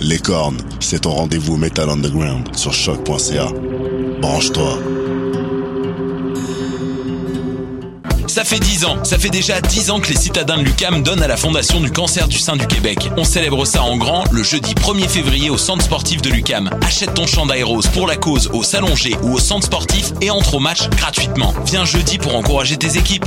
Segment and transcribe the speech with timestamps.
[0.00, 3.48] Les cornes, c'est ton rendez-vous Metal Underground sur choc.ca.
[4.20, 4.78] Branche-toi.
[8.26, 11.22] Ça fait 10 ans, ça fait déjà 10 ans que les citadins de l'UCAM donnent
[11.22, 13.10] à la Fondation du cancer du sein du Québec.
[13.18, 16.70] On célèbre ça en grand le jeudi 1er février au centre sportif de l'UCAM.
[16.80, 20.30] Achète ton chandail rose pour la cause au Salon G ou au centre sportif et
[20.30, 21.52] entre au match gratuitement.
[21.66, 23.26] Viens jeudi pour encourager tes équipes.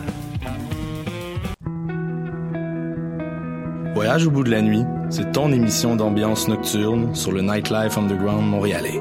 [4.03, 8.49] Voyage au bout de la nuit, c'est ton émission d'ambiance nocturne sur le Nightlife Underground
[8.49, 8.99] montréalais.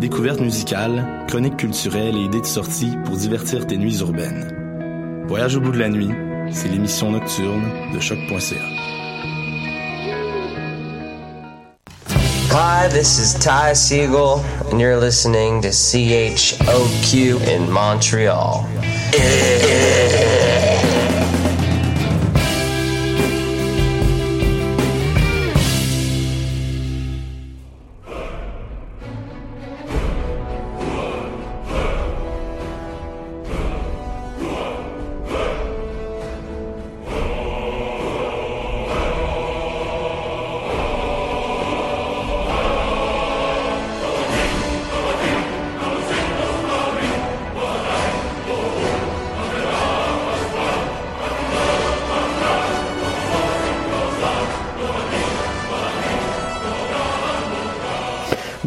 [0.00, 5.26] Découvertes musicales, chroniques culturelles et idées de sortie pour divertir tes nuits urbaines.
[5.28, 6.08] Voyage au bout de la nuit,
[6.50, 8.56] c'est l'émission nocturne de choc.ca.
[12.54, 18.64] Hi, this is Ty Siegel, and you're listening to CHOQ in Montreal.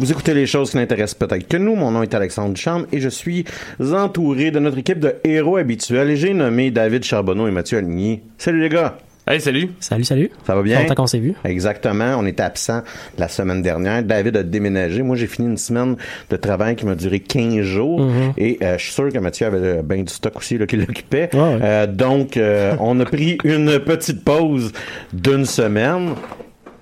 [0.06, 1.74] Vous écoutez les choses qui n'intéressent peut-être que nous.
[1.74, 3.44] Mon nom est Alexandre Duchamp et je suis
[3.80, 6.10] entouré de notre équipe de héros habituels.
[6.10, 8.20] Et j'ai nommé David Charbonneau et Mathieu Aligny.
[8.38, 8.98] Salut les gars!
[9.26, 9.70] Hey, salut!
[9.80, 10.30] Salut, salut!
[10.46, 10.78] Ça va bien?
[10.78, 11.34] Longtemps qu'on s'est vu.
[11.44, 12.14] Exactement.
[12.20, 12.82] On était absent
[13.18, 14.04] la semaine dernière.
[14.04, 15.02] David a déménagé.
[15.02, 15.96] Moi, j'ai fini une semaine
[16.30, 17.98] de travail qui m'a duré 15 jours.
[18.00, 18.34] Mhm.
[18.38, 20.76] Et euh, je suis sûr que Mathieu avait euh, bien du stock aussi là, qui
[20.76, 21.30] l'occupait.
[21.32, 21.58] Ouais, ouais.
[21.64, 24.70] Euh, donc, euh, on a pris une petite pause
[25.12, 26.10] d'une semaine.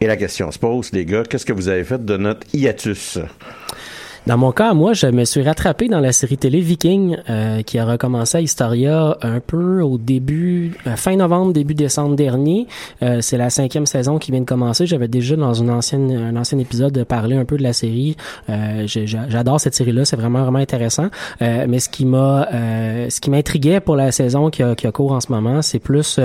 [0.04, 3.18] Et la question se pose, les gars, qu'est-ce que vous avez fait de notre hiatus?
[4.26, 7.78] Dans mon cas, moi, je me suis rattrapé dans la série télé Viking euh, qui
[7.78, 12.66] a recommencé à Historia un peu au début, euh, fin novembre, début décembre dernier.
[13.02, 14.86] Euh, c'est la cinquième saison qui vient de commencer.
[14.86, 18.16] J'avais déjà dans une ancienne, un ancien épisode parlé un peu de la série.
[18.48, 21.08] Euh, J'adore cette série-là, c'est vraiment vraiment intéressant.
[21.42, 24.86] Euh, mais ce qui m'a, euh, ce qui m'intriguait pour la saison qui a, qui
[24.86, 26.18] a cours en ce moment, c'est plus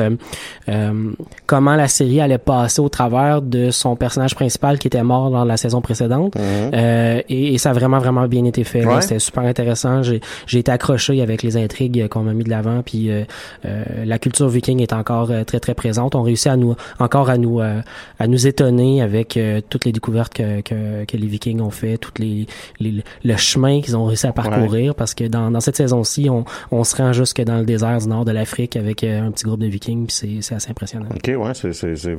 [1.45, 5.43] comment la série allait passer au travers de son personnage principal qui était mort dans
[5.43, 6.35] la saison précédente.
[6.37, 8.85] Euh, et, et ça a vraiment vraiment bien été fait.
[8.85, 9.01] Ouais.
[9.01, 10.03] C'était super intéressant.
[10.03, 12.83] J'ai j'ai été accroché avec les intrigues qu'on m'a mis de l'avant.
[12.83, 13.23] Puis euh,
[13.65, 16.13] euh, la culture viking est encore euh, très très présente.
[16.13, 19.39] On réussit à nous encore à nous à nous étonner avec
[19.69, 22.45] toutes les découvertes que, que, que les Vikings ont fait, toutes les,
[22.79, 24.93] les le chemin qu'ils ont réussi à parcourir.
[24.93, 28.07] Parce que dans, dans cette saison-ci, on, on se rend jusque dans le désert du
[28.07, 30.07] nord de l'Afrique avec un petit groupe de Vikings.
[30.07, 31.07] Puis c'est assez impressionnant.
[31.15, 32.17] OK, ouais, c'est c'est c'est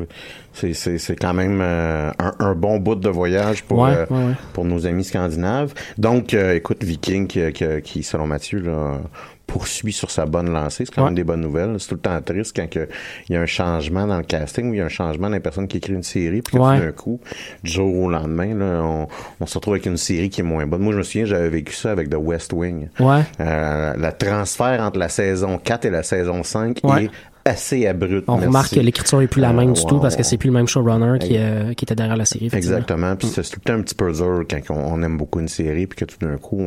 [0.55, 4.33] c'est c'est c'est quand même un, un bon bout de voyage pour Ouais, ouais, ouais.
[4.53, 5.60] pour nos amis scandinaves.
[5.99, 9.01] Donc euh, écoute Viking qui, qui, qui, selon Mathieu là
[9.47, 11.07] poursuit sur sa bonne lancée, c'est quand Ouais.
[11.09, 11.75] même des bonnes nouvelles.
[11.81, 12.89] C'est tout le temps triste quand que
[13.29, 15.35] il y a un changement dans le casting ou il y a un changement dans
[15.35, 16.79] la personne qui écrit une série puis Ouais.
[16.79, 17.19] d'un coup,
[17.65, 19.09] du jour au lendemain là, on,
[19.41, 20.83] on se retrouve avec une série qui est moins bonne.
[20.83, 22.91] Moi je me souviens, j'avais vécu ça avec The West Wing.
[23.01, 23.23] Ouais.
[23.41, 27.07] Euh, le transfert entre la saison 4 et la saison 5 Ouais.
[27.07, 27.11] est
[27.51, 27.87] assez.
[27.89, 27.95] On
[28.35, 28.47] merci.
[28.47, 30.49] remarque que l'écriture est plus la même Euh, du tout ouais, parce que c'est plus
[30.49, 32.49] le même showrunner qui, euh, qui était derrière la série.
[32.53, 33.15] Exactement.
[33.17, 35.41] Puis c'est c'est tout le temps un petit peu dur quand on, on aime beaucoup
[35.41, 36.61] une série puis que tout d'un coup,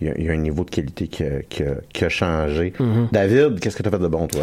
[0.00, 1.24] il y, a- il y a un niveau de qualité qui
[2.04, 2.72] a changé.
[2.78, 3.10] Mm-hmm.
[3.12, 4.42] David, qu'est-ce que tu as fait de bon, toi?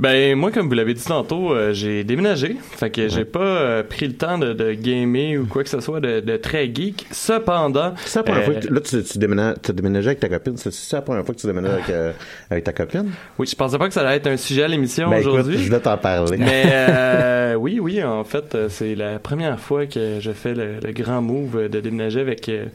[0.00, 2.56] Ben, moi, comme vous l'avez dit tantôt, euh, j'ai déménagé.
[2.76, 5.80] Fait que j'ai pas euh, pris le temps de, de gamer ou quoi que ce
[5.80, 7.06] soit de, de très geek.
[7.10, 7.94] Cependant.
[8.04, 10.28] C'est la première euh, fois que tu- là, tu, tu déménages, as déménagé avec ta
[10.28, 10.56] copine.
[10.56, 12.12] C'est la première fois que tu déménages avec, euh,
[12.48, 13.10] avec ta copine?
[13.40, 15.58] Oui, je pensais pas que ça allait être un sujet à l'émission Ben aujourd'hui.
[15.58, 16.36] je vais t'en parler.
[16.38, 20.92] Mais euh, oui, oui, en fait, c'est la première fois que je fais le, le
[20.92, 22.66] grand move de déménager avec euh,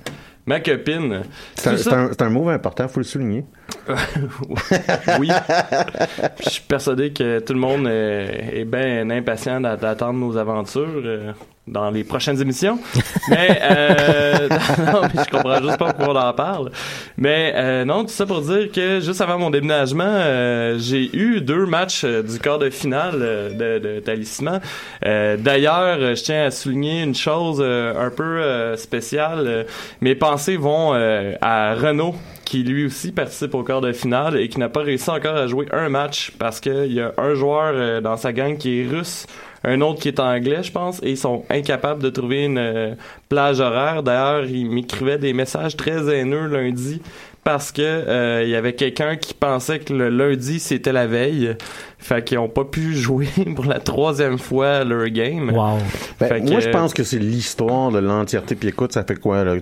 [0.46, 1.24] ma copine.
[1.56, 3.46] C'est un, ça- move important, faut le souligner.
[5.20, 5.30] oui.
[6.44, 11.34] Je suis persuadé que tout le monde euh, est bien impatient d'a- d'attendre nos aventures.
[11.68, 12.78] Dans les prochaines émissions.
[13.30, 14.50] Mais, euh,
[14.92, 16.72] non, mais je comprends juste pas pourquoi on en parle.
[17.18, 21.40] Mais euh, non, tout ça pour dire que juste avant mon déménagement, euh, j'ai eu
[21.40, 24.60] deux matchs euh, du quart de finale euh, de, de Talisman.
[25.06, 29.66] Euh, D'ailleurs, je tiens à souligner une chose un peu spéciale.
[30.02, 34.60] Mes pensées vont à Renault qui lui aussi participe au quart de finale et qui
[34.60, 38.18] n'a pas réussi encore à jouer un match parce qu'il y a un joueur dans
[38.18, 39.26] sa gang qui est russe
[39.64, 42.96] un autre qui est anglais, je pense, et ils sont incapables de trouver une euh,
[43.30, 44.04] plage horaire.
[44.04, 47.02] D'ailleurs, ils m'écrivaient des messages très haineux lundi
[47.44, 51.56] parce que euh, il y avait quelqu'un qui pensait que le lundi c'était la veille.
[52.04, 55.52] Fait qu'ils ont pas pu jouer pour la troisième fois leur game.
[55.52, 55.78] Wow.
[56.20, 58.56] Ben, moi, je pense que c'est l'histoire de l'entièreté.
[58.56, 59.56] Puis écoute, ça fait quoi, là,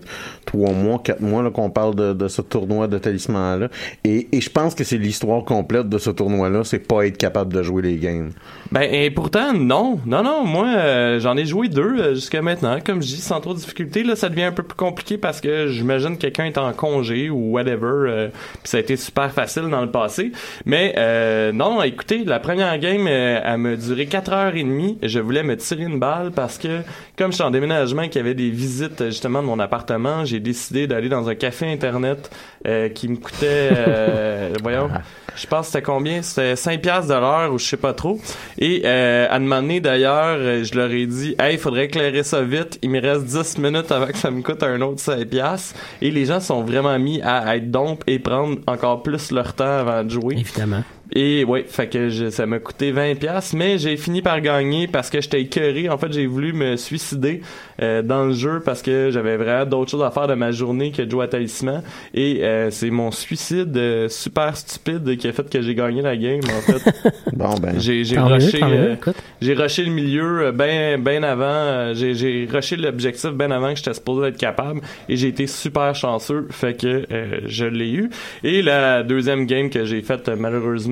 [0.46, 3.68] trois mois, quatre mois là, qu'on parle de, de ce tournoi de talisman-là?
[4.04, 7.54] Et, et je pense que c'est l'histoire complète de ce tournoi-là, c'est pas être capable
[7.54, 8.32] de jouer les games.
[8.72, 12.78] Ben et pourtant non, non non, moi euh, j'en ai joué deux euh, jusqu'à maintenant,
[12.84, 15.42] comme je dis sans trop de difficulté là, ça devient un peu plus compliqué parce
[15.42, 19.32] que j'imagine que quelqu'un est en congé ou whatever, euh, puis ça a été super
[19.32, 20.32] facile dans le passé.
[20.66, 24.64] Mais euh, non, non, écoutez, la première game euh, elle m'a duré quatre heures et
[24.64, 24.98] demie.
[25.04, 26.82] Je voulais me tirer une balle parce que
[27.18, 30.40] comme je suis en déménagement, qu'il y avait des visites justement de mon appartement, j'ai
[30.40, 32.32] décidé d'aller dans un café internet
[32.66, 34.90] euh, qui me coûtait, euh, voyons.
[35.36, 36.22] Je pense que c'était combien?
[36.22, 38.20] C'était 5 piastres de l'heure ou je sais pas trop.
[38.58, 42.80] Et euh, à demander d'ailleurs, je leur ai dit Hey, il faudrait éclairer ça vite.
[42.82, 45.78] Il me reste 10 minutes avant que ça me coûte un autre 5 piastres.
[46.02, 49.80] Et les gens sont vraiment mis à être dompes et prendre encore plus leur temps
[49.80, 50.36] avant de jouer.
[50.38, 50.84] Évidemment.
[51.14, 54.88] Et ouais, fait que je- ça m'a coûté 20 pièces, mais j'ai fini par gagner
[54.88, 55.90] parce que j'étais écœuré.
[55.90, 57.42] En fait, j'ai voulu me suicider
[57.82, 60.92] euh, dans le jeu parce que j'avais vraiment d'autres choses à faire de ma journée
[60.92, 61.84] que de jouer à Talisman.
[62.14, 66.16] Et euh, c'est mon suicide euh, super stupide qui a fait que j'ai gagné la
[66.16, 66.40] game.
[66.46, 67.78] En fait, Bon, ben.
[67.78, 68.96] j'ai j'ai rushé, euh,
[69.42, 71.44] j'ai rushé le milieu euh, ben ben avant.
[71.46, 74.80] euh, j'ai j'ai rushé l'objectif ben avant que j'étais supposé être capable
[75.10, 76.48] et j'ai été super chanceux.
[76.52, 78.10] Fait que euh, je l'ai eu.
[78.46, 80.36] Et la deuxième game que j'ai faite, euh,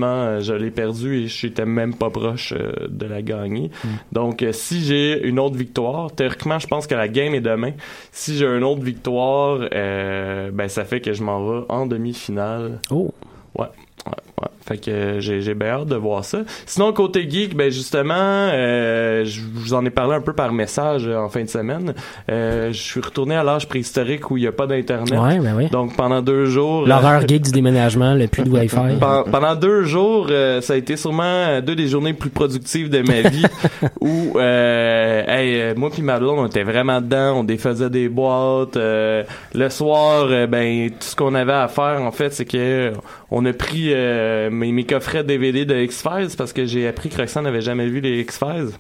[0.09, 3.71] malheureusement, euh, je l'ai perdue et j'étais même pas proche euh, de la gagner.
[4.11, 7.71] Donc, euh, si j'ai une autre victoire, théoriquement, je pense que la game est demain.
[8.11, 12.79] Si j'ai une autre victoire, ben ça fait que je m'en vais en demi-finale.
[12.91, 13.13] Oh.
[13.57, 13.67] Ouais.
[14.06, 14.47] Ouais, ouais.
[14.69, 16.39] Fait que euh, j'ai, j'ai bien hâte de voir ça.
[16.66, 21.07] Sinon, côté geek, ben justement, euh, je vous en ai parlé un peu par message
[21.07, 21.94] euh, en fin de semaine.
[22.31, 25.19] Euh, je suis retourné à l'âge préhistorique où il n'y a pas d'Internet.
[25.19, 25.68] Ouais, ben oui.
[25.69, 26.86] Donc, pendant deux jours...
[26.88, 28.75] L'horreur geek du déménagement, le plus de Wi-Fi.
[29.00, 32.89] Pen- Pendant deux jours, euh, ça a été sûrement euh, deux des journées plus productives
[32.89, 33.45] de ma vie
[34.01, 38.07] où euh, hey, euh, moi puis ma blonde, on était vraiment dedans, on défaisait des
[38.10, 38.77] boîtes.
[38.77, 39.24] euh,
[39.56, 42.92] le soir, euh, ben tout ce qu'on avait à faire en fait, c'est que euh,
[43.31, 47.17] on a pris euh, mes, mes coffrets DVD de X-Files parce que j'ai appris que
[47.17, 48.71] Roxane n'avait jamais vu les X-Files.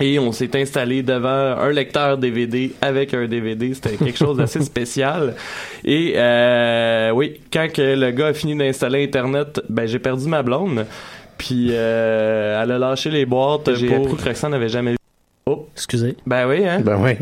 [0.00, 3.72] Et on s'est installé devant un lecteur DVD avec un DVD.
[3.74, 5.36] C'était quelque chose d'assez spécial.
[5.84, 10.42] Et euh, oui, quand que le gars a fini d'installer Internet, ben j'ai perdu ma
[10.42, 10.84] blonde.
[11.38, 13.72] Puis euh, elle a lâché les boîtes.
[13.74, 14.06] J'ai pauvre.
[14.10, 14.96] appris que Roxane n'avait jamais vu.
[15.46, 16.16] Oh, Excusez.
[16.26, 16.80] ben oui, hein?
[16.80, 17.12] Ben oui.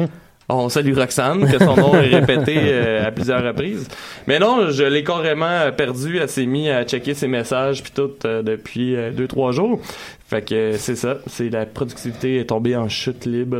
[0.54, 3.88] On salue Roxane, que son nom est répété euh, à plusieurs reprises.
[4.26, 6.18] Mais non, je l'ai carrément perdu.
[6.18, 9.80] Elle s'est mis à checker ses messages puis tout euh, depuis euh, deux trois jours.
[10.26, 11.18] Fait que c'est ça.
[11.26, 13.58] C'est la productivité est tombée en chute libre.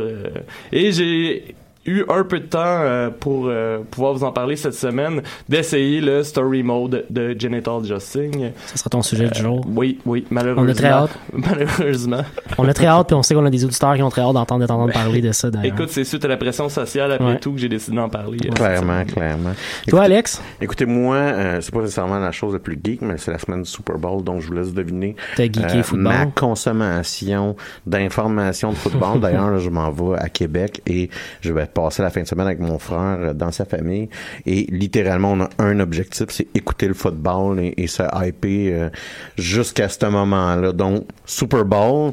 [0.71, 4.73] et j'ai eu un peu de temps euh, pour euh, pouvoir vous en parler cette
[4.73, 8.51] semaine, d'essayer le story mode de Genital Justing.
[8.67, 9.65] Ce sera ton sujet du jour.
[9.67, 10.63] Oui, oui, malheureusement.
[10.65, 11.17] On a très hâte.
[11.33, 12.21] Malheureusement.
[12.57, 14.33] On a très hâte, puis on sait qu'on a des auditeurs qui ont très hâte
[14.33, 15.73] d'entendre de t'entendre parler de ça, d'ailleurs.
[15.73, 17.39] Écoute, c'est suite à la pression sociale après Ouais.
[17.39, 18.37] tout que j'ai décidé d'en parler.
[18.45, 19.51] euh, Clairement, clairement.
[19.87, 23.31] Toi, Alex, Écoutez, moi, euh, c'est pas nécessairement la chose la plus geek, mais c'est
[23.31, 26.03] la semaine du Super Bowl, donc je vous laisse deviner t'as geeké euh, football?
[26.13, 27.55] ma consommation
[27.85, 29.19] d'informations de football.
[29.21, 31.09] D'ailleurs, là, je m'en vais à Québec et
[31.41, 34.09] je vais passer la fin de semaine avec mon frère euh, dans sa famille.
[34.45, 38.89] Et littéralement, on a un objectif, c'est écouter le football et, et se hyper euh,
[39.37, 40.71] jusqu'à ce moment-là.
[40.71, 42.11] Donc, Super Bowl,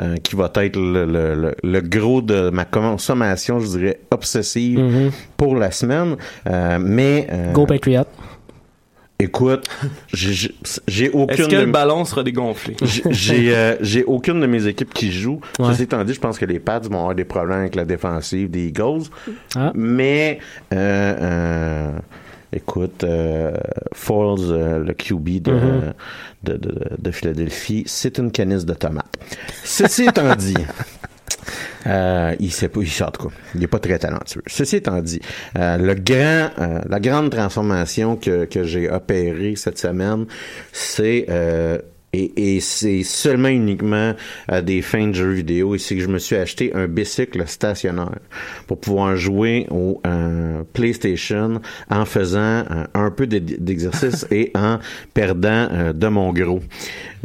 [0.00, 4.78] euh, qui va être le, le, le, le gros de ma consommation, je dirais, obsessive
[4.78, 5.10] Mhm.
[5.36, 6.16] pour la semaine.
[6.80, 7.26] Mais...
[7.52, 8.04] Go Patriot.
[9.22, 9.68] Écoute,
[10.12, 12.76] j'ai- aucune Est-ce que de le ballon sera dégonflé?
[12.82, 15.10] j'ai- j'ai euh, j'ai aucune de mes équipes qui.
[15.26, 15.38] Ouais.
[15.68, 18.50] Ceci étant dit, je pense que les Pats vont avoir des problèmes avec la défensive
[18.50, 19.04] des Eagles.
[19.54, 19.70] Ah.
[19.74, 20.40] Mais
[20.72, 21.98] euh, euh,
[22.52, 23.52] écoute, euh,
[23.94, 25.92] Foles, euh, le QB de, Mhm.
[26.44, 29.06] de, de, de Philadelphie, c'est une canisse de tomates.
[29.62, 30.56] Ceci étant dit.
[31.86, 33.32] Euh, il sait pas, il sort quoi.
[33.54, 34.42] Il est pas très talentueux.
[34.46, 35.20] Ceci étant dit,
[35.58, 40.26] euh, le grand, euh, la grande transformation que, que j'ai opérée cette semaine,
[40.72, 41.78] c'est euh,
[42.14, 44.14] et, et c'est seulement uniquement
[44.48, 45.74] à des fins de jeux vidéo.
[45.74, 48.18] Et c'est que je me suis acheté un bicycle stationnaire
[48.66, 51.60] pour pouvoir jouer au euh, PlayStation
[51.90, 52.38] en faisant
[52.70, 54.78] euh, un peu d'exercice et en
[55.14, 56.60] perdant euh, de mon gros.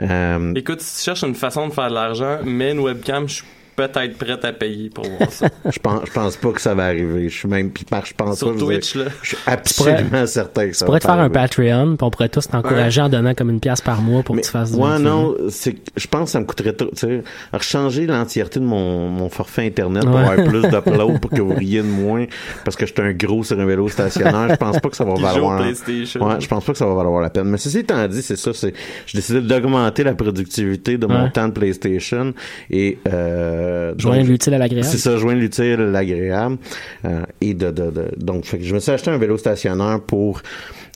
[0.01, 3.43] Euh, Écoute, si tu cherches une façon de faire de l'argent, mets une webcam, je
[3.77, 5.47] peut-être prête à payer pour voir ça.
[5.71, 7.29] je pense, je pense pas que ça va arriver.
[7.29, 9.05] Je suis même, puis je pense Sur pas, Twitch, je, là.
[9.21, 11.33] je suis absolument certain que ça Tu pourrais va te faire un arriver.
[11.33, 14.41] Patreon, puis on pourrait tous t'encourager en donnant comme une pièce par mois pour Mais,
[14.41, 16.89] que tu fasses du ouais, non, c'est, que je pense que ça me coûterait trop,
[16.89, 17.23] tu sais,
[17.61, 20.23] changer l'entièreté de mon, mon forfait internet pour Ouais.
[20.23, 22.25] avoir plus d'upload pour que vous riez de moins
[22.65, 24.47] parce que j'étais un gros sur un vélo stationnaire.
[24.49, 25.59] Je pense pas que ça va valoir.
[25.61, 26.25] PlayStation.
[26.27, 27.45] Ouais, je pense pas que ça va valoir la peine.
[27.45, 28.73] Mais ceci étant dit, c'est ça, c'est,
[29.05, 31.31] j'ai décidé d'augmenter la productivité de mon Ouais.
[31.31, 32.33] temps de PlayStation
[32.71, 33.66] et, euh,
[33.97, 34.87] Joindre donc, l'utile à l'agréable.
[34.87, 36.57] c'est ça, joindre l'utile à l'agréable.
[37.05, 39.99] Euh, et de, de, de- donc, fait que je me suis acheté un vélo stationnaire
[40.05, 40.41] pour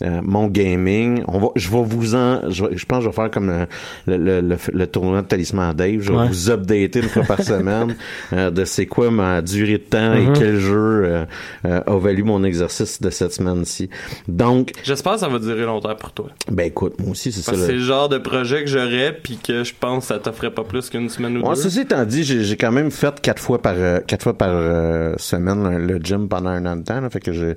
[0.01, 1.23] euh, mon gaming.
[1.27, 3.49] On va, je vais vous en, je, vais- je pense que je vais faire comme
[3.49, 3.65] euh,
[4.07, 5.99] le, le, le, le tournoi de Talisman Dave.
[6.01, 6.27] Je vais Ouais.
[6.27, 7.95] vous updater une fois par semaine
[8.33, 11.25] euh, de c'est quoi ma durée de temps et quel jeu euh,
[11.65, 13.89] euh, a valu mon exercice de cette semaine-ci.
[14.27, 16.27] Donc, J'espère que ça va durer longtemps pour toi.
[16.51, 17.53] ben écoute, moi aussi, c'est ça.
[17.55, 20.51] C'est le- le genre de projet que j'aurais, puis que je pense que ça t'offrait
[20.51, 21.61] pas plus qu'une semaine ou Ouais, deux.
[21.61, 24.49] ceci étant dit, j'ai j'ai quand même fait quatre fois par euh, quatre fois par
[24.51, 26.99] euh, semaine le, le gym pendant un an de temps.
[27.01, 27.09] là.
[27.09, 27.55] fait que j'ai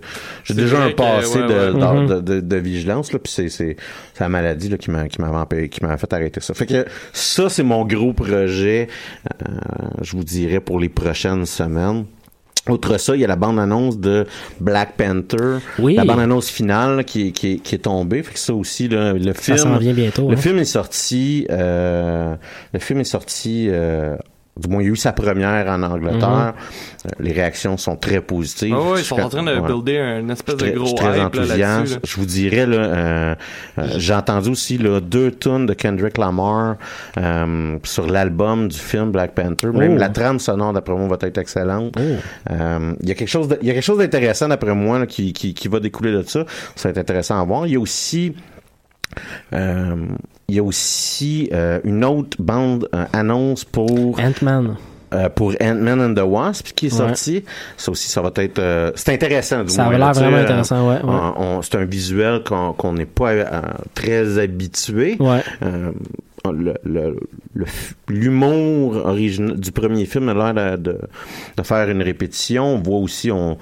[0.54, 2.20] déjà un que, passé ouais, de, de, Mhm.
[2.22, 3.12] de, de- de vigilance.
[3.12, 3.76] Là, puis c'est c'est
[4.20, 6.54] la maladie là, qui m'a qui m'avait empêché- qui m'a fait arrêter ça.
[6.54, 8.88] Fait que ça c'est mon gros projet.
[9.42, 9.46] euh,
[10.02, 12.04] je vous dirais pour les prochaines semaines.
[12.66, 14.26] Outre ça, il y a la bande-annonce de
[14.58, 15.96] Black Panther, Oui.
[15.96, 18.22] la bande-annonce finale qui, est- qui, est- qui est tombée.
[18.22, 20.30] Fait que ça aussi, là, le film, Ça vient bientôt.
[20.30, 20.40] le hein.
[20.40, 21.46] film est sorti.
[21.50, 22.34] Euh,
[22.72, 23.66] le film est sorti.
[23.68, 24.16] euh,
[24.56, 26.54] du moins, il y a eu sa première en Angleterre.
[27.06, 28.74] Euh, les réactions sont très positives.
[28.78, 29.60] Ah ils sont en train de ouais.
[29.60, 31.94] builder une espèce de gros je suis très hype enthousiaste.
[31.94, 31.98] là.
[32.04, 33.34] Je vous dirais, là, euh,
[33.78, 36.76] euh, j'ai entendu aussi là, deux tunes de Kendrick Lamar
[37.18, 39.68] euh, sur l'album du film Black Panther.
[39.68, 39.98] Même Oh.
[39.98, 41.94] la trame sonore, d'après moi, va être excellente.
[41.98, 42.00] Oh.
[42.52, 45.06] Euh, Il y a quelque chose, il y a quelque chose d'intéressant d'après moi là,
[45.06, 46.44] qui, qui, qui va découler de ça.
[46.76, 47.66] Ça va être intéressant à voir.
[47.66, 48.53] Il y a aussi euh,
[49.52, 54.76] il y a aussi euh, une autre bande euh, annonce pour Ant-Man.
[55.14, 56.98] euh, pour Ant-Man and the Wasp qui est Ouais.
[56.98, 57.44] sorti.
[57.76, 59.62] Ça aussi, ça va être euh, c'est intéressant.
[59.64, 60.98] Du Ça a l'air vraiment euh, intéressant, ouais.
[61.62, 63.60] c'est un visuel qu'on n'est pas euh,
[63.94, 65.16] très habitué.
[65.20, 65.42] Ouais.
[65.62, 65.92] Euh,
[66.52, 67.16] le- le-
[67.54, 67.64] le
[68.08, 70.98] l'humour original du premier film a l'air de, de,
[71.56, 72.66] de faire une répétition.
[72.74, 73.56] On voit aussi, on,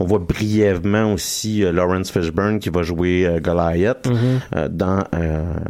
[0.00, 4.16] on voit brièvement aussi euh, Lawrence Fishburne qui va jouer euh, Goliath Mhm.
[4.56, 5.04] euh, dans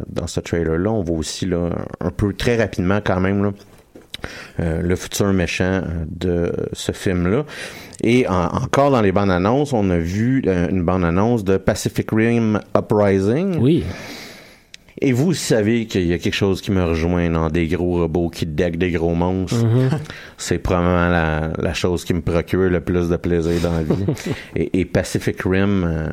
[0.09, 0.91] dans ce trailer-là.
[0.91, 1.69] On voit aussi là,
[1.99, 3.51] un peu très rapidement quand même là,
[4.59, 7.45] euh, le futur méchant de ce film-là.
[8.03, 11.57] Et en- encore dans les bandes annonces, on a vu euh, une bande annonce de
[11.57, 13.57] Pacific Rim Uprising.
[13.59, 13.83] Oui.
[15.01, 18.29] Et vous savez qu'il y a quelque chose qui me rejoint dans des gros robots
[18.29, 19.63] qui deckent des gros monstres.
[19.65, 19.89] Mhm.
[20.37, 24.05] C'est probablement la, la chose qui me procure le plus de plaisir dans la vie.
[24.55, 26.09] et, et Pacific Rim, euh,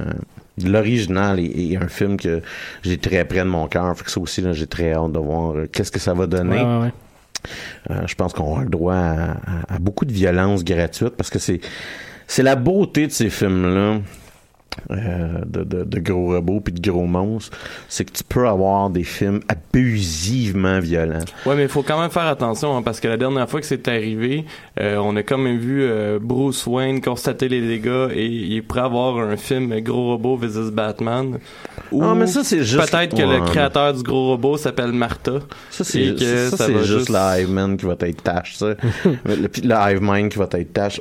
[0.64, 2.43] l'original est, est un film que
[2.83, 3.97] j'ai très près de mon cœur.
[3.97, 6.26] Fait que ça aussi, là, j'ai très hâte de voir euh, qu'est-ce que ça va
[6.26, 6.57] donner.
[6.57, 6.93] Ouais, ouais, ouais.
[7.90, 11.31] Euh, je pense qu'on a le droit à, à- à beaucoup de violence gratuite parce
[11.31, 11.61] que c'est
[12.26, 13.99] c'est la beauté de ces films-là.
[14.90, 17.56] Euh, de, de, de gros robots puis de gros monstres,
[17.88, 21.25] c'est que tu peux avoir des films abusivement violents.
[21.45, 23.66] Ouais, mais il faut quand même faire attention hein, parce que la dernière fois que
[23.66, 24.45] c'est arrivé,
[24.80, 28.62] euh, on a quand même vu euh, Bruce Wayne constater les dégâts et il est
[28.62, 31.38] prêt à avoir un film Gros Robot vs Batman.
[32.00, 33.38] Ah, mais ça, c'est juste- Peut-être que Ouais.
[33.40, 35.40] le créateur du Gros Robot s'appelle Martha.
[35.71, 38.54] Ça, c'est ça, ça c'est va juste juste- le Hive Man qui va être tâche,
[38.56, 38.66] ça.
[39.04, 41.00] le, le Hive Mind qui va être tâche.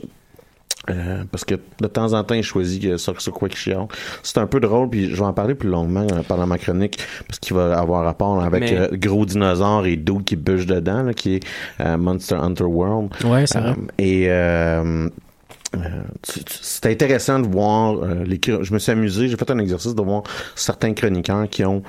[0.90, 3.88] Euh, parce que de temps en temps, il choisit que sur, sur quoi qu'il.
[4.22, 7.00] C'est un peu drôle, puis je vais en parler plus longuement euh, pendant ma chronique,
[7.28, 11.02] parce qu'il va avoir rapport avec Mais- euh, Gros Dinosaure et Dude qui bûche dedans,
[11.04, 11.44] là, qui est
[11.82, 13.10] euh, Monster Hunter World.
[13.26, 13.76] Ouais, c'est Euh, vrai.
[13.98, 14.28] et
[16.24, 20.02] c'est intéressant de voir euh, les je me suis amusé j'ai fait un exercice de
[20.02, 20.24] voir
[20.56, 21.84] certains chroniqueurs qui ont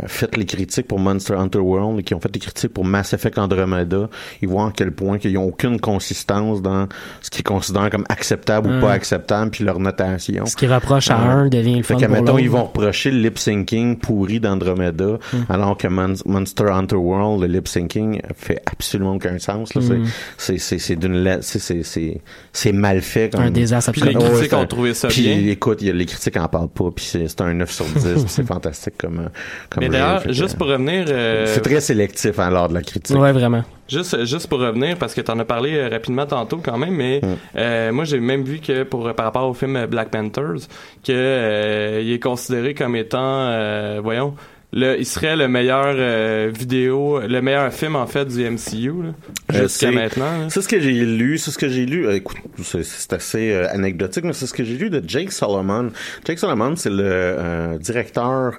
[0.00, 2.84] euh, fait les critiques pour Monster Hunter World et qui ont fait les critiques pour
[2.84, 4.08] Mass Effect Andromeda
[4.42, 6.88] et voir à quel point qu'ils n'ont aucune consistance dans
[7.20, 8.80] ce qu'ils considèrent comme acceptable ou Hum.
[8.80, 12.06] pas acceptable puis leur notation Ce qui reproche à un devient le fait fun que,
[12.06, 15.18] pour mettons, ils vont reprocher le lip syncing pourri d'Andromeda,
[15.48, 19.74] alors que Mon- Monster Hunter World, le lip syncing fait absolument aucun sens.
[19.74, 19.80] là.
[19.80, 20.00] C'est-.
[20.38, 22.20] C'est c'est c'est d'une la- c'est c'est c'est
[22.52, 23.19] c'est mal fait.
[23.28, 23.42] Comme...
[23.42, 25.52] Un désastre Puis les critiques un- ont trouvé ça puis, bien.
[25.52, 27.84] écoute, il y a- les critiques en parlent pas, puis c'est c'est un 9 sur
[27.84, 29.28] 10, puis c'est fantastique comme euh,
[29.68, 33.16] comme Mais d'ailleurs, juste pour revenir, euh, c'est très sélectif hein, lors de la critique.
[33.16, 33.64] Ouais, vraiment.
[33.88, 36.94] Juste, juste pour revenir, parce que tu en as parlé euh, rapidement tantôt quand même,
[36.94, 37.20] mais
[37.56, 40.68] euh, moi j'ai même vu que pour par rapport au film Black Panthers,
[41.04, 44.34] que euh, il est considéré comme étant, euh, voyons,
[44.72, 48.92] le, il serait le meilleur euh, vidéo, le meilleur film en fait du MCU
[49.52, 50.48] Euh, jusqu'à maintenant.
[50.48, 52.06] C'est ce que j'ai lu, c'est ce que j'ai lu.
[52.06, 55.90] euh, écoute, c'est assez euh, anecdotique, mais c'est ce que j'ai lu de Jake Solomon.
[56.24, 58.58] Jake Solomon, c'est le euh, directeur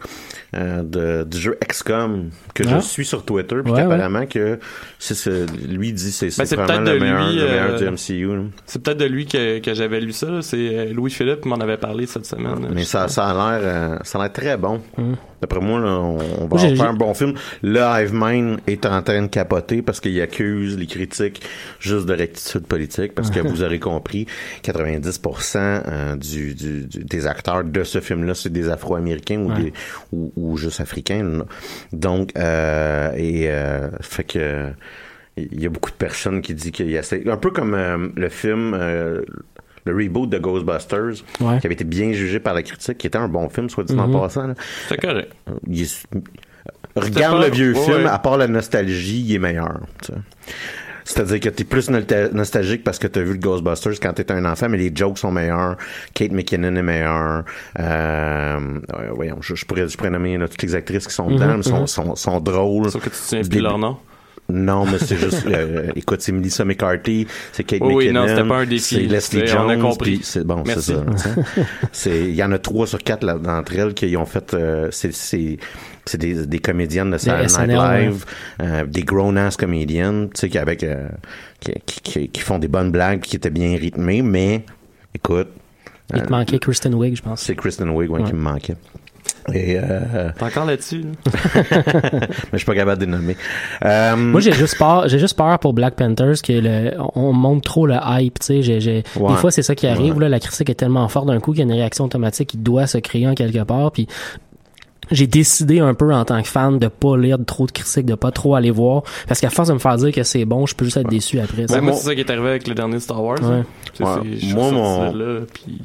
[0.54, 2.82] euh, de, du jeu XCOM que je Ah.
[2.82, 4.60] suis sur Twitter, puis Ouais, qu'apparemment que
[5.00, 7.86] c'est ce- lui dit c'est c'est Ben, peut-être le de meilleur, lui, le meilleur du
[7.86, 8.50] MCU.
[8.66, 10.42] C'est peut-être de lui que, que j'avais lu ça.
[10.42, 12.68] C'est Louis Philippe qui m'en avait parlé cette semaine.
[12.74, 14.82] Mais ça, ça a l'air, euh, ça a l'air très bon.
[14.98, 15.14] Mm.
[15.42, 17.34] D'après moi, là, on, on va en faire un bon film.
[17.64, 21.42] Le Hive Mind est en train de capoter parce qu'il accuse les critiques
[21.80, 24.28] juste de rectitude politique parce que vous aurez compris,
[24.64, 29.64] 90% euh, du, du- du- des acteurs de ce film-là, c'est des Afro-Américains ou, Ouais.
[29.64, 29.74] des,
[30.12, 31.24] ou, ou juste Africains.
[31.24, 31.46] là.
[31.92, 34.68] Donc, euh, et euh, fait que
[35.38, 37.74] il y a beaucoup de personnes qui disent qu'il y a c'est un peu comme
[37.74, 39.22] euh, le film euh,
[39.86, 41.60] le reboot de Ghostbusters Ouais.
[41.60, 43.98] qui avait été bien jugé par la critique qui était un bon film soit dit
[43.98, 44.54] en passant là.
[44.90, 45.32] C'est correct.
[45.68, 46.06] Il est-
[46.96, 48.10] regarde pas- le vieux ouais, film ouais.
[48.10, 49.80] à part la nostalgie il est meilleur
[51.04, 54.70] c'est-à-dire que t'es plus nostalgique parce que t'as vu le Ghostbusters quand t'étais un enfant,
[54.70, 55.76] mais les jokes sont meilleurs.
[56.14, 57.44] Kate McKinnon est meilleure.
[57.80, 61.28] Euh, ouais, voyons, je, je pourrais, je pourrais nommer là, toutes les actrices qui sont
[61.28, 61.88] Mhm, dedans, mais sont, mhm.
[61.88, 62.92] sont, sont drôles.
[62.92, 63.98] Sauf que tu te souviens Du plus de début- leur nom.
[64.52, 68.28] Non, mais c'est juste, euh, écoute, c'est Melissa McCarthy, c'est Kate Oui, oui, McKinnon, non,
[68.28, 68.96] c'était pas un défi.
[68.96, 71.04] c'est Leslie C'est- on a Jones, puis c'est bon, c'est ça.
[71.92, 74.90] c'est, il y en a trois sur quatre là, d'entre elles qui ont fait, euh,
[74.92, 75.58] c'est, c'est,
[76.06, 78.26] c'est des, des comédiennes de Saturday Night Live,
[78.62, 80.86] euh, des grown-ass comédiennes, tu sais, qui avec,
[81.60, 84.66] qui, qui, font des bonnes blagues, qui étaient bien rythmées, mais,
[85.14, 85.48] écoute,
[86.14, 87.42] Il te manquait Kristen Wiig, je pense.
[87.42, 88.28] c'est Kristen Wiig ouais, Ouais.
[88.28, 88.76] qui me manquait.
[89.54, 91.02] Et euh, T'es encore là-dessus.
[91.04, 91.32] là?
[91.72, 93.36] mais je suis pas capable de les nommer.
[93.84, 97.64] Euh, Moi, j'ai juste peur, j'ai juste peur pour Black Panthers que le, on monte
[97.64, 99.30] trop le hype, tu sais, Ouais.
[99.32, 100.22] des fois, c'est ça qui arrive, Ouais.
[100.24, 102.58] là, la critique est tellement forte d'un coup qu'il y a une réaction automatique qui
[102.58, 104.08] doit se créer en quelque part, puis
[105.12, 108.16] j'ai décidé un peu en tant que fan de pas lire trop de critiques, de
[108.16, 110.74] pas trop aller voir, parce qu'à force de me faire dire que c'est bon, je
[110.76, 111.66] peux juste être déçu après.
[111.68, 113.40] Ben, moi, mon- c'est ça qui est arrivé avec le dernier Star Wars.
[113.42, 113.56] Ouais.
[113.58, 113.66] hein.
[113.94, 114.54] C'est- Ouais.
[114.54, 115.82] Moi, mon- là, puis-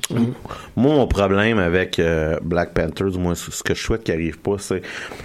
[0.76, 4.14] Moi, mon problème avec euh, Black Panther, du moins ce ce que je souhaite qu'il
[4.14, 4.82] arrive pas, c'est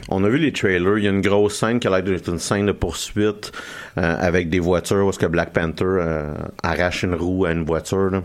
[0.10, 2.27] on a vu les trailers, il y a une grosse scène qui a l'air d'être
[2.29, 3.51] une scène de poursuite
[3.98, 7.63] euh, avec des voitures où est-ce que Black Panther euh, arrache une roue à une
[7.65, 8.10] voiture.
[8.10, 8.24] là.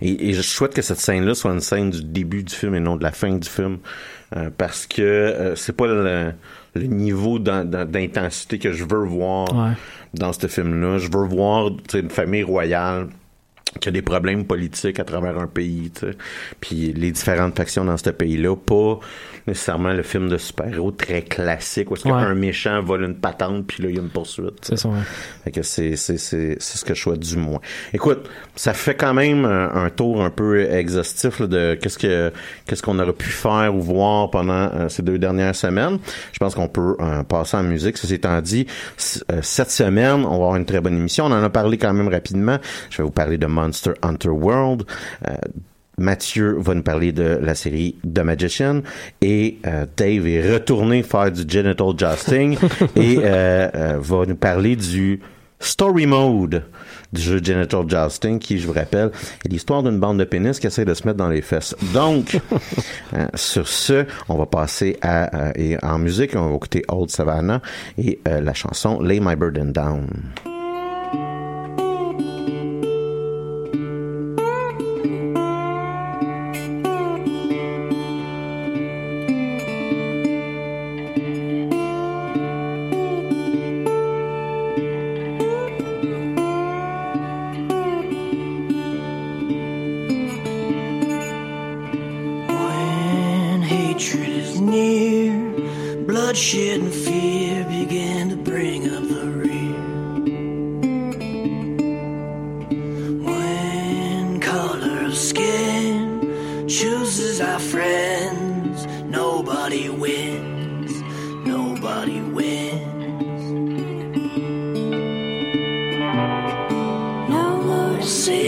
[0.00, 2.80] Et, et je souhaite que cette scène-là soit une scène du début du film et
[2.80, 3.78] non de la fin du film.
[4.36, 6.32] Euh, parce que euh, c'est pas le,
[6.74, 9.72] le niveau d'in- d'in- d'intensité que je veux voir Ouais.
[10.14, 10.98] dans ce film-là.
[10.98, 13.08] Je veux voir une famille royale
[13.80, 16.16] qui a des problèmes politiques à travers un pays, tu sais.
[16.60, 18.98] Puis les différentes factions dans ce pays-là, pas
[19.46, 22.12] nécessairement le film de super-héros très classique où est-ce Ouais.
[22.12, 24.58] qu'un méchant vole une patente puis là il y a une poursuite.
[24.62, 24.90] C'est ça.
[25.44, 27.60] Fait que c'est, c'est, c'est, c'est ce que je souhaite du moins.
[27.94, 32.30] Écoute, ça fait quand même un, un tour un peu exhaustif là, de qu'est-ce que
[32.66, 35.98] qu'est-ce qu'on aurait pu faire ou voir pendant euh, ces deux dernières semaines.
[36.32, 37.96] Je pense qu'on peut euh, passer en musique.
[37.96, 38.66] Ceci étant dit,
[39.32, 41.24] euh, cette semaine, on va avoir une très bonne émission.
[41.26, 42.58] On en a parlé quand même rapidement.
[42.90, 44.84] Je vais vous parler de Monster Hunter World.
[45.26, 45.34] Euh,
[45.98, 48.82] Mathieu va nous parler de la série The Magician
[49.20, 52.56] et euh, Dave est retourné faire du genital jousting
[52.96, 55.20] et euh, euh, va nous parler du
[55.60, 56.64] story mode
[57.12, 59.10] du jeu Genital Jousting qui, je vous rappelle,
[59.44, 61.74] est l'histoire d'une bande de pénis qui essaie de se mettre dans les fesses.
[61.94, 62.38] Donc,
[63.34, 67.62] sur ce, on va passer à, et en musique, on va écouter Old Savannah
[67.96, 70.06] et la chanson Lay My Burden Down.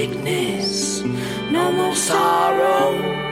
[0.01, 1.03] Sickness,
[1.53, 3.30] no more sorrow.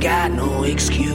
[0.00, 1.09] Got no excuse,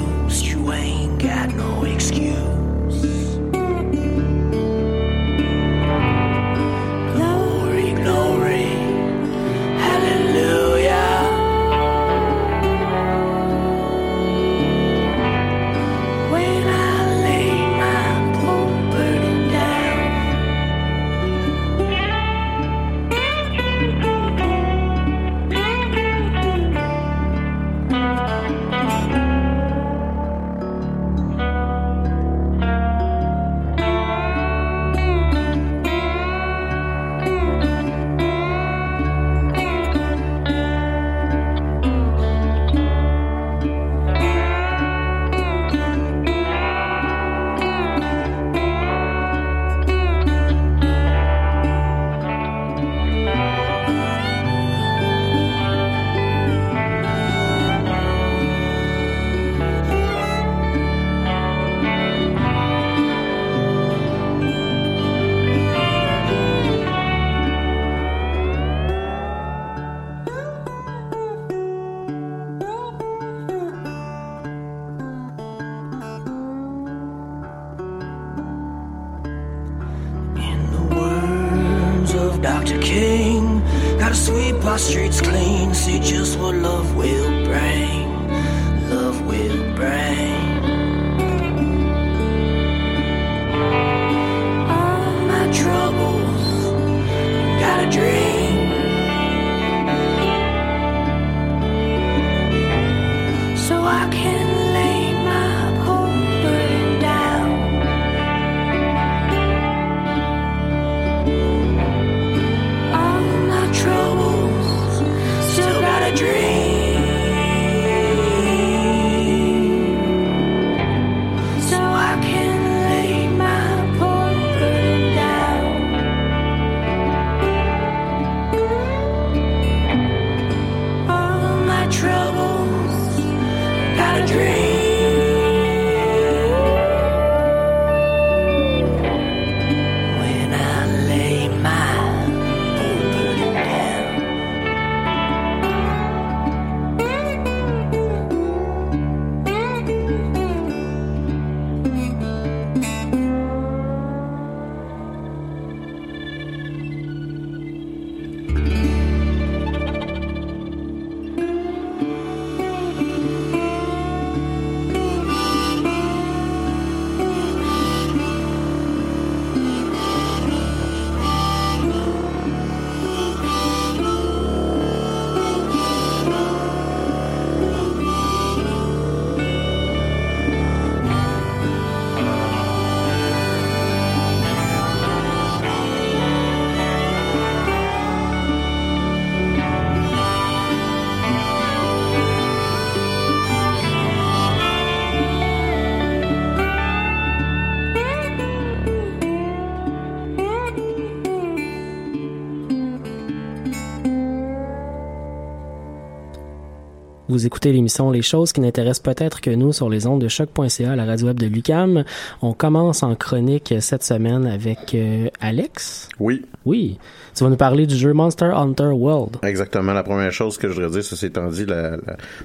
[207.35, 210.95] Vous écoutez l'émission Les choses qui n'intéressent peut-être que nous sur les ondes de choc.ca,
[210.95, 212.05] la radio web de Lucam.
[212.41, 216.09] On commence en chronique cette semaine avec euh, Alex?
[216.19, 216.43] Oui.
[216.65, 216.97] Oui.
[217.35, 219.37] Tu vas nous parler du jeu Monster Hunter World.
[219.43, 219.91] Exactement.
[219.93, 221.97] La première chose que je voudrais dire, ceci étant dit, la, la-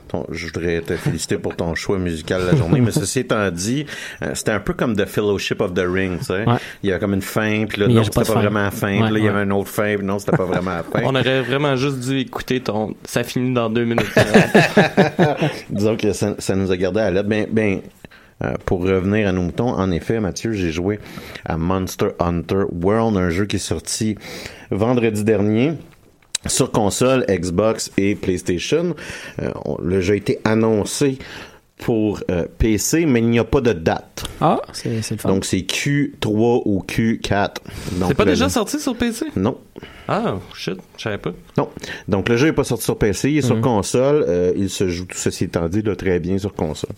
[0.09, 3.49] ton- je voudrais te féliciter pour ton choix musical de la journée, mais ceci étant
[3.51, 3.87] dit,
[4.23, 6.45] euh, c'était un peu comme The Fellowship of the Ring, tu sais.
[6.45, 6.57] Ouais.
[6.83, 8.41] Il y a comme une fin, puis là, Mais non, pas c'était pas fin.
[8.41, 10.37] vraiment la fin, Ouais, puis là, il y avait une autre fin, puis non, c'était
[10.37, 11.01] pas vraiment la fin.
[11.05, 12.95] On aurait vraiment juste dû écouter ton.
[13.05, 14.11] Ça finit dans deux minutes.
[15.71, 17.27] Disons que ça, ça nous a gardé à l'aide.
[17.27, 17.81] Ben, ben,
[18.43, 20.99] euh, pour revenir à nos moutons, en effet, Mathieu, j'ai joué
[21.45, 24.17] à Monster Hunter World, un jeu qui est sorti
[24.71, 25.75] vendredi dernier
[26.47, 28.95] sur console, Xbox et PlayStation.
[29.43, 29.51] Euh,
[29.83, 31.19] le jeu a été annoncé
[31.77, 34.25] pour euh, PC, mais il n'y a pas de date.
[34.41, 35.29] Ah, c'est le fun.
[35.29, 37.55] Donc c'est Q3 ou Q4.
[37.93, 39.27] Donc, C'est pas déjà sorti sur PC?
[39.37, 39.59] Non.
[40.13, 41.31] Ah, shit, je savais pas.
[41.57, 41.69] Non.
[42.09, 43.63] Donc le jeu est pas sorti sur PC, il est sur Mhm.
[43.63, 44.25] console.
[44.29, 46.91] euh, il se joue, tout ceci étant dit, là, très bien sur console.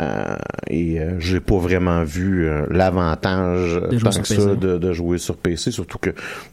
[0.00, 0.34] Euh,
[0.68, 4.40] et euh, j'ai pas vraiment vu euh, l'avantage De jouer tant sur que PC.
[4.40, 6.10] ça de, de jouer sur PC, surtout que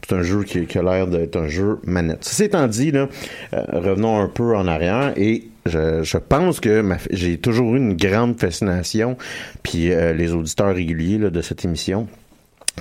[0.08, 2.24] c'est un jeu qui, qui a l'air d'être un jeu manette.
[2.24, 3.08] Ceci étant dit, là,
[3.54, 7.96] euh, revenons un peu en arrière et je, je pense que j'ai toujours eu une
[7.96, 9.16] grande fascination,
[9.64, 12.06] puis euh, les auditeurs réguliers là, de cette émission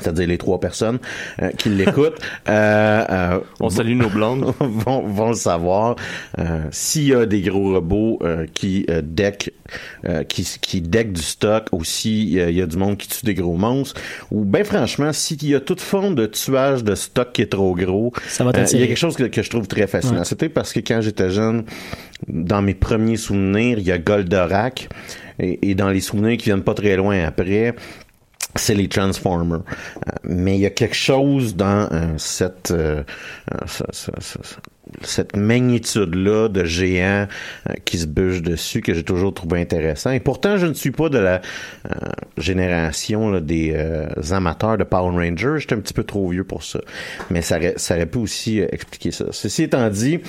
[0.02, 1.00] c'est-à-dire les trois personnes
[1.42, 4.54] euh, qui l'écoutent, euh, euh, On salue nos blondes.
[4.60, 5.96] vont, vont le savoir.
[6.38, 9.54] Euh, S'il y a des gros robots euh, qui euh, deck,
[10.06, 13.34] euh, qui, qui deck du stock, ou s'il y a du monde qui tue des
[13.34, 14.00] gros monstres,
[14.32, 17.74] ou ben franchement, s'il y a toute forme de tuage de stock qui est trop
[17.76, 20.20] gros, euh, il y a quelque chose que, que je trouve très fascinant.
[20.20, 20.26] Ouais.
[20.26, 21.64] C'était parce que quand j'étais jeune,
[22.28, 24.90] dans mes premiers souvenirs, il y a Goldorak,
[25.40, 27.76] et, et dans les souvenirs qui viennent pas très loin après,
[28.56, 29.62] c'est les Transformers.
[30.08, 33.04] Euh, mais il y a quelque chose dans euh, cette euh,
[33.68, 34.56] ce- ce- ce- ce-
[35.02, 37.28] cette magnitude-là de géants
[37.86, 40.12] qui se bûchent dessus que j'ai toujours trouvé intéressant.
[40.12, 41.42] Et pourtant, je ne suis pas de la
[42.38, 43.76] génération des
[44.32, 45.56] amateurs de Power Rangers.
[45.58, 46.80] J'étais un petit peu trop vieux pour ça.
[47.32, 49.26] Mais ça ça aurait pu aussi expliquer ça.
[49.32, 50.20] Ceci étant dit,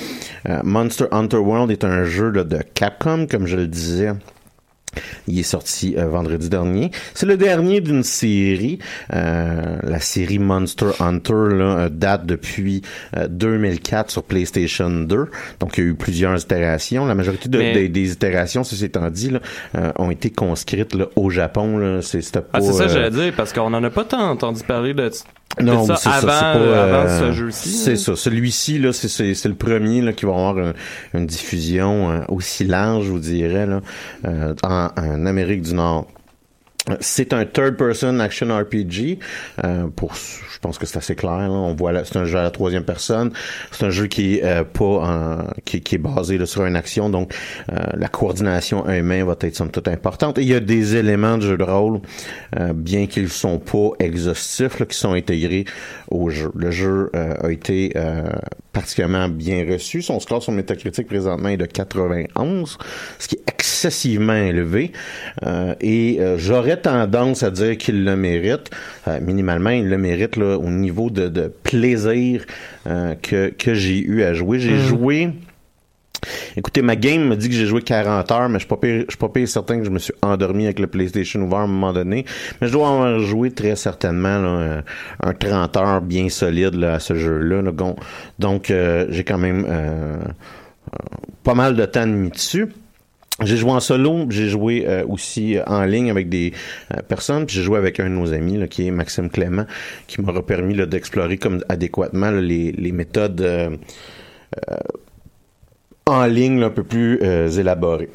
[0.64, 4.12] Monster Hunter World est un jeu de Capcom, comme je le disais.
[5.28, 6.90] Il est sorti euh, vendredi dernier.
[7.14, 8.78] C'est le dernier d'une série.
[9.12, 12.82] Euh, la série Monster Hunter là, euh, date depuis
[13.16, 15.26] euh, 2004 sur PlayStation 2.
[15.60, 17.06] Donc, il y a eu plusieurs itérations.
[17.06, 19.40] La majorité de- Mais- des, des itérations, ceci étant dit, là,
[19.76, 22.00] euh, ont été conscrites là, au Japon.
[22.02, 22.18] C'est,
[22.52, 25.10] Ah, c'est ça, euh, j'allais dire, parce qu'on en a pas tant entendu parler de
[25.62, 27.68] non, ça c'est avant, ça, c'est pas, euh, avant euh, ce jeu-ci.
[27.70, 28.14] C'est ça.
[28.14, 30.72] Celui-ci, là, c'est, c'est, c'est le premier là, qui va avoir un-
[31.14, 33.80] une diffusion euh, aussi large, je vous dirais, là,
[34.26, 36.06] euh, en, en Amérique du Nord.
[37.00, 39.18] C'est un third-person action RPG.
[39.64, 41.36] Euh, pour, je pense que c'est assez clair.
[41.36, 41.50] là.
[41.50, 43.32] On voit c'est un jeu à la troisième personne.
[43.72, 47.10] C'est un jeu qui est euh, pas qui, qui est basé là, sur une action.
[47.10, 47.34] Donc,
[47.72, 50.38] euh, la coordination humain va être somme toute importante.
[50.38, 52.00] Et il y a des éléments de jeu de rôle,
[52.58, 55.64] euh, bien qu'ils sont pas exhaustifs, là, qui sont intégrés
[56.10, 56.50] au jeu.
[56.54, 58.24] Le jeu euh, a été euh,
[58.72, 60.02] particulièrement bien reçu.
[60.02, 62.78] Son score sur Metacritic présentement est de 91,
[63.18, 64.92] ce qui est excessivement élevé.
[65.80, 66.38] Et euh,
[66.76, 68.70] j'aurais tendance à dire qu'il le mérite.
[69.08, 72.44] Euh, minimalement, il le mérite là, au niveau de, de plaisir
[72.86, 74.58] euh, que, que j'ai eu à jouer.
[74.58, 75.30] J'ai joué...
[76.56, 79.04] Écoutez, ma game me dit que j'ai joué 40 heures, mais je suis pas pire,
[79.06, 81.62] je suis pas pire certain que je me suis endormi avec le PlayStation ouvert à
[81.62, 82.24] un moment donné.
[82.60, 84.82] Mais je dois avoir joué très certainement là,
[85.22, 87.62] un, un 30 heures bien solide là, à ce jeu-là.
[87.62, 87.72] là.
[88.38, 90.16] Donc, euh, j'ai quand même euh,
[91.44, 92.68] pas mal de temps mis dessus.
[93.42, 96.54] J'ai joué en solo, j'ai joué euh, aussi euh, en ligne avec des
[96.94, 99.66] euh, personnes, puis j'ai joué avec un de nos amis là, qui est Maxime Clément,
[100.06, 103.78] qui m'aura permis d'explorer comme adéquatement là, les, les méthodes
[106.06, 107.20] en ligne là, un peu plus
[107.58, 108.08] élaborées.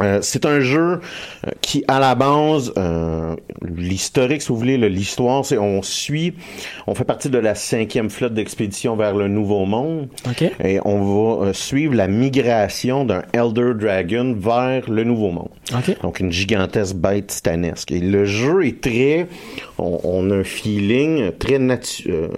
[0.00, 1.00] Euh, c'est un jeu
[1.46, 6.34] euh, qui, à la base, euh, l'historique, si vous voulez, l'histoire, c'est on suit,
[6.88, 10.08] on fait partie de la cinquième flotte d'expédition vers le Nouveau Monde.
[10.26, 10.42] OK.
[10.64, 11.00] Et on
[11.38, 15.50] va euh, suivre la migration d'un Elder Dragon vers le Nouveau Monde.
[15.72, 16.00] OK.
[16.02, 17.92] Donc une gigantesque bête titanesque.
[17.92, 19.28] Et le jeu est très,
[19.78, 22.28] on, on a un feeling très natu- euh,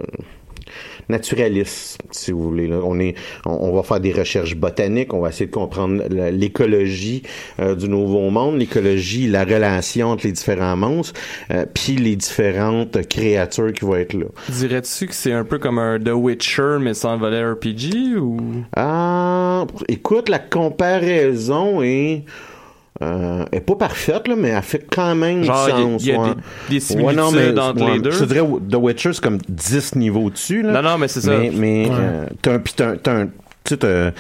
[1.09, 2.67] naturaliste, si vous voulez.
[2.67, 2.81] là.
[2.83, 3.15] On est,
[3.45, 7.23] on, on va faire des recherches botaniques, on va essayer de comprendre l'écologie
[7.61, 11.19] euh, du Nouveau Monde, l'écologie, la relation entre les différents monstres,
[11.51, 14.27] euh, puis les différentes créatures qui vont être là.
[14.49, 18.39] Dirais-tu que c'est un peu comme un The Witcher, mais sans volet RPG, ou...
[18.75, 22.25] Ah, écoute, la comparaison est,
[23.03, 25.83] euh, est pas parfaite, là, mais elle fait quand même Genre, du il y a-
[25.85, 26.03] sens.
[26.05, 26.29] il y a ouais.
[26.69, 28.11] des- des similitudes entre les deux.
[28.11, 30.63] Je te dirais, The Witcher, c'est comme 10 niveaux dessus.
[30.63, 30.81] Là.
[30.81, 31.37] Non, non, mais c'est ça.
[31.37, 31.95] Mais, mais Ouais.
[31.99, 32.27] euh,
[33.03, 33.29] t'as un,
[33.85, 34.11] euh,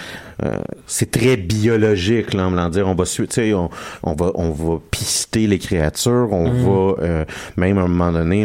[0.86, 2.86] c'est très biologique, là, on va dire.
[2.88, 3.70] On va suivre, tu sais, on,
[4.02, 6.64] on va, on va pister les créatures, on Mm.
[6.64, 7.24] va, euh,
[7.56, 8.42] même à un moment donné,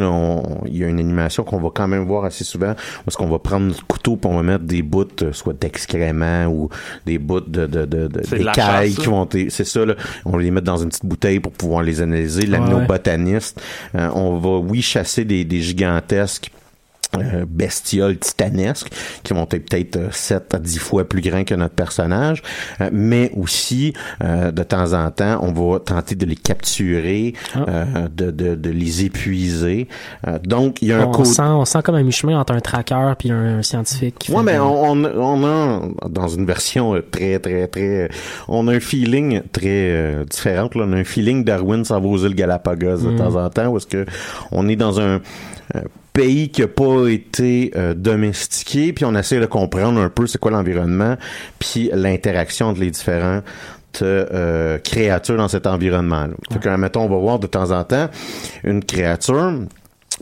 [0.67, 2.73] il y a une animation qu'on va quand même voir assez souvent,
[3.05, 6.45] parce qu'on va prendre notre couteau puis on va mettre des bouts, euh, soit d'excréments
[6.47, 6.69] ou
[7.05, 9.95] des bouts de, de, de, de d'écailles qui vont, c'est ça, là.
[10.25, 12.83] On va les mettre dans une petite bouteille pour pouvoir les analyser, l'amener Ouais.
[12.83, 13.61] au botaniste.
[13.95, 16.51] Euh, on va, oui, chasser des, des gigantesques
[17.17, 18.89] euh, bestioles titanesques
[19.23, 22.41] qui vont être peut-être euh, 7 à 10 fois plus grands que notre personnage,
[22.79, 23.93] euh, mais aussi
[24.23, 27.65] euh, de temps en temps, on va tenter de les capturer, Ah.
[27.67, 29.87] euh, de, de, de les épuiser.
[30.27, 31.29] Euh, donc, il y a un On, côté...
[31.29, 34.25] sent, on sent comme un mi-chemin entre un tracker puis un, un scientifique.
[34.27, 38.09] fait mais on, on, on a, dans une version euh, très, très, très,
[38.47, 40.69] on a un feeling très euh, différent.
[40.75, 40.85] Là.
[40.87, 43.77] On a un feeling Darwin s'en va aux îles Galapagos de temps en temps, où
[43.77, 44.05] est-ce que
[44.51, 45.19] on est dans un
[45.75, 45.81] euh,
[46.13, 50.39] pays qui a pas été euh, domestiqué, puis on essaie de comprendre un peu c'est
[50.39, 51.15] quoi l'environnement,
[51.59, 53.41] puis l'interaction entre les différents
[54.01, 56.33] euh, créatures dans cet environnement-là.
[56.51, 58.09] Fait que, mettons, on va voir de temps en temps
[58.63, 59.53] une créature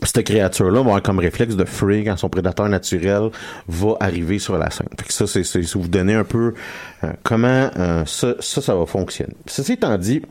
[0.02, 3.30] cette créature-là va avoir comme réflexe de fuir quand son prédateur naturel
[3.68, 4.88] va arriver sur la scène.
[4.98, 6.54] Fait que ça, c'est, vous donner un peu
[7.04, 9.34] euh, comment euh, ça, ça, ça va fonctionner.
[9.46, 10.22] Ceci étant dit,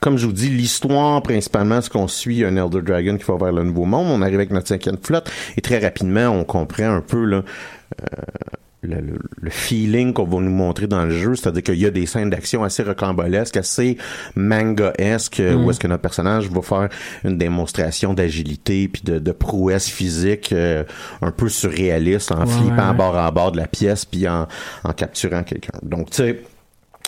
[0.00, 3.52] Comme je vous dis, l'histoire, principalement, ce qu'on suit un Elder Dragon qui va vers
[3.52, 4.06] le Nouveau Monde.
[4.10, 7.42] On arrive avec notre cinquième flotte et très rapidement, on comprend un peu là,
[8.00, 8.04] euh,
[8.82, 11.90] le, le- le feeling qu'on va nous montrer dans le jeu, c'est-à-dire qu'il y a
[11.90, 13.96] des scènes d'action assez rocambolesques, assez
[14.36, 15.64] manga-esque, euh, Mm.
[15.64, 16.88] où est-ce que notre personnage va faire
[17.24, 20.84] une démonstration d'agilité puis de, de prouesse physique euh,
[21.22, 22.94] un peu surréaliste en Ouais, flippant ouais.
[22.96, 24.46] bord en bord de la pièce puis en,
[24.84, 25.78] en capturant quelqu'un.
[25.82, 26.42] Donc, tu sais,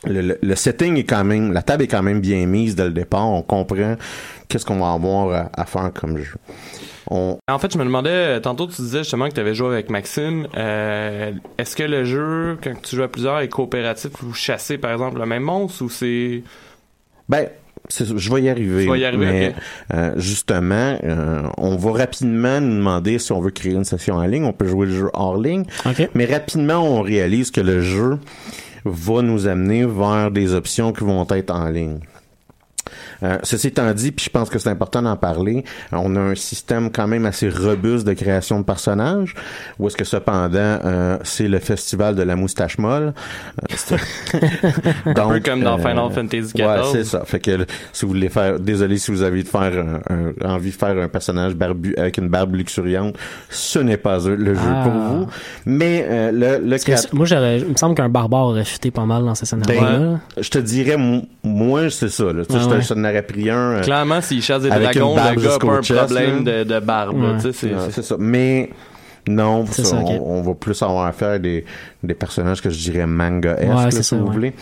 [0.05, 2.85] le, le- le setting est quand même, la table est quand même bien mise dès
[2.85, 3.29] le départ.
[3.29, 3.97] On comprend
[4.49, 6.35] qu'est-ce qu'on va avoir à, à faire comme jeu.
[7.09, 9.69] On, En fait, je me demandais, euh, tantôt tu disais justement que tu avais joué
[9.69, 10.49] avec Maxime.
[10.57, 14.93] Euh, Est-ce que le jeu, quand tu joues à plusieurs, est coopératif ou chassez par
[14.93, 16.43] exemple le même monstre ou c'est.
[17.29, 17.49] Ben,
[17.89, 18.87] je vais y arriver.
[18.87, 19.55] Vas y arriver, mais
[19.95, 24.27] euh, justement, euh, on va rapidement nous demander si on veut créer une session en
[24.27, 24.45] ligne.
[24.45, 25.65] On peut jouer le jeu hors ligne.
[25.85, 26.09] OK.
[26.15, 28.19] Mais rapidement, on réalise que le jeu
[28.89, 32.01] va nous amener vers des options qui vont être en ligne.
[33.23, 36.21] Euh, ceci étant dit, puis je pense que c'est important d'en parler, euh, on a
[36.21, 39.35] un système quand même assez robuste de création de personnages,
[39.79, 43.15] où est-ce que cependant, euh, c'est le festival de la moustache molle.
[43.63, 43.97] Euh, c'est-
[45.07, 46.67] Un peu Donc, comme dans euh, Final Fantasy XIV.
[46.67, 47.23] Ouais, c'est ça.
[47.25, 49.73] Fait que si vous voulez faire, désolé si vous avez de faire
[50.09, 53.17] un- un- envie de faire un personnage barbu avec une barbe luxuriante,
[53.51, 54.83] ce n'est pas le jeu Ah.
[54.85, 55.27] pour vous.
[55.65, 59.05] Mais euh, le, le créateur- moi, j'aurais, il me semble qu'un barbare aurait fité pas
[59.07, 59.99] mal dans ce scénario-là.
[59.99, 60.97] ben, je te dirais,
[61.43, 62.25] moi, c'est ça.
[62.33, 62.43] Là.
[62.49, 62.83] Ah ouais.
[63.07, 63.73] Aurais pris un.
[63.73, 66.01] euh, Clairement, s'il chasse des Avec une dragons, barbe le gars a pas un chest,
[66.07, 67.17] problème de, de barbe.
[67.19, 67.53] Ouais.
[67.53, 68.17] c'est- ça.
[68.19, 68.71] Mais
[69.29, 71.65] non, ça, ça, on, on va plus avoir affaire à des,
[72.05, 74.33] des personnages que je dirais manga-esque, Ouais, si ça, vous ouais.
[74.33, 74.53] voulez.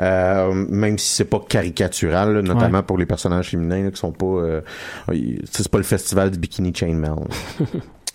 [0.00, 2.84] Euh, même si c'est pas caricatural, là, notamment Ouais.
[2.84, 4.26] pour les personnages féminins là, qui sont pas...
[4.26, 4.60] Euh,
[5.50, 7.10] c'est pas le festival du Bikini Chainmail.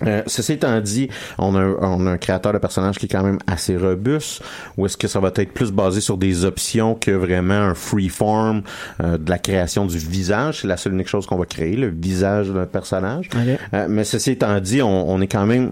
[0.05, 3.09] Euh, ceci étant dit, on a, un- on a un créateur de personnages qui est
[3.09, 4.41] quand même assez robuste,
[4.77, 8.61] ou est-ce que ça va être plus basé sur des options que vraiment un freeform
[9.03, 10.61] euh, de la création du visage?
[10.61, 13.29] C'est la seule unique chose qu'on va créer, le visage d'un personnage.
[13.73, 15.71] Euh, mais ceci étant dit, on, on est quand même,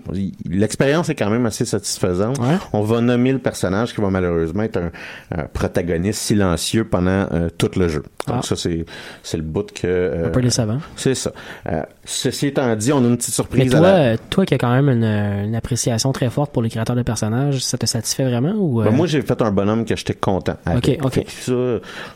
[0.49, 2.37] l'expérience est quand même assez satisfaisante.
[2.39, 2.57] Ouais.
[2.73, 4.91] On va nommer le personnage qui va malheureusement être un,
[5.35, 8.03] un protagoniste silencieux pendant euh, tout le jeu.
[8.27, 8.41] Donc Ah.
[8.43, 8.85] ça c'est
[9.23, 10.79] c'est le bout que euh, Un peu décevant.
[10.95, 11.31] c'est ça.
[11.71, 14.16] Euh, ceci étant dit, on a une petite surprise toi, à la...
[14.29, 17.59] toi qui as quand même une, une appréciation très forte pour les créateurs de personnages,
[17.63, 20.55] ça te satisfait vraiment ou euh, Ben, moi, j'ai fait un bonhomme que j'étais content.
[20.65, 20.99] avec.
[21.03, 21.25] Ok, ok.
[21.29, 21.53] Ça,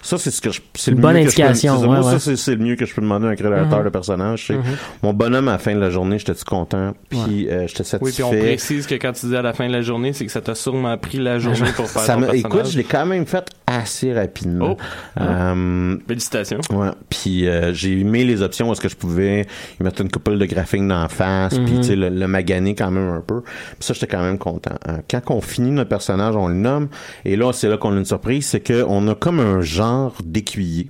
[0.01, 1.81] ça c'est ce que je, c'est Une le bonne mieux que je peux- indication, c'est
[1.81, 1.87] ça.
[1.89, 2.11] ouais, Moi, ouais.
[2.13, 3.83] ça, c'est, c'est le mieux que je peux demander à un créateur Mhm.
[3.85, 4.49] de personnage.
[4.49, 4.61] Mhm.
[5.03, 7.97] Mon bonhomme, à la fin de la journée, j'étais content, puis euh, j'étais satisfait.
[8.01, 10.25] Oui, puis on précise que quand tu dis à la fin de la journée, c'est
[10.25, 12.39] que ça t'a sûrement pris la journée pour faire ça ton personnage.
[12.39, 14.75] écoute, je l'ai quand même fait assez rapidement.
[14.77, 15.21] Oh.
[15.21, 16.59] Euh, Félicitations.
[16.71, 16.89] Ouais.
[17.09, 19.45] Puis euh, j'ai mis les options où est-ce que je pouvais
[19.79, 21.81] mettre une couple de graphiques d'en face, puis Mhm.
[21.81, 23.41] tu le, maganer quand même un peu.
[23.41, 24.75] Puis ça j'étais quand même content.
[24.87, 26.89] Euh, quand on finit notre personnage, on le nomme
[27.25, 30.15] et là c'est là qu'on a une surprise, c'est que on a comme un genre
[30.23, 30.89] d'écuyer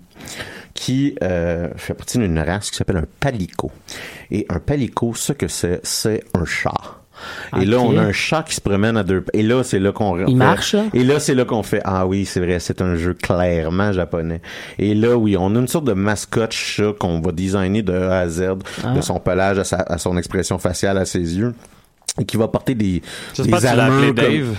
[0.73, 3.71] qui euh, fait partie d'une race qui s'appelle un palico.
[4.29, 6.45] Et un palico, ce que c'est, c'est un
[7.61, 9.23] Et là, on a un chat qui se promène à deux.
[9.33, 10.17] Et là, c'est là qu'on.
[10.19, 10.83] Il fait- marche, là?
[10.93, 11.81] Et là, c'est là qu'on fait.
[11.83, 14.41] Ah oui, c'est vrai, c'est un jeu clairement japonais.
[14.79, 18.19] Et là, oui, on a une sorte de mascotte chat qu'on va designer de A
[18.19, 18.43] à Z,
[18.83, 18.93] Ah.
[18.93, 21.53] de son pelage à, sa- à son expression faciale, à ses yeux.
[22.19, 23.01] Et qui va porter des, des
[23.37, 24.55] que tu l'as armures appelé comme- Dave.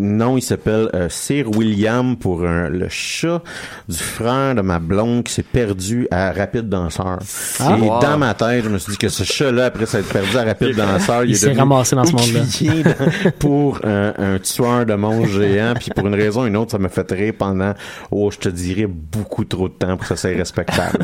[0.00, 3.40] Non, il s'appelle euh, Sir William pour un- le chat
[3.88, 7.20] du frère de ma blonde qui s'est perdu à Rapide Danseur.
[7.60, 7.76] Ah.
[7.78, 8.00] Et Wow.
[8.00, 10.74] dans ma tête, je me suis dit que ce chat-là, après s'être perdu à Rapide
[10.74, 13.30] Danseur, il, Il est s'est devenu ramassé dans ce monde-là.
[13.38, 15.74] pour un, un tueur de monstres géant.
[15.78, 17.72] Puis pour une raison ou une autre, ça m'a fait rire pendant,
[18.10, 20.98] oh, je te dirais, beaucoup trop de temps pour que ça soit respectable.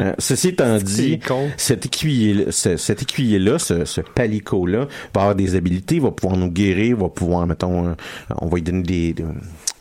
[0.00, 1.48] Euh, ceci étant dit, C'est con.
[1.56, 6.50] cet écuyer, ce- cet écuyer-là, ce, ce palico-là, va avoir des habilités, va pouvoir nous
[6.50, 7.94] guérir, va pouvoir, mettons, euh,
[8.40, 9.24] on va lui donner des, des,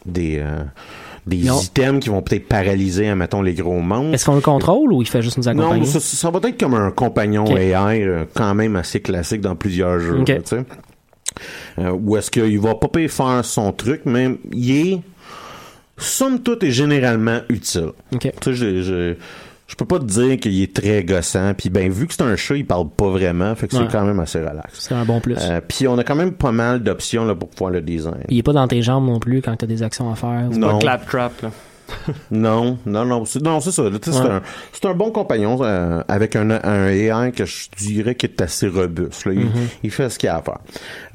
[0.06, 0.64] des, euh,
[1.26, 1.60] des Non.
[1.60, 4.14] items qui vont peut-être paralyser, mettons, les gros monstres.
[4.14, 5.82] Est-ce qu'on le contrôle ou il fait juste nous accompagner?
[5.82, 7.46] Non, ça, ça va être comme un compagnon.
[7.58, 10.24] AI, euh, quand même assez classique dans plusieurs jeux.
[10.26, 10.64] Tu sais.
[11.80, 15.02] Euh, où est-ce qu'il va pas faire son truc, mais il est,
[15.98, 17.90] somme toute, et généralement utile.
[18.14, 18.22] Ok.
[18.22, 19.16] Tu sais, je, je,
[19.68, 21.54] je peux pas te dire qu'il est très gossant.
[21.54, 23.84] Puis ben, vu que c'est un chat, il parle pas vraiment, fait que Ouais.
[23.86, 24.74] c'est quand même assez relax.
[24.80, 25.36] C'est un bon plus.
[25.40, 28.24] Euh, puis on a quand même pas mal d'options là, pour pouvoir le design.
[28.30, 30.50] Il est pas dans tes jambes non plus quand t'as des actions à faire.
[30.52, 30.80] Non.
[30.80, 31.52] Claptrap, là.
[32.32, 33.84] Non, non, non, c'est, non, c'est ça.
[33.84, 34.42] là, C'est, un,
[34.74, 38.68] c'est un bon compagnon euh, avec un, un AI que je dirais qui est assez
[38.68, 39.26] robuste.
[39.26, 39.34] là.
[39.34, 39.68] Il, Mm-hmm.
[39.84, 40.58] il fait ce qu'il a à faire.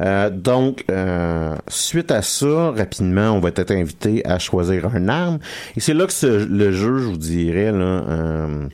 [0.01, 5.39] Euh, donc, euh, suite à ça, rapidement, on va être invité à choisir un arme.
[5.77, 8.67] Et c'est là que ce- le jeu, je vous dirais, là, euh,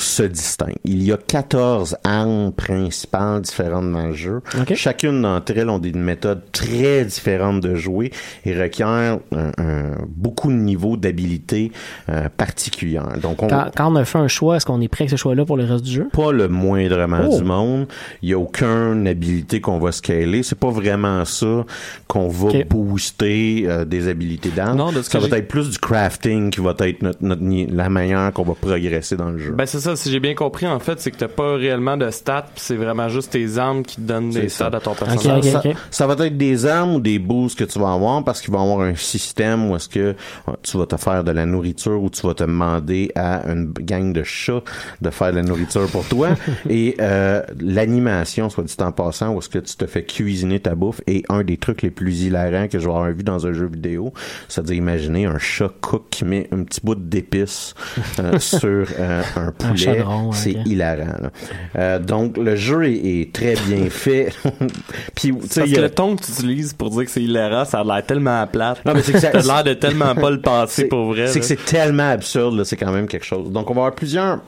[0.00, 0.76] se distinguent.
[0.84, 4.40] Il y a 14 armes principales différentes dans le jeu.
[4.60, 4.74] Ok.
[4.74, 8.10] Chacune d'entre elles ont des méthodes très différentes de jouer
[8.44, 11.72] et requièrent un- un- beaucoup de niveaux d'habilité
[12.08, 13.16] euh, particulières.
[13.22, 15.16] Donc, on, Quand, quand on a fait un choix, est-ce qu'on est prêt avec ce
[15.16, 16.08] choix-là pour le reste du jeu?
[16.12, 17.38] pas le moindrement Oh.
[17.38, 17.86] du monde.
[18.22, 20.42] Il y a aucune habilité qu'on va scaler.
[20.42, 21.64] C'est pas vraiment ça
[22.08, 24.78] qu'on va booster euh, des habilités d'armes.
[24.78, 27.42] Non, de ce ça va être plus du crafting qui va être notre, notre
[27.74, 29.52] la manière qu'on va progresser dans le jeu.
[29.52, 32.10] Ben c'est ça, si j'ai bien compris en fait, c'est que t'as pas réellement de
[32.10, 34.66] stats, pis c'est vraiment juste tes armes qui te donnent des ça.
[34.68, 35.44] stats à ton personnage.
[35.90, 38.60] ça, va être des armes ou des boosts que tu vas avoir parce qu'il va
[38.60, 40.14] y avoir un système où est-ce que
[40.62, 44.12] tu vas te faire de la nourriture ou tu vas te demander à une gang
[44.12, 44.62] de chats
[45.00, 46.30] de faire de la nourriture pour toi
[46.68, 50.74] et euh, l'animation soit dit en passant où est-ce que tu te fais cuisiner ta
[50.74, 53.52] bouffe est un des trucs les plus hilarants que je vais avoir vu dans un
[53.52, 54.12] jeu vidéo
[54.48, 57.74] c'est-à-dire imaginer un chat cook qui met un petit bout d'épices
[58.18, 60.66] euh, sur euh, un poulet c'est ok.
[60.66, 61.30] hilarant là.
[61.76, 64.32] Euh, donc le jeu est, est très bien fait
[65.14, 67.22] puis tu sais Parce que a- le ton que tu utilises pour dire que c'est
[67.22, 68.84] hilarant, ça a l'air tellement plate.
[68.84, 71.26] Non, mais c'est que ça- T'as l'air de tellement pas le penser pour vrai.
[71.28, 73.50] c'est que c'est tellement absurde, là, c'est quand même quelque chose.
[73.50, 74.40] Donc, on va avoir plusieurs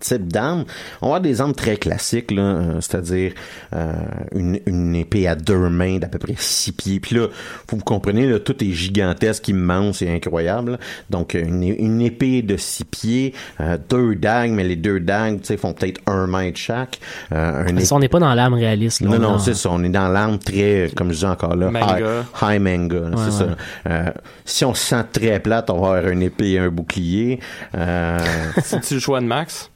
[0.00, 0.64] types d'armes.
[1.02, 3.32] On va avoir des armes très classiques, là, euh, c'est-à-dire
[3.74, 3.92] euh,
[4.34, 7.00] une, une épée à deux mains d'à peu près six pieds.
[7.00, 7.26] Puis là,
[7.68, 10.72] faut vous comprenez, là, tout est gigantesque, immense et incroyable.
[10.72, 10.78] là.
[11.10, 15.46] Donc, une, une épée de six pieds, euh, deux dagues, mais les deux dagues, tu
[15.46, 17.00] sais, font peut-être un mètre chaque.
[17.32, 19.00] Euh, un Ça, on n'est pas dans l'âme réaliste.
[19.00, 19.70] Là, non, non, dans- c'est ça.
[19.72, 21.98] On est dans l'arme très, comme je dis encore là, Manga.
[22.42, 22.96] high, high manga.
[23.00, 23.50] Ouais, c'est ouais.
[23.84, 23.90] ça.
[23.90, 24.10] Euh,
[24.44, 27.40] si on se sent très plate, on va avoir une épée et un bouclier.
[27.74, 28.18] Euh,
[28.62, 29.70] C'est-tu le choix de Max?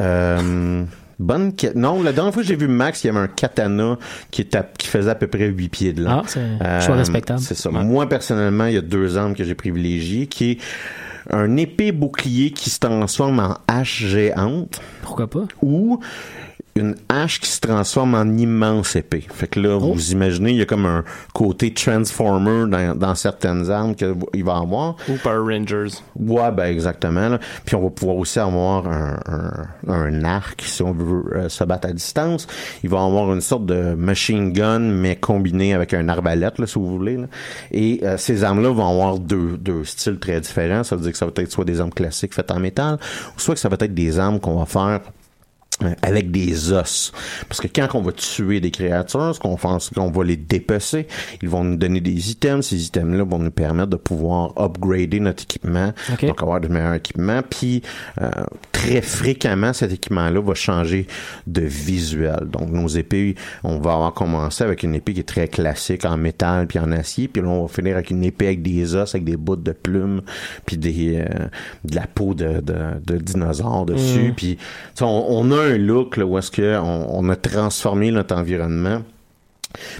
[0.00, 0.84] Euh,
[1.18, 3.98] bonne Non, la dernière fois que j'ai vu Max, il y avait un katana
[4.30, 4.46] qui,
[4.78, 6.10] qui faisait à peu près 8 pieds de long.
[6.10, 7.40] Ah, c'est choix respectable.
[7.40, 7.70] C'est ça.
[7.70, 10.58] Moi, personnellement, il y a deux armes que j'ai privilégiées, qui est
[11.30, 15.44] un épée bouclier qui se transforme en hache géante Pourquoi pas?
[15.62, 16.00] ou
[16.76, 19.24] une hache qui se transforme en immense épée.
[19.32, 19.92] Fait que là, Oh.
[19.92, 24.56] vous imaginez, il y a comme un côté Transformer dans, dans certaines armes qu'il va
[24.56, 24.96] avoir.
[25.08, 25.94] Ou Power Rangers?
[26.16, 27.28] Ouais, ben exactement.
[27.28, 27.38] là.
[27.64, 31.62] Puis on va pouvoir aussi avoir un, un, un arc si on veut euh, se
[31.64, 32.46] battre à distance.
[32.82, 36.74] Il va avoir une sorte de machine gun, mais combiné avec un arbalète, là, si
[36.78, 37.16] vous voulez.
[37.16, 37.26] là.
[37.70, 40.82] Et euh, ces armes-là vont avoir deux, deux styles très différents.
[40.82, 42.98] Ça veut dire que ça va être soit des armes classiques faites en métal,
[43.36, 45.00] ou soit que ça va être des armes qu'on va faire
[46.02, 47.12] avec des os.
[47.48, 50.36] Parce que quand on va tuer des créatures, ce qu'on fait, c'est qu'on va les
[50.36, 51.06] dépecer.
[51.42, 52.66] Ils vont nous donner des items.
[52.66, 55.92] Ces items-là vont nous permettre de pouvoir upgrader notre équipement.
[56.12, 56.26] Ok.
[56.26, 57.40] Donc, avoir de meilleurs équipements.
[57.48, 57.82] Puis,
[58.20, 58.30] euh,
[58.72, 61.06] très fréquemment, cet équipement-là va changer
[61.46, 62.48] de visuel.
[62.50, 66.16] Donc, nos épées, on va avoir commencé avec une épée qui est très classique en
[66.16, 67.28] métal puis en acier.
[67.28, 69.72] Puis là, on va finir avec une épée avec des os, avec des bouts de
[69.72, 70.22] plumes,
[70.66, 71.46] puis des, euh,
[71.84, 74.30] de la peau de, de, de dinosaure dessus.
[74.30, 74.34] Mm.
[74.34, 74.58] Puis,
[75.00, 79.02] on, on a un look là, où est-ce que on, on a transformé notre environnement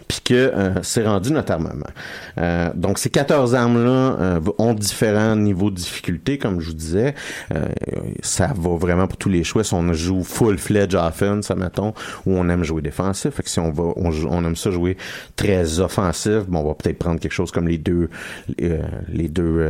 [0.09, 1.87] puis que euh, c'est rendu notre armement.
[2.39, 7.15] Euh, donc ces 14 armes-là euh, ont différents niveaux de difficulté, comme je vous disais.
[8.23, 9.65] Ça va vraiment pour tous les choix.
[9.65, 11.95] Si on joue full-fledged offense, mettons,
[12.27, 13.35] ou on aime jouer défensif.
[13.35, 14.97] Fait que si on va, on, aime ça jouer
[15.37, 18.09] très offensif, bon, on va peut-être prendre quelque chose comme les deux,
[18.59, 19.67] les deux,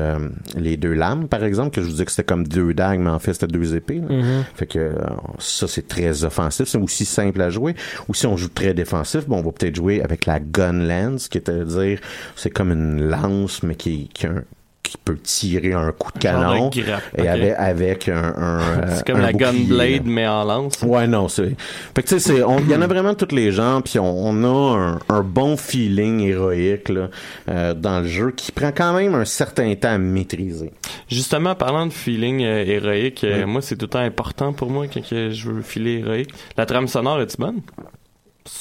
[0.57, 3.11] les deux lames, par exemple, que je vous disais que c'était comme deux dagues, mais
[3.11, 4.01] en fait c'était deux épées.
[4.07, 4.43] là.
[4.55, 4.93] Fait que
[5.39, 7.75] ça c'est très offensif, c'est aussi simple à jouer.
[8.09, 11.29] Ou si on joue très défensif, bon, on va peut-être jouer avec la gun lance,
[11.29, 11.99] qui est à dire
[12.37, 14.45] c'est comme une lance mais qui, qui a un-
[14.83, 19.17] qui peut tirer un coup de canon grappe, et avec, avec un, un, C'est comme
[19.17, 20.83] un la Gunblade, mais en lance.
[20.83, 21.57] Ouais, non, c'est.
[21.97, 24.45] Fait que tu sais, il y en a vraiment tous les gens, puis on, on
[24.45, 27.09] a un, un bon feeling héroïque là,
[27.49, 30.71] euh, dans le jeu qui prend quand même un certain temps à maîtriser.
[31.11, 34.85] Justement, parlant de feeling euh, héroïque, euh, moi, c'est tout le temps important pour moi
[34.87, 36.31] quand je veux filer héroïque.
[36.59, 37.63] La trame sonore, est-tu bonne?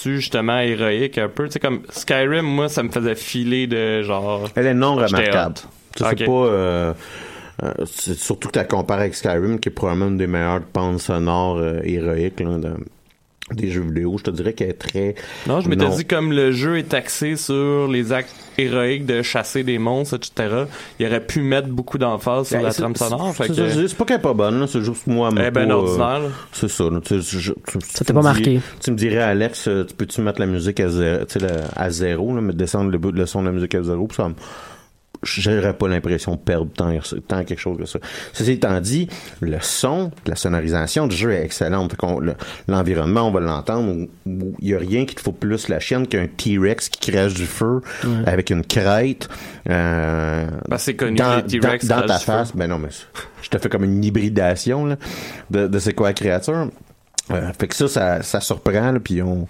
[0.04, 1.46] Justement héroïque un peu.
[1.48, 4.50] Tu sais, comme Skyrim, moi, ça me faisait filer de genre.
[4.56, 5.56] Elle est non remarquable.
[5.96, 6.32] Tu sais, pas.
[6.32, 6.94] euh,
[7.64, 11.00] euh, c'est surtout que tu compares avec Skyrim, qui est probablement une des meilleures bandes
[11.00, 12.76] sonores euh, héroïques là, de-
[13.52, 14.16] des jeux vidéo.
[14.18, 15.16] Je te dirais qu'elle est très.
[15.48, 19.64] Non, je m'étais dit, comme le jeu est axé sur les actes héroïques de chasser
[19.64, 20.64] des monstres, etc.,
[21.00, 23.34] il aurait pu mettre beaucoup d'emphase sur Ben, la trame sonore.
[23.36, 25.30] c'est- que, pas qu'elle est pas bonne, c'est juste moi.
[25.32, 26.22] elle est pas, bien euh, ordinaire.
[26.52, 26.86] C'est ça.
[26.86, 28.62] là, tu sais, je- tu- Ça t'a pas dis- marqué.
[28.82, 31.68] Tu me dirais, Alex, euh, tu peux-tu mettre la musique à zéro, tu sais, la-
[31.76, 34.16] à zéro là, mais descendre le, bout- le son de la musique à zéro, puis
[34.16, 34.30] ça
[35.24, 36.92] j'aurais pas l'impression de perdre tant,
[37.28, 38.00] tant quelque chose que ça.
[38.34, 39.08] Ceci étant dit,
[39.42, 41.92] le son, la sonorisation du jeu est excellente.
[41.92, 42.36] Fait qu'on- le-
[42.68, 44.08] L'environnement, on va l'entendre.
[44.26, 47.34] où Il y a rien qui te faut plus la chienne qu'un T-Rex qui crache
[47.34, 47.82] du feu
[48.26, 49.28] avec une crête.
[49.70, 52.56] Euh, Ben, c'est connu, dans, les T-Rex dans- ta face.
[52.56, 53.06] Ben non, mais c'est-
[53.42, 54.96] je te fais comme une hybridation là,
[55.52, 56.70] de, de c'est quoi la créature.
[57.32, 59.44] Euh, fait que ça, ça, ça surprend, là, puis on,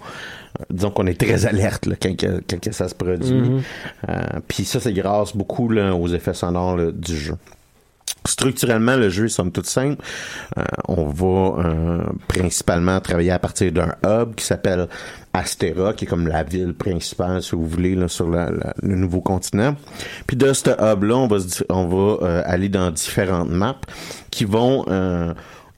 [0.60, 3.34] euh, disons qu'on est très alerte là, quand, que- quand que ça se produit.
[3.34, 3.62] Mhm.
[4.08, 7.34] Euh, puis ça, c'est grâce beaucoup là, aux effets sonores là, du jeu.
[8.26, 10.00] Structurellement, le jeu est somme toute simple.
[10.56, 14.88] Euh, on va euh, principalement travailler à partir d'un hub qui s'appelle
[15.34, 18.94] Astera, qui est comme la ville principale, si vous voulez, là, sur la- la- le
[18.96, 19.74] nouveau continent.
[20.26, 21.36] Puis de ce hub-là, on va,
[21.68, 23.80] on va euh, aller dans différentes maps
[24.30, 24.84] qui vont...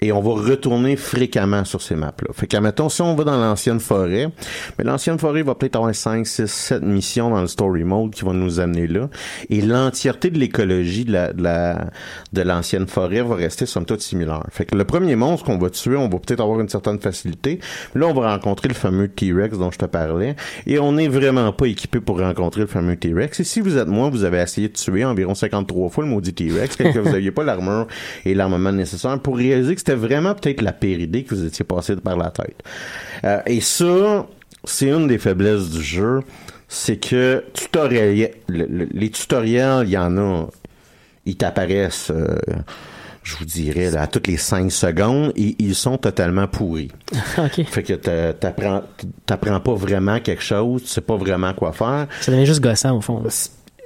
[0.01, 2.29] et on va retourner fréquemment sur ces maps-là.
[2.35, 4.29] Fait qu'admettons, si on va dans l'ancienne forêt,
[4.79, 8.25] mais l'ancienne forêt va peut-être avoir 5, 6, 7 missions dans le story mode qui
[8.25, 9.09] vont nous amener là.
[9.49, 11.87] Et l'entièreté de l'écologie de la, de la,
[12.33, 14.45] de l'ancienne forêt va rester somme toute similaire.
[14.51, 17.61] Fait que le premier monstre qu'on va tuer, on va peut-être avoir une certaine facilité.
[17.95, 20.37] Là, on va rencontrer le fameux T-Rex dont je te parlais.
[20.67, 23.41] Et on n'est vraiment pas équipé pour rencontrer le fameux T-Rex.
[23.41, 26.35] Et si vous êtes moi, vous avez essayé de tuer environ 53 fois le maudit
[26.35, 27.87] T-Rex, que vous n'aviez pas l'armure
[28.27, 31.65] et l'armement nécessaire pour réaliser que c'était vraiment peut-être la pire idée que vous étiez
[31.65, 32.61] passé par la tête.
[33.25, 34.27] Euh, et ça,
[34.65, 36.21] c'est une des faiblesses du jeu,
[36.67, 40.49] c'est que tutoriel, le- le- les tutoriels, il y en a,
[41.25, 42.37] ils t'apparaissent, euh,
[43.23, 46.91] je vous dirais, là, à toutes les 5 secondes, et ils sont totalement pourris.
[47.69, 48.83] Fait que t'a- t'apprends,
[49.25, 52.09] t'apprends pas vraiment quelque chose, tu sais pas vraiment quoi faire.
[52.23, 53.23] Ça devient juste gossant, au fond.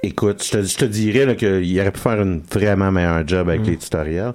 [0.02, 3.50] Écoute, je te, je te dirais qu'il aurait pu faire une vraiment meilleur job Mm.
[3.50, 4.32] avec les tutoriels.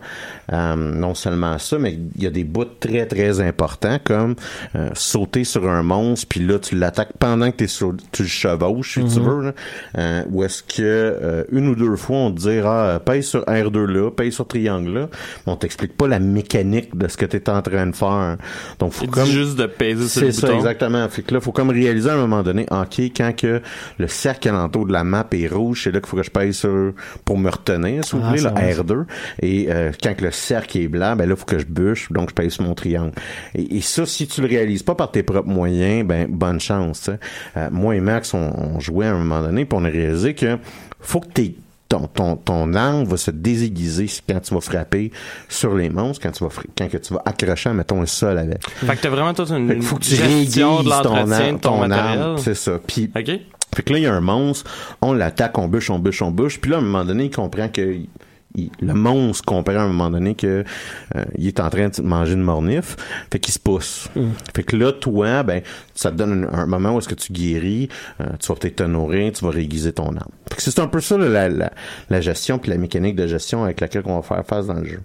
[0.54, 4.36] Euh, non seulement ça, mais il y a des bouts très très importants comme
[4.76, 8.28] euh, sauter sur un monstre, puis là tu l'attaques pendant que t'es sur, tu le
[8.28, 9.26] chevauches, si tu Mhm.
[9.28, 9.42] veux.
[9.46, 9.54] Là.
[9.98, 13.42] Euh, ou est-ce que euh, une ou deux fois on te dira ah, paye sur
[13.46, 15.10] R2 là, paye sur triangle là,
[15.48, 18.38] mais on t'explique pas la mécanique de ce que tu es en train de faire.
[18.78, 20.60] Donc faut comme juste de peser sur c'est le ça, bouton.
[20.60, 21.10] exactement.
[21.10, 23.62] Fait que là, faut comme réaliser à un moment donné, OK, quand que
[23.98, 26.54] le cercle alentour de la map est rouge, c'est là qu'il faut que je paye
[26.54, 26.94] sur,
[27.24, 29.06] pour me retenir, si vous Ah, voulez, ça le va, R2.
[29.42, 32.30] Et, euh, quand que le cercle est blanc, ben là, faut que je bûche, donc
[32.30, 33.12] je paye sur mon triangle.
[33.56, 37.00] Et, et ça, si tu le réalises pas par tes propres moyens, ben, bonne chance,
[37.02, 37.20] sais.
[37.58, 40.34] Euh, moi et Max, on, on jouait à un moment donné, puis on a réalisé
[40.34, 40.58] que
[41.00, 41.56] faut que t'aies
[41.88, 45.12] ton, ton, ton arme va se désaiguiser quand tu vas frapper
[45.48, 48.68] sur les monstres, quand tu vas, quand que tu vas accrocher, mettons, un sol avec.
[48.68, 51.62] Fait que t'as vraiment toute une faut que tu gestion de ton, l'entretien arme, de
[51.62, 52.36] ton, ton matériel.
[52.40, 52.80] c'est ça.
[52.86, 53.40] Puis, OK.
[53.76, 54.70] Fait que là, il y a un monstre,
[55.02, 56.60] on l'attaque, on bûche, on bûche, on bûche.
[56.60, 57.82] Puis là, à un moment donné, il comprend que
[58.58, 60.64] il- le monstre comprend à un moment donné que
[61.18, 62.96] euh, il est en train de manger une mornif,
[63.30, 64.08] fait qu'il se pousse.
[64.56, 65.62] Fait que là, toi, ben,
[65.94, 67.90] ça te donne un, un moment où est-ce que tu guéris,
[68.22, 70.32] euh, tu vas peut-être te nourrir, tu vas réaiguiser ton arme.
[70.50, 73.82] Fait que c'est un peu ça la, la gestion puis la mécanique de gestion avec
[73.82, 75.02] laquelle on va faire face dans le jeu.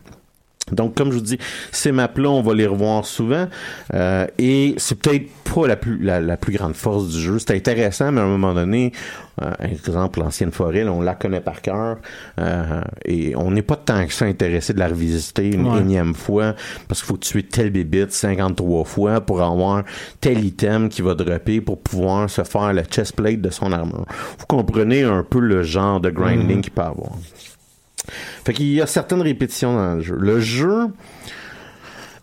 [0.73, 1.39] Donc, comme je vous dis,
[1.73, 3.47] ces maps-là, on va les revoir souvent.
[3.95, 7.39] euh, et c'est peut-être pas la plus, la, la plus grande force du jeu.
[7.39, 8.93] C'est intéressant, mais à un moment donné,
[9.43, 11.97] euh, exemple, l'ancienne forêt, là, on la connaît par cœur.
[12.39, 15.81] euh, et on n'est pas tant que ça intéressé de la revisiter une Ouais.
[15.81, 16.55] énième fois.
[16.89, 19.83] Parce qu'il faut tuer tel bébite 53 fois pour avoir
[20.21, 24.07] tel item qui va dropper pour pouvoir se faire la chestplate de son armure.
[24.39, 26.61] Vous comprenez un peu le genre de grinding Mhm.
[26.63, 27.11] qu'il peut avoir.
[28.45, 30.17] Fait qu'il y a certaines répétitions dans le jeu.
[30.19, 30.87] Le jeu,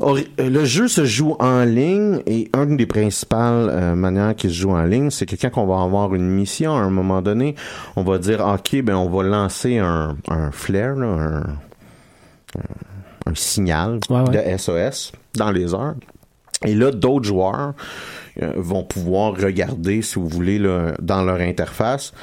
[0.01, 4.55] euh, le jeu se joue en ligne et une des principales euh, manières qu'il se
[4.55, 7.55] joue en ligne, c'est que quand on va avoir une mission à un moment donné,
[7.95, 11.45] on va dire ok, ben on va lancer un, un flare, là, un, un-
[13.31, 14.51] un signal Ouais, ouais.
[14.53, 15.95] de SOS dans les heures.
[16.65, 17.73] Et là, d'autres joueurs
[18.41, 22.13] euh, vont pouvoir regarder, si vous voulez, là, dans leur interface,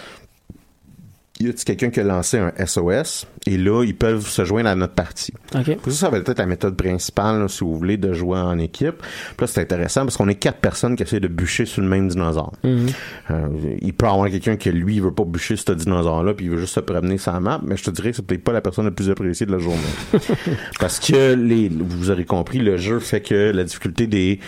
[1.40, 4.74] y a quelqu'un qui a lancé un SOS et là ils peuvent se joindre à
[4.74, 5.32] notre partie.
[5.54, 5.64] OK.
[5.64, 8.58] Puis ça, ça va être la méthode principale là, si vous voulez de jouer en
[8.58, 8.98] équipe.
[8.98, 11.88] Puis là c'est intéressant parce qu'on est quatre personnes qui essaient de bûcher sur le
[11.88, 12.52] même dinosaure.
[12.62, 12.86] Mhm.
[13.30, 13.48] Euh,
[13.80, 16.46] il peut y avoir quelqu'un qui lui il veut pas bûcher ce dinosaure là puis
[16.46, 18.44] il veut juste se promener sur la map, mais je te dirais que c'est peut-être
[18.44, 19.80] pas la personne la plus appréciée de la journée.
[20.78, 24.38] parce que les vous aurez compris le jeu fait que la difficulté des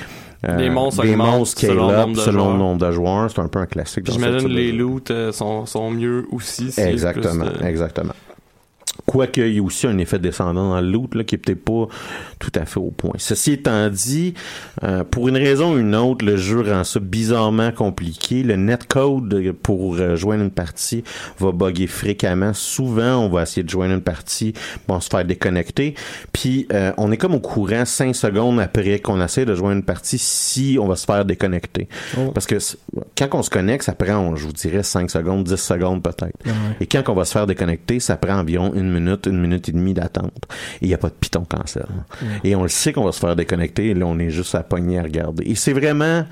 [0.45, 3.49] euh, Les monstres des monstres selon up nombre selon le nombre de joueurs, c'est un
[3.49, 6.72] peu un classique J'imagine les loots euh, sont, sont mieux aussi.
[6.78, 8.12] Exactement, plus de- exactement.
[9.07, 11.65] Quoique, il y a aussi un effet descendant dans le loot, là, qui est peut-être
[11.65, 11.87] pas
[12.41, 13.15] tout à fait au point.
[13.19, 14.35] Ceci étant dit,
[14.83, 18.43] euh, pour une raison ou une autre, le jeu rend ça bizarrement compliqué.
[18.43, 21.05] Le netcode pour euh, joindre une partie
[21.39, 22.53] va bugger fréquemment.
[22.53, 24.55] Souvent, on va essayer de joindre une partie,
[24.89, 25.95] bon, se faire déconnecter.
[26.33, 29.85] Puis, euh, on est comme au courant cinq secondes après qu'on essaie de joindre une
[29.85, 31.89] partie si on va se faire déconnecter.
[32.19, 32.33] Oh.
[32.33, 32.57] Parce que
[33.17, 36.37] quand on se connecte, ça prend, je vous dirais, 5 secondes, 10 secondes peut-être.
[36.81, 39.72] Et quand on va se faire déconnecter, ça prend environ une minute, une minute et
[39.72, 40.47] demie d'attente.
[40.80, 41.86] Et il n'y a pas de piton cancel.
[42.44, 44.62] Et on le sait qu'on va se faire déconnecter, et là, on est juste à
[44.62, 45.44] pogner à regarder.
[45.44, 46.24] Et c'est vraiment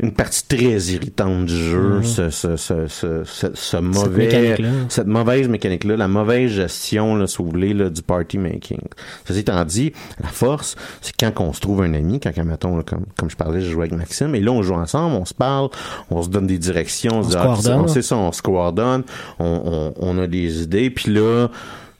[0.00, 4.68] une partie très irritante du jeu, ce, ce, ce, ce, ce, mauvais, mécanique-là.
[4.88, 8.80] cette mauvaise mécanique-là, la mauvaise gestion, là, si vous voulez, là, du party making.
[9.24, 12.82] Ceci étant dit, la force, c'est quand on se trouve un ami, quand, mettons, là,
[12.82, 15.34] comme, comme je parlais, je jouais avec Maxime, et là, on joue ensemble, on se
[15.34, 15.68] parle,
[16.10, 17.80] on se donne des directions, on, se ah, coordonne.
[17.80, 19.04] on sait ça, on se coordonne,
[19.38, 21.48] on, on, on a des idées, puis là,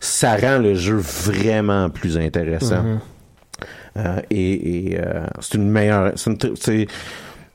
[0.00, 2.84] ça rend le jeu vraiment plus intéressant.
[3.96, 6.12] Euh, et et euh, c'est une meilleure.
[6.16, 6.86] c'est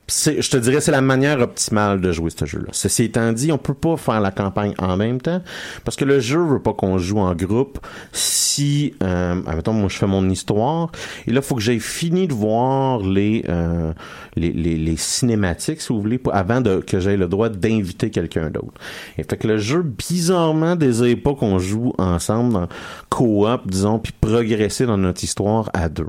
[0.09, 2.67] je te dirais, c'est la manière optimale de jouer ce jeu-là.
[2.71, 5.41] Ceci étant dit, on peut pas faire la campagne en même temps
[5.85, 7.79] parce que le jeu veut pas qu'on joue en groupe.
[8.11, 10.91] Si, euh, admettons, moi je fais mon histoire
[11.27, 13.93] et là, faut que j'aie fini de voir les, euh,
[14.35, 18.09] les, les, les cinématiques, si vous voulez, pour- avant de, que j'aie le droit d'inviter
[18.09, 18.73] quelqu'un d'autre.
[19.17, 22.67] Et fait que le jeu, bizarrement, désire pas qu'on joue ensemble dans
[23.09, 26.07] coop, disons, puis progresser dans notre histoire à deux.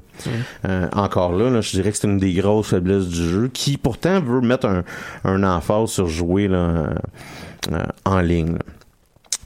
[0.64, 3.76] Euh, encore là, là, je dirais que c'est une des grosses faiblesses du jeu, qui
[3.90, 4.84] pourtant veut mettre un,
[5.24, 6.90] un emphase sur jouer là,
[7.72, 8.56] euh, en ligne.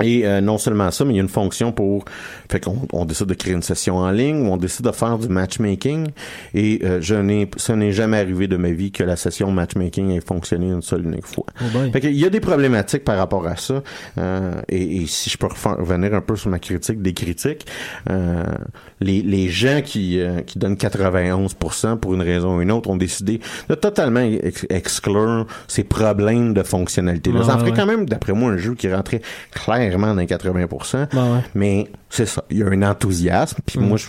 [0.02, 2.04] Et euh, non seulement ça, mais il y a une fonction pour...
[2.50, 5.18] Fait qu'on on décide de créer une session en ligne ou on décide de faire
[5.18, 6.08] du matchmaking.
[6.52, 10.10] Et euh, je n'ai, ça n'est jamais arrivé de ma vie que la session matchmaking
[10.10, 11.46] ait fonctionné une seule unique fois.
[11.60, 11.78] Oh.
[11.92, 13.82] Fait qu'il y a des problématiques par rapport à ça.
[14.18, 17.66] Euh, et, et si je peux revenir un peu sur ma critique des critiques,
[18.10, 18.42] euh,
[19.00, 22.96] les, les gens qui, euh, qui donnent 91% pour une raison ou une autre ont
[22.96, 27.30] décidé de totalement ex- exclure ces problèmes de fonctionnalité.
[27.30, 27.76] Ouais, ça en ferait ouais.
[27.76, 29.22] quand même, d'après moi, un jeu qui rentrait
[29.88, 30.96] clairement dans les 80%.
[30.96, 31.40] Ouais, ouais.
[31.54, 32.44] Mais c'est ça.
[32.50, 33.58] Il y a un enthousiasme.
[33.66, 33.86] Puis Mm.
[33.86, 34.06] moi, je,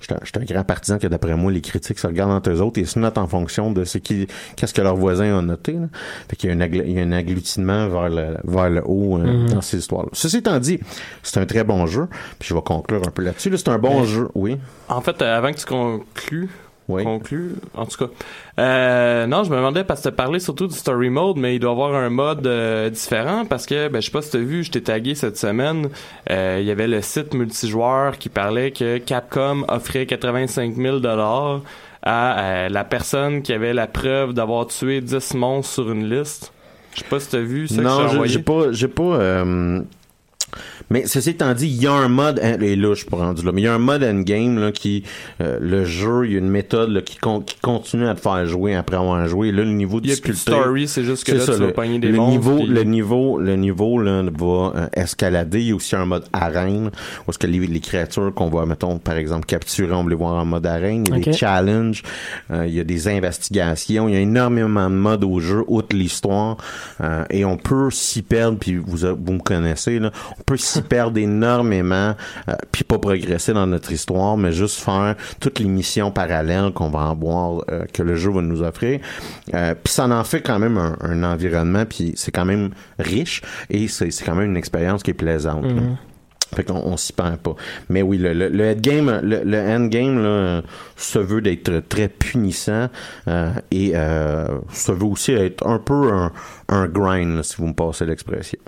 [0.00, 2.60] je, je suis un grand partisan que d'après moi, les critiques se regardent entre eux
[2.60, 4.26] autres et se notent en fonction de ce qui,
[4.56, 5.72] qu'est-ce que leurs voisins ont noté.
[5.72, 5.86] Là.
[6.28, 8.82] Fait qu'il y a un, agl- il y a un agglutinement vers le, vers le
[8.84, 9.52] haut euh, Mm-hmm.
[9.54, 10.10] dans ces histoires-là.
[10.12, 10.78] Ceci étant dit,
[11.22, 12.06] c'est un très bon jeu.
[12.38, 13.50] Puis je vais conclure un peu là-dessus.
[13.50, 13.56] là.
[13.58, 14.56] C'est un bon jeu, oui.
[14.88, 16.48] En fait, euh, avant que tu conclues,
[16.88, 17.02] Oui.
[17.02, 18.10] conclues, en tout cas.
[18.60, 21.58] Euh, non, je me demandais parce que tu parlais surtout du story mode, mais il
[21.58, 24.62] doit avoir un mode euh, différent parce que, ben, je sais pas si t'as vu,
[24.62, 25.88] je t'ai tagué cette semaine.
[26.30, 31.62] euh, Il y avait le site multijoueur qui parlait que Capcom offrait 85 000 dollars
[32.02, 36.52] à euh, la personne qui avait la preuve d'avoir tué 10 monstres sur une liste.
[36.94, 39.02] Je sais pas si t'as vu ça non, j'ai pas, j'ai pas.
[39.02, 39.80] euh,
[40.90, 43.44] Mais ceci étant dit, il y a un mode, et là je suis pas rendu
[43.44, 45.02] là, mais il y a un mode endgame là qui,
[45.40, 48.20] euh, le jeu, il y a une méthode là, qui, con- qui continue à te
[48.20, 49.50] faire jouer après avoir joué.
[49.50, 52.08] Là, le niveau de story, c'est juste que là, ça, tu vas le, pogner des
[52.08, 55.60] le monstres, niveau, puis- le niveau, le niveau là va euh, escalader.
[55.60, 56.90] Il y a aussi un mode arène,
[57.26, 60.16] où est-ce que les, les créatures qu'on va, mettons, par exemple, capturer, on va les
[60.16, 61.04] voir en mode arène.
[61.08, 61.36] Il y a des Ok.
[61.36, 62.02] challenges,
[62.52, 65.96] euh, il y a des investigations, il y a énormément de modes au jeu, outre
[65.96, 66.56] l'histoire,
[67.00, 68.58] euh, et on peut s'y perdre.
[68.58, 72.14] Puis vous, vous me connaissez là, on peut s'y perdre énormément,
[72.48, 76.90] euh, puis pas progresser dans notre histoire, mais juste faire toutes les missions parallèles qu'on
[76.90, 79.00] va avoir, euh, que le jeu va nous offrir.
[79.54, 83.42] Euh, puis ça en fait quand même un, un environnement, puis c'est quand même riche
[83.70, 85.64] et c'est quand même une expérience qui est plaisante.
[85.64, 85.82] là.
[86.54, 87.56] Fait qu'on on s'y perd pas.
[87.88, 90.62] Mais oui, le, le, le endgame, le, le endgame là,
[90.94, 92.88] se veut d'être très punissant
[93.26, 96.30] euh, et euh, se veut aussi être un peu un,
[96.68, 98.58] un grind, là, si vous me passez l'expression.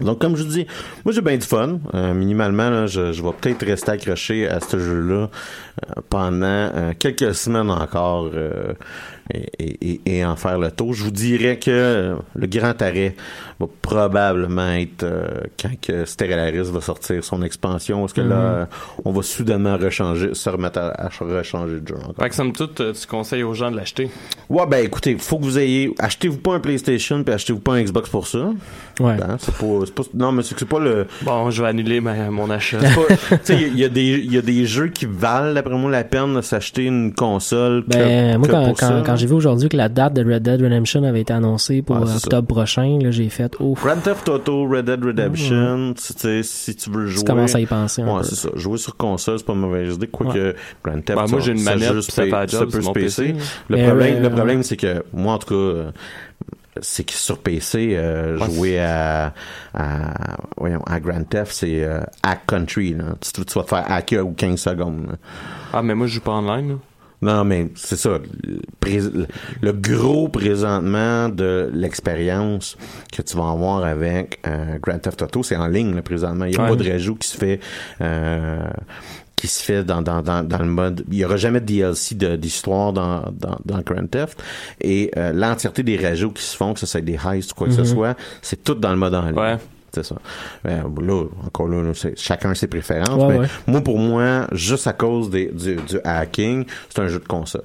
[0.00, 0.66] Donc, comme je vous dis,
[1.04, 1.78] moi j'ai bien du fun.
[1.94, 6.92] Euh, minimalement, là, je, je vais peut-être rester accroché à ce jeu-là euh, pendant euh,
[6.98, 8.72] quelques semaines encore euh,
[9.32, 10.94] et, et- et- et en faire le tour.
[10.94, 13.14] Je vous dirais que le grand arrêt
[13.60, 15.26] va probablement être euh,
[15.60, 18.00] quand que Stellaris va sortir son expansion.
[18.00, 18.64] Parce que là, euh,
[19.04, 22.14] on va soudainement rechanger, se remettre à, à rechanger de jeu encore?
[22.22, 24.10] Fait que somme toute, euh, tu conseilles aux gens de l'acheter.
[24.48, 25.94] Ouais, ben écoutez, faut que vous ayez.
[25.98, 28.50] Achetez-vous pas un PlayStation puis achetez-vous pas un Xbox pour ça.
[29.00, 29.12] Ouais.
[29.22, 31.06] Hein, c'est pas, non, mais c'est que c'est pas le.
[31.22, 32.78] Bon, je vais annuler ma- mon achat.
[32.80, 35.54] c'est pas- tu sais, il y, a des- il y a des jeux qui valent,
[35.54, 37.84] d'après moi, la peine de s'acheter une console.
[37.84, 39.02] que- Ben, moi, que quand, pour quand, ça.
[39.04, 41.96] quand j'ai vu aujourd'hui que la date de Red Dead Redemption avait été annoncée pour
[41.96, 43.82] Ouais, octobre prochain, là, j'ai fait ouf.
[43.82, 47.20] Grand Theft Auto, Red Dead Redemption, tu sais, si tu veux jouer.
[47.20, 48.24] Tu commences à y penser un Ouais, peu.
[48.26, 48.48] c'est ça.
[48.56, 50.06] Jouer sur console, c'est pas une mauvaise idée.
[50.08, 50.54] Quoique,
[50.84, 52.46] Grand Theft, Ben, moi, ça- j'ai une manette, juste ça peut
[52.82, 52.92] se PC.
[52.92, 53.34] PC.
[53.68, 55.90] Le Mais, problème, euh, le problème, c'est que, moi, en tout cas,
[56.80, 58.46] c'est que sur PC, euh, Ouais.
[58.50, 59.34] jouer à,
[59.74, 62.94] à, voyons, à Grand Theft, c'est euh, Hack Country.
[62.94, 63.04] Là.
[63.20, 65.06] Tu, tu vas te faire hacker ou 15 secondes.
[65.08, 65.16] là.
[65.74, 66.68] Ah, mais moi, je joue pas online.
[66.70, 66.74] là.
[67.22, 68.18] Non, mais c'est ça.
[69.62, 72.76] Le, gros présentement de l'expérience
[73.12, 76.44] que tu vas avoir avec euh, Grand Theft Auto, c'est en ligne là, présentement.
[76.46, 76.68] Il n'y a Ouais.
[76.70, 77.60] pas de rajout qui se fait.
[78.00, 78.62] euh,
[79.36, 82.14] qui se fait dans, dans, dans, dans le mode il y aura jamais de DLC
[82.36, 84.40] d'histoire dans, dans, dans Grand Theft
[84.80, 87.66] et euh, l'entièreté des rajouts qui se font que ce soit des heists ou quoi
[87.66, 87.86] que ce Mhm.
[87.86, 89.56] soit c'est tout dans le mode en ligne Ouais.
[89.94, 90.16] C'est ça.
[90.64, 90.82] Là,
[91.46, 93.10] encore là, chacun ses préférences.
[93.22, 93.46] Ouais, mais ouais.
[93.66, 97.62] moi, pour moi, juste à cause des, du, du hacking, c'est un jeu de console.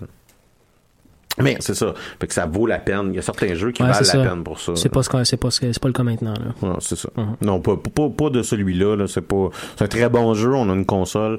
[1.39, 1.93] Mais c'est ça.
[2.19, 3.09] Fait que ça vaut la peine.
[3.11, 4.17] Il y a certains jeux qui Ouais, valent la ça.
[4.23, 4.71] peine pour ça.
[4.75, 6.33] C'est pas, ce que- c'est pas, ce que- c'est pas le cas maintenant.
[6.33, 6.67] Là.
[6.67, 7.09] Ouais, c'est ça.
[7.15, 7.35] Mhm.
[7.41, 8.95] Non, pas, pas, pas de celui-là.
[8.95, 9.49] Là, c'est pas.
[9.75, 10.51] C'est un très bon jeu.
[10.55, 11.37] On a une console.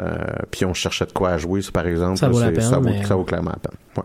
[0.00, 0.16] Euh,
[0.50, 2.16] puis on cherchait de quoi à jouer, ça, par exemple.
[2.16, 3.78] Ça là, vaut la peine, Ça vaut, mais- ça vaut clairement la peine.
[3.98, 4.02] Ouais.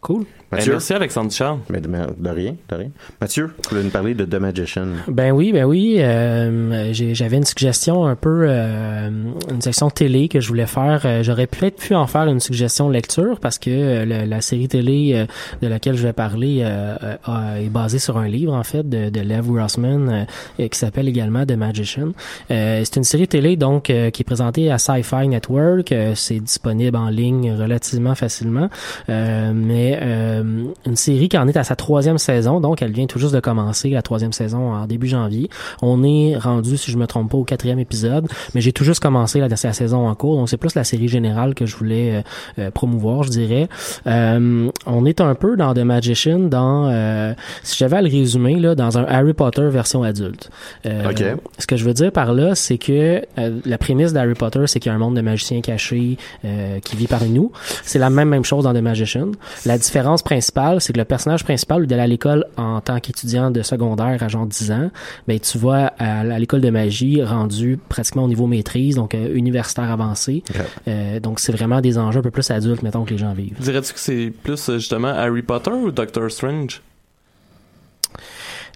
[0.00, 0.24] Cool.
[0.52, 0.72] Ben, Mathieu?
[0.72, 1.60] merci, Alexandre Ducharme.
[1.70, 2.90] Mais de, de rien, de rien.
[3.20, 4.86] Mathieu, tu voulais nous parler de The Magician.
[5.08, 5.96] Ben oui, ben oui.
[5.98, 9.08] euh, j'ai- J'avais une suggestion un peu, euh,
[9.50, 11.00] une section télé que je voulais faire.
[11.06, 14.68] Euh, J'aurais peut-être pu en faire une suggestion lecture parce que euh, le- la série
[14.68, 15.26] télé euh,
[15.62, 16.96] de laquelle je vais parler euh,
[17.28, 20.26] euh, est basée sur un livre en fait de, de Lev Grossman
[20.60, 22.12] euh, qui s'appelle également The Magician.
[22.50, 25.94] Euh, C'est une série télé donc euh, qui est présentée à Sci-Fi Network.
[26.14, 28.68] C'est disponible en ligne relativement facilement,
[29.08, 29.98] Euh, mais
[30.42, 33.34] euh, une série qui en est à sa troisième saison, donc elle vient tout juste
[33.34, 35.48] de commencer la troisième saison en début janvier.
[35.80, 39.00] On est rendu, si je me trompe pas, au quatrième épisode, mais j'ai tout juste
[39.00, 42.16] commencé la, la saison en cours, donc c'est plus la série générale que je voulais
[42.16, 42.22] euh,
[42.58, 43.68] euh, promouvoir, je dirais.
[44.06, 47.32] Euh, on est un peu dans The Magician, dans, euh,
[47.62, 50.50] si j'avais à le résumer, là, dans un Harry Potter version adulte.
[50.86, 51.22] Euh, Ok.
[51.58, 54.80] Ce que je veux dire par là, c'est que euh, la prémisse d'Harry Potter, c'est
[54.80, 57.52] qu'il y a un monde de magiciens cachés euh, qui vit parmi nous.
[57.82, 59.32] C'est la même même chose dans The Magician.
[59.66, 63.60] La différence principale, c'est que le personnage principal, d'aller à l'école en tant qu'étudiant de
[63.60, 64.90] secondaire à genre 10 ans,
[65.28, 69.90] ben tu à, à l'école de magie rendu pratiquement au niveau maîtrise, donc euh, universitaire
[69.90, 70.42] avancé.
[70.88, 73.56] Euh, donc c'est vraiment des enjeux un peu plus adultes, mettons, que les gens vivent.
[73.60, 76.80] Dirais-tu que c'est plus euh, justement Harry Potter ou Doctor Strange?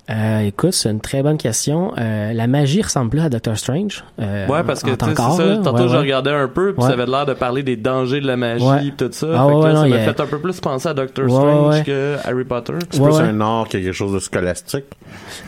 [0.09, 1.93] Euh, écoute, c'est une très bonne question.
[1.99, 4.05] Euh, la magie ressemble plus à Doctor Strange.
[4.21, 5.25] euh, ouais, parce que c'est ça.
[5.65, 6.89] Tantôt, Ouais, je regardais un peu, puis Ouais.
[6.89, 8.81] ça avait l'air de parler des dangers de la magie, Ouais.
[8.83, 9.27] pis tout ça.
[9.35, 10.95] Ah fait que ouais, là, non, ça m'a a- fait un peu plus penser à
[10.95, 11.83] Doctor Ouais, Strange ouais.
[11.85, 12.73] que Harry Potter.
[12.91, 13.23] C'est Ouais, plus ouais.
[13.25, 14.85] un art que quelque chose de scolastique.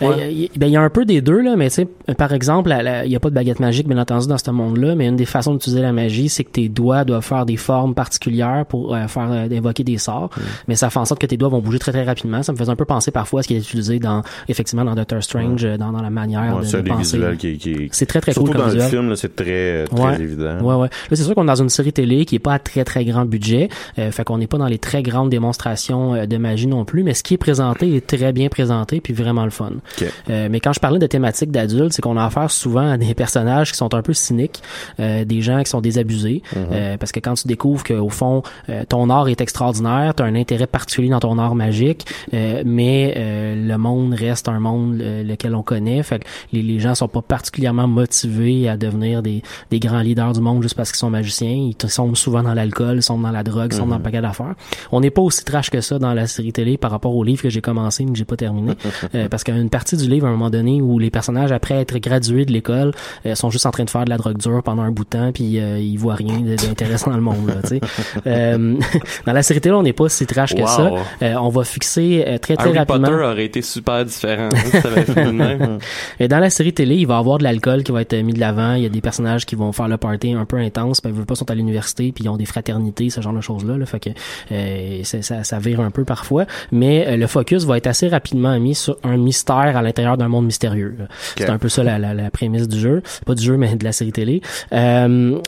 [0.00, 2.14] Ben, il y- ben, il y a un peu des deux, là, mais tu sais,
[2.16, 5.06] par exemple, il n'y a pas de baguette magique, bien entendu, dans ce monde-là, mais
[5.06, 8.64] une des façons d'utiliser la magie, c'est que tes doigts doivent faire des formes particulières
[8.68, 10.30] pour euh, faire euh, invoquer des sorts.
[10.66, 12.42] Mais ça fait en sorte que tes doigts vont bouger très très rapidement.
[12.42, 14.94] Ça me faisait un peu penser parfois à ce qui est utilisé dans, effectivement, dans
[14.94, 17.18] Doctor Strange, euh, dans, dans la manière Ouais, de, c'est de penser.
[17.38, 17.88] qui, qui...
[17.92, 18.90] C'est très très Surtout cool comme dans le visuel.
[18.90, 20.14] film, là, c'est très, très Ouais.
[20.20, 20.58] évident.
[20.60, 20.88] Ouais, ouais.
[20.88, 23.04] Là, c'est sûr qu'on est dans une série télé qui est pas à très, très
[23.04, 23.68] grand budget.
[23.98, 27.02] Euh, fait qu'on n'est pas dans les très grandes démonstrations euh, de magie non plus,
[27.02, 29.72] mais ce qui est présenté est très bien présenté puis vraiment le fun.
[30.00, 30.08] Ok.
[30.30, 33.14] Euh, mais quand je parlais de thématiques d'adultes, c'est qu'on a affaire souvent à des
[33.14, 34.62] personnages qui sont un peu cyniques,
[35.00, 38.84] euh, des gens qui sont désabusés, euh, parce que quand tu découvres qu'au fond, euh,
[38.88, 43.14] ton art est extraordinaire, tu as un intérêt particulier dans ton art magique, euh, mais
[43.16, 46.94] euh, le monde reste un monde euh, lequel on connaît, fait que les, les gens
[46.94, 50.98] sont pas particulièrement motivés à devenir des, des grands leaders du monde juste parce qu'ils
[50.98, 53.96] sont magiciens, ils sont souvent dans l'alcool, ils sont dans la drogue, ils sont dans
[53.96, 54.54] le paquet d'affaires.
[54.92, 57.42] On n'est pas aussi trash que ça dans la série télé par rapport au livre
[57.42, 58.74] que j'ai commencé mais que j'ai pas terminé,
[59.14, 61.10] Euh, parce qu'il y a une partie du livre à un moment donné où les
[61.10, 62.92] personnages après être gradués de l'école
[63.24, 65.08] euh, sont juste en train de faire de la drogue dure pendant un bout de
[65.08, 67.80] temps puis euh, ils voient rien d'intéressant dans le monde là, tu sais.
[68.26, 68.74] Euh,
[69.26, 70.66] dans la série télé, on n'est pas si trash que Wow.
[70.66, 70.90] ça.
[71.22, 73.08] Euh, on va fixer euh, très très Harry rapidement.
[73.08, 74.27] Potter aurait été super différent.
[74.28, 74.48] Hein,
[74.82, 75.78] ça même.
[76.20, 78.32] Et dans la série télé, il va y avoir de l'alcool qui va être mis
[78.32, 78.74] de l'avant.
[78.74, 81.00] Il y a des personnages qui vont faire le party un peu intense.
[81.00, 83.40] Puis ils veulent pas sont à l'université, puis ils ont des fraternités, ce genre de
[83.40, 83.74] choses là.
[83.86, 84.10] Fait que
[84.52, 86.46] euh, ça, ça vire un peu parfois.
[86.72, 90.28] Mais euh, le focus va être assez rapidement mis sur un mystère à l'intérieur d'un
[90.28, 90.94] monde mystérieux.
[90.98, 91.06] là.
[91.36, 93.84] C'est un peu ça la, la, la prémisse du jeu, pas du jeu mais de
[93.84, 94.42] la série télé.
[94.72, 95.38] Euh,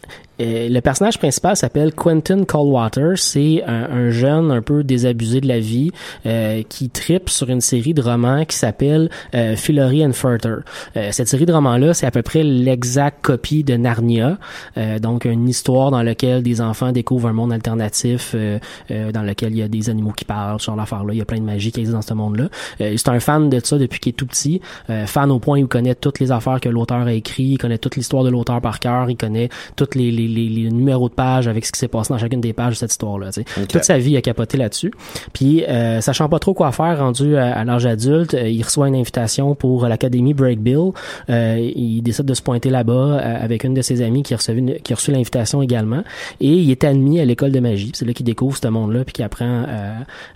[0.40, 3.18] le personnage principal s'appelle Quentin Coldwater.
[3.18, 5.90] C'est un, un jeune un peu désabusé de la vie
[6.26, 10.56] euh, qui tripe sur une série de romans qui s'appelle euh, Fillory and Furter.
[10.96, 14.38] Euh, cette série de romans-là, c'est à peu près l'exacte copie de Narnia.
[14.76, 18.58] Euh, donc, une histoire dans laquelle des enfants découvrent un monde alternatif euh,
[18.90, 21.12] euh, dans lequel il y a des animaux qui parlent, ce genre d'affaires-là.
[21.12, 22.48] Il y a plein de magie qui existe dans ce monde-là.
[22.80, 24.60] Euh, c'est un fan de ça depuis qu'il est tout petit.
[24.88, 27.58] Euh, fan au point où il connaît toutes les affaires que l'auteur a écrit, il
[27.58, 31.08] connaît toute l'histoire de l'auteur par cœur, il connaît toutes les, les, les, les numéros
[31.08, 33.32] de page avec ce qui s'est passé dans chacune des pages de cette histoire-là.
[33.32, 33.44] sais.
[33.68, 34.92] Toute sa vie, il a capoté là-dessus.
[35.32, 38.88] Puis, euh, sachant pas trop quoi faire rendu à, à l'âge adulte, euh, il reçoit
[38.88, 40.90] une invitation pour l'Académie Break Bill.
[41.28, 44.36] Euh, il décide de se pointer là-bas euh, avec une de ses amies qui a
[44.36, 46.02] reçu, une- qui a reçu l'invitation également.
[46.40, 47.92] Et il est admis à l'école de magie.
[47.94, 49.64] C'est là qu'il découvre ce monde-là puis qu'il apprend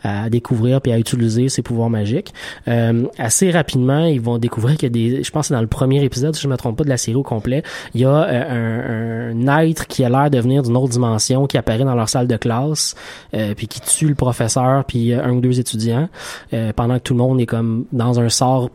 [0.03, 2.33] à découvrir puis à utiliser ses pouvoirs magiques.
[2.69, 5.23] Euh, assez rapidement, ils vont découvrir qu'il y a des...
[5.23, 6.97] Je pense que c'est dans le premier épisode, si je me trompe pas, de la
[6.97, 7.63] série au complet.
[7.95, 11.85] Il y a un, un qui a l'air de venir d'une autre dimension qui apparaît
[11.85, 12.95] dans leur salle de classe
[13.35, 16.09] euh, puis qui tue le professeur puis euh, un ou deux étudiants
[16.53, 18.71] euh, pendant que tout le monde est comme dans un sort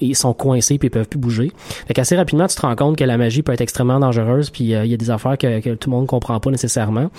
[0.00, 1.52] ils sont coincés puis ils peuvent plus bouger.
[1.86, 4.64] Fait qu'assez rapidement, tu te rends compte que la magie peut être extrêmement dangereuse puis
[4.64, 7.10] il y a des affaires que, tout le monde comprend pas nécessairement.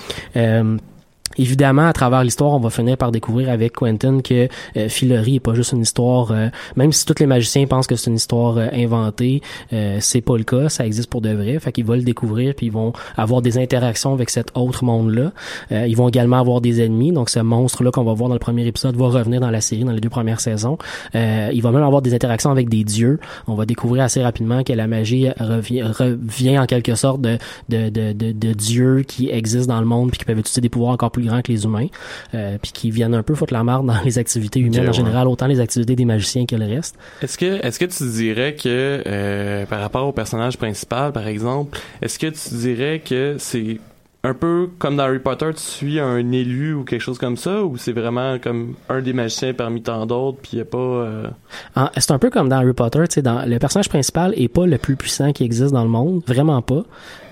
[1.37, 5.39] Évidemment, à travers l'histoire, on va finir par découvrir avec Quentin que euh, Fillory est
[5.39, 8.57] pas juste une histoire, euh, même si tous les magiciens pensent que c'est une histoire
[8.57, 9.41] euh, inventée,
[9.73, 11.59] euh, c'est pas le cas, ça existe pour de vrai.
[11.59, 15.31] Fait qu'ils vont le découvrir puis ils vont avoir des interactions avec cet autre monde-là.
[15.71, 18.39] Euh, ils vont également avoir des ennemis, donc ce monstre-là qu'on va voir dans le
[18.39, 20.77] premier épisode va revenir dans la série dans les deux premières saisons.
[21.15, 23.19] Euh, il va même avoir des interactions avec des dieux.
[23.47, 27.37] On va découvrir assez rapidement que la magie revient, revient en quelque sorte de,
[27.69, 30.69] de, de, de, de dieux qui existent dans le monde puis qui peuvent utiliser des
[30.69, 31.87] pouvoirs encore plus grands que les humains,
[32.33, 34.87] euh, puis qui viennent un peu foutre la marde dans les activités humaines Ok, en
[34.87, 34.93] ouais.
[34.93, 36.95] général, autant les activités des magiciens que le reste.
[37.21, 41.77] Est-ce que est-ce que tu dirais que euh, par rapport au personnage principal, par exemple,
[42.01, 43.79] est-ce que tu dirais que c'est
[44.25, 47.63] un peu comme dans Harry Potter, tu suis un élu ou quelque chose comme ça,
[47.63, 50.77] ou c'est vraiment comme un des magiciens parmi tant d'autres, puis il y a pas.
[50.77, 51.27] euh,
[51.75, 54.47] En- C'est un peu comme dans Harry Potter, tu sais, dans le personnage principal est
[54.47, 56.83] pas le plus puissant qui existe dans le monde, vraiment pas,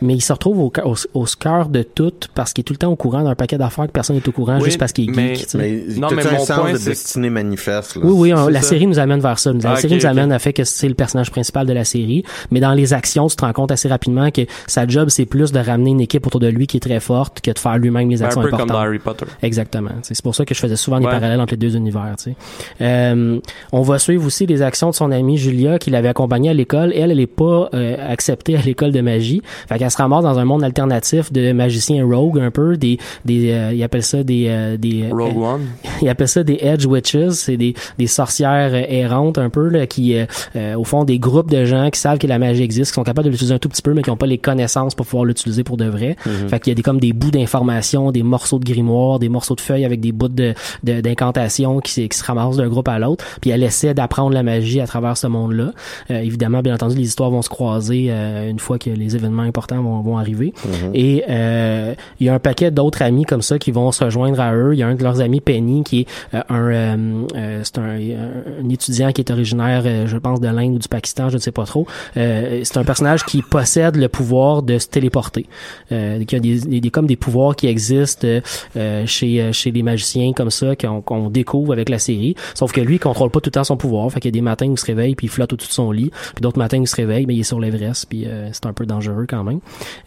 [0.02, 2.78] mais il se retrouve au, au, au cœur de tout parce qu'il est tout le
[2.78, 5.10] temps au courant d'un paquet d'affaires que personne n'est au courant Oui, juste parce qu'il
[5.10, 5.54] est mais- geek.
[5.56, 8.02] Mais Non, mais mon sens point, de c'est- destinée manifeste, là?
[8.06, 8.68] Oui, oui, on- c'est la ça.
[8.70, 9.52] série nous amène vers ça.
[9.54, 12.24] La Ah, série nous amène à fait que c'est le personnage principal de la série,
[12.52, 15.52] mais dans les actions, tu te rends compte assez rapidement que sa job, c'est plus
[15.52, 18.10] de ramener une équipe autour de lui qui est très forte que de faire lui-même
[18.10, 19.26] les un actions peu comme dans Harry Potter.
[19.42, 19.92] Exactement.
[20.02, 21.12] C'est pour ça que je faisais souvent des Ouais.
[21.12, 22.16] parallèles entre les deux univers.
[22.18, 22.36] tu sais.
[22.82, 23.40] Euh,
[23.72, 26.92] on va suivre aussi les actions de son amie Julia qui l'avait accompagnée à l'école.
[26.96, 29.42] Elle, elle est pas euh, acceptée à l'école de magie.
[29.68, 32.78] Fait qu'elle se ramasse dans un monde alternatif de magiciens rogue un peu.
[32.78, 35.62] Des, des, euh, ils appellent ça des, euh, des Rogue One.
[36.02, 39.88] ils appellent ça des edge witches, c'est des, des sorcières euh, errantes un peu là,
[39.88, 40.26] qui euh,
[40.56, 43.04] euh, au fond des groupes de gens qui savent que la magie existe, qui sont
[43.04, 45.26] capables de l'utiliser un tout petit peu mais qui n'ont pas les connaissances pour pouvoir
[45.26, 46.16] l'utiliser pour de vrai.
[46.50, 49.61] Fait y a des comme des bouts d'informations, des morceaux de grimoire, des morceaux de
[49.61, 50.53] feuilles avec des bouts de
[50.84, 54.34] de- d'incantations qui, se- qui se ramassent d'un groupe à l'autre, puis elle essaie d'apprendre
[54.34, 55.71] la magie à travers ce monde-là.
[56.11, 59.43] Euh, évidemment, bien entendu, les histoires vont se croiser euh, une fois que les événements
[59.43, 60.53] importants vont, vont arriver.
[60.93, 64.39] Et euh, il y a un paquet d'autres amis comme ça qui vont se rejoindre
[64.39, 64.74] à eux.
[64.74, 67.78] Il y a un de leurs amis, Penny, qui est euh, un, euh, euh, c'est
[67.78, 71.41] un, un étudiant qui est originaire, je pense, de l'Inde ou du Pakistan, je ne
[71.41, 71.86] sais pas trop.
[72.17, 75.45] Euh, c'est un personnage qui possède le pouvoir de se téléporter.
[75.91, 78.28] Euh, qui a des, des, des- comme des pouvoirs qui existent
[78.76, 82.36] euh, chez euh, chez les magiciens comme ça qu'on qu'on découvre avec la série.
[82.56, 84.10] Sauf que lui, il contrôle pas tout le temps son pouvoir.
[84.12, 85.74] Fait qu'il y a des matins où il se réveille puis il flotte au-dessus de
[85.74, 88.26] son lit, puis d'autres matins où il se réveille, mais il est sur l'Everest, puis
[88.26, 89.60] euh, c'est un peu dangereux quand même.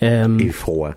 [0.02, 0.90] Euh, Et froid.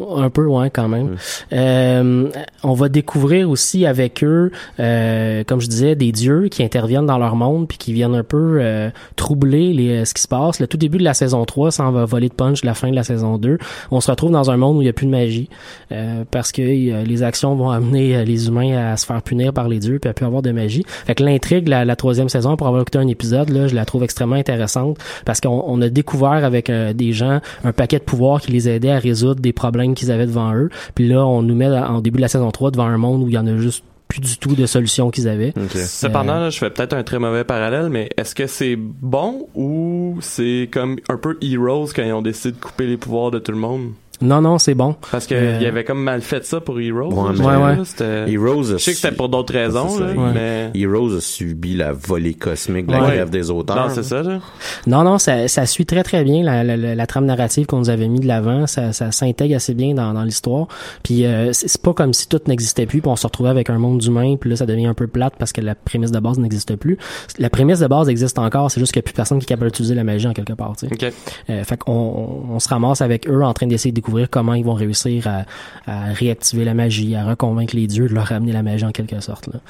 [0.00, 1.16] Un peu, ouais, quand même.
[1.52, 2.30] Euh,
[2.62, 7.18] on va découvrir aussi avec eux, euh, comme je disais, des dieux qui interviennent dans
[7.18, 10.60] leur monde puis qui viennent un peu euh, troubler les, ce qui se passe.
[10.60, 12.90] Le tout début de la saison 3, ça en va voler de punch la fin
[12.90, 13.58] de la saison 2.
[13.90, 15.48] On se retrouve dans un monde où il n'y a plus de magie
[15.90, 19.52] euh, parce que euh, les actions vont amener euh, les humains à se faire punir
[19.52, 20.84] par les dieux puis à plus avoir de magie.
[21.06, 24.04] Fait que l'intrigue, la, troisième saison, pour avoir écouté un épisode, là, je la trouve
[24.04, 28.40] extrêmement intéressante parce qu'on on a découvert avec euh, des gens un paquet de pouvoirs
[28.40, 30.70] qui les aidait à résoudre des problèmes qu'ils avaient devant eux.
[30.94, 33.28] Puis là, on nous met en début de la saison 3 devant un monde où
[33.28, 35.52] il y en a juste plus du tout de solutions qu'ils avaient.
[35.56, 35.76] Ok.
[35.76, 40.18] Cependant, là, je fais peut-être un très mauvais parallèle, mais est-ce que c'est bon ou
[40.22, 43.52] c'est comme un peu Heroes quand ils ont décidé de couper les pouvoirs de tout
[43.52, 43.90] le monde?
[44.20, 44.96] Non, non, c'est bon.
[45.12, 47.12] Parce que Euh, avait comme mal fait ça pour Heroes.
[47.12, 48.32] Ouais, mais- Ouais, ouais.
[48.32, 50.70] Heroes a Je sais que c'était pour d'autres raisons, là, mais...
[50.74, 53.06] Heroes a subi la volée cosmique de la Ouais.
[53.08, 53.76] grève des auteurs.
[53.76, 54.38] Non, c'est ça, là.
[54.86, 57.78] Non, non, ça, ça suit très très bien la, la, la, la trame narrative qu'on
[57.78, 58.66] nous avait mis de l'avant.
[58.66, 60.66] Ça, ça s'intègre assez bien dans, dans l'histoire.
[61.02, 63.78] Puis euh, c'est pas comme si tout n'existait plus, puis on se retrouvait avec un
[63.78, 66.38] monde d'humains, puis là ça devient un peu plate parce que la prémisse de base
[66.38, 66.98] n'existe plus.
[67.38, 69.48] La prémisse de base existe encore, c'est juste qu'il y a plus personne qui est
[69.48, 70.74] capable d'utiliser la magie en quelque part.
[70.76, 70.94] tu sais.
[71.08, 71.12] OK.
[71.50, 74.54] Euh, fait qu'on on, on se ramasse avec eux en train d'essayer de découvrir comment
[74.54, 75.44] ils vont réussir à,
[75.86, 79.20] à réactiver la magie, à reconvaincre les dieux de leur ramener la magie en quelque
[79.20, 79.48] sorte.
[79.48, 79.60] Là.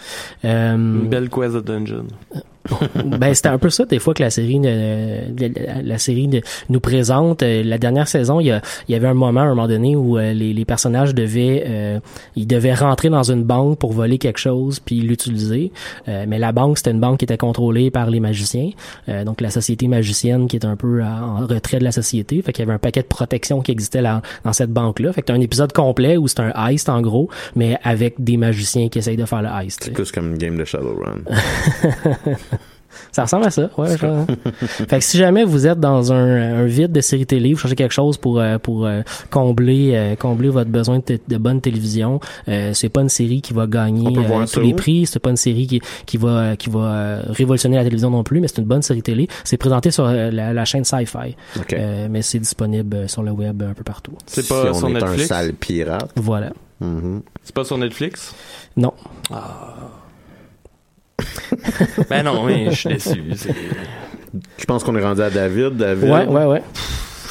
[0.44, 2.06] Euh, Une belle quest de dungeon.
[3.04, 6.28] Ben c'était un peu ça des fois que la série ne- la, la série
[6.68, 7.42] nous présente.
[7.42, 9.68] Euh, la dernière saison il y, a- il y avait un moment à un moment
[9.68, 12.00] donné où euh, les, les personnages devaient euh,
[12.36, 15.72] ils devaient rentrer dans une banque pour voler quelque chose puis l'utiliser.
[16.08, 18.70] Euh, mais la banque c'était une banque qui était contrôlée par les magiciens.
[19.08, 22.40] Euh, donc la société magicienne qui est un peu en retrait de la société.
[22.42, 25.12] Fait qu'il y avait un paquet de protection qui existait là dans cette banque là
[25.12, 28.36] fait que t'as un épisode complet où c'est un heist en gros mais avec des
[28.36, 29.90] magiciens qui essayent de faire le heist sais.
[29.92, 31.18] Plus comme une game de Shadowrun.
[33.12, 33.96] Ça ressemble à ça, ouais.
[33.98, 34.26] genre.
[34.60, 37.74] fait que si jamais vous êtes dans un, un vide de série télé, vous cherchez
[37.76, 42.20] quelque chose pour euh, pour euh, combler euh, combler votre besoin de, de bonne télévision,
[42.48, 44.76] euh, c'est pas une série qui va gagner euh, tous les où?
[44.76, 48.22] prix, c'est pas une série qui qui va qui va euh, révolutionner la télévision non
[48.24, 49.28] plus, mais c'est une bonne série télé.
[49.44, 51.36] C'est présenté sur euh, la, la chaîne Sci-Fi.
[51.72, 54.12] Euh, mais c'est disponible euh, sur le web un peu partout.
[54.26, 55.28] C'est si pas on sur est un Netflix?
[55.28, 56.10] sale pirate.
[56.16, 56.50] Voilà.
[56.80, 57.22] Mhm.
[57.42, 58.34] C'est pas sur Netflix?
[58.76, 58.92] Non.
[62.10, 63.22] Ben non, mais je suis déçu.
[64.58, 65.76] Je pense qu'on est rendu à David.
[65.76, 66.62] David, Ouais, ouais, ouais.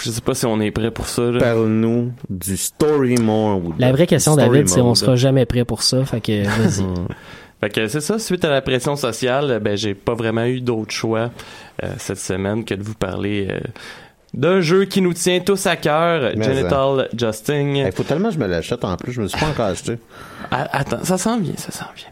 [0.01, 1.23] Je sais pas si on est prêt pour ça.
[1.39, 3.73] parle-nous du story mode.
[3.79, 6.05] La vraie question, Story David, c'est on sera jamais prêt pour ça.
[6.05, 6.85] Fait que vas-y.
[7.59, 10.91] Fait que c'est ça, suite à la pression sociale, ben j'ai pas vraiment eu d'autre
[10.91, 11.31] choix
[11.83, 13.59] euh, cette semaine que de vous parler euh,
[14.35, 17.77] d'un jeu qui nous tient tous à cœur, Mais Genital Justing.
[17.77, 19.11] Il faut tellement que je me l'achète en plus.
[19.11, 19.97] Je me suis pas encore acheté.
[20.51, 22.05] Ah, attends, ça sent bien, ça sent bien.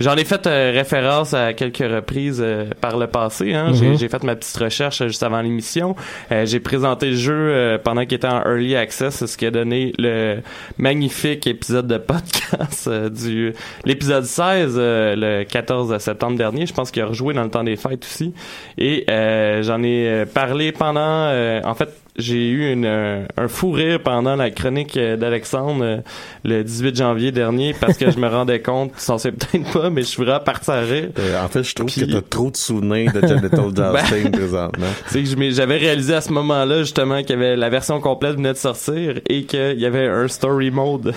[0.00, 3.54] J'en ai fait euh, référence à quelques reprises euh, par le passé.
[3.54, 3.70] Hein.
[3.72, 3.98] J'ai- Mhm.
[3.98, 5.96] J'ai fait ma petite recherche euh, juste avant l'émission.
[6.44, 10.38] J'ai présenté le jeu pendant qu'il était en early access, ce qui a donné le
[10.78, 13.52] magnifique épisode de podcast du
[13.84, 16.66] l'épisode 16 euh, le 14 septembre dernier.
[16.66, 18.34] Je pense qu'il a rejoué dans le temps des fêtes aussi.
[18.78, 21.00] Et euh, j'en ai parlé pendant.
[21.00, 21.88] euh, en fait,
[22.18, 25.96] j'ai eu une, euh, un fou rire pendant la chronique euh, d'Alexandre euh,
[26.44, 29.90] le 18 janvier dernier parce que je me rendais compte, tu s'en sais peut-être pas,
[29.90, 31.10] mais je suis vraiment parti à rire.
[31.18, 34.86] Euh, en fait, je trouve Puis- que t'as trop de souvenirs de Genital Justing présentement.
[35.06, 38.52] C'est que j'avais réalisé à ce moment-là justement qu'il y avait la version complète venait
[38.52, 41.14] de sortir et qu'il y avait un story mode.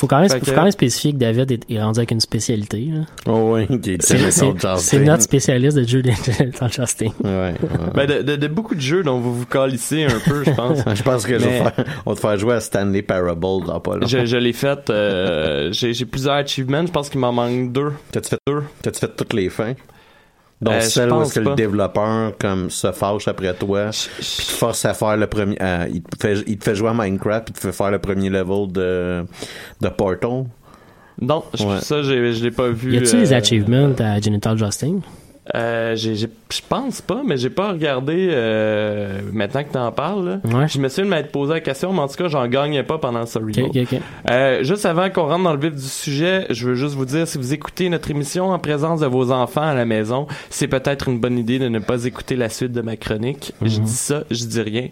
[0.00, 2.20] Faut quand même, que- faut quand même spécifier que David est, est rendu avec une
[2.20, 2.88] spécialité.
[2.90, 3.00] là.
[3.26, 7.12] Oh oui, qui est C'est notre spécialiste de jeu de Genital Justing.
[7.22, 7.54] Ouais, ouais.
[7.94, 10.78] Ben de, de, de beaucoup de jeux dont vous vous calissez un peu, je pense.
[10.94, 13.40] Je pense que je vais Mais- faire- on va te faire jouer à Stanley Parable
[13.66, 14.06] dans pas long.
[14.06, 14.88] Je, je l'ai fait.
[14.88, 16.86] euh, j'ai j'ai plusieurs achievements.
[16.86, 17.92] Je pense qu'il m'en manque deux.
[18.10, 18.62] T'as-tu fait, Deux.
[18.82, 19.74] t'as-tu fait toutes les fins?
[20.62, 21.50] Donc Euh, celle où est-ce que pas.
[21.50, 25.86] le développeur comme se fâche après toi, puis te force à faire le premier, euh,
[25.90, 27.98] il te fait, il te fait jouer à Minecraft, puis il te fait faire le
[27.98, 29.24] premier level de
[29.80, 30.44] de Portal?
[31.22, 31.80] Non, je- Ouais.
[31.80, 32.92] ça, j'ai- je l'ai pas vu.
[32.94, 35.00] Y a-tu euh, les achievements à Genital Justing?
[35.56, 36.26] Euh, je
[36.68, 40.40] pense pas, mais j'ai pas regardé euh, maintenant que t'en parles.
[40.44, 40.68] Ouais.
[40.68, 43.26] Je me suis m'être posé la question, mais en tout cas, j'en gagnais pas pendant
[43.26, 43.58] ce remote.
[43.58, 44.00] Ok, ok, ok.
[44.30, 47.26] Euh, juste avant qu'on rentre dans le vif du sujet, je veux juste vous dire,
[47.26, 51.08] si vous écoutez notre émission en présence de vos enfants à la maison, c'est peut-être
[51.08, 53.52] une bonne idée de ne pas écouter la suite de ma chronique.
[53.62, 54.88] Je dis ça, je dis rien.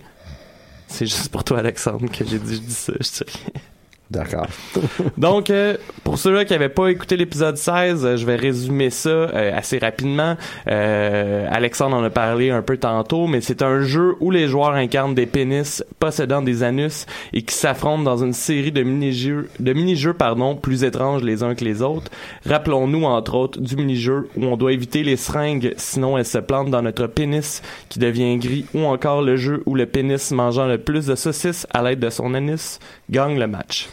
[0.88, 3.62] C'est juste pour toi, Alexandre, que j'ai dit je dis ça, je dis rien.
[4.10, 4.46] D'accord.
[5.18, 9.10] Donc, euh, pour ceux-là qui n'avaient pas écouté l'épisode 16, euh, je vais résumer ça
[9.10, 10.36] euh, assez rapidement.
[10.66, 15.14] Alexandre en a parlé un peu tantôt, mais c'est un jeu où les joueurs incarnent
[15.14, 20.14] des pénis possédant des anus et qui s'affrontent dans une série de mini-jeux, de mini-jeux
[20.14, 22.10] pardon, plus étranges les uns que les autres.
[22.46, 26.70] Rappelons-nous entre autres du mini-jeu où on doit éviter les seringues, sinon elles se plantent
[26.70, 30.78] dans notre pénis qui devient gris, ou encore le jeu où le pénis mangeant le
[30.78, 32.78] plus de saucisses à l'aide de son anus
[33.10, 33.88] gagne le match.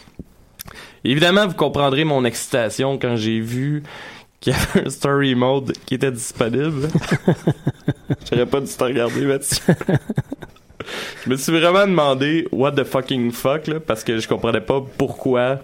[1.03, 3.84] Évidemment, vous comprendrez mon excitation quand j'ai vu
[4.39, 6.88] qu'il y avait un story mode qui était disponible.
[8.30, 9.76] J'aurais pas dû te regarder, Mathieu.
[11.24, 14.84] je me suis vraiment demandé what the fucking fuck, là, parce que je comprenais pas
[14.97, 15.59] pourquoi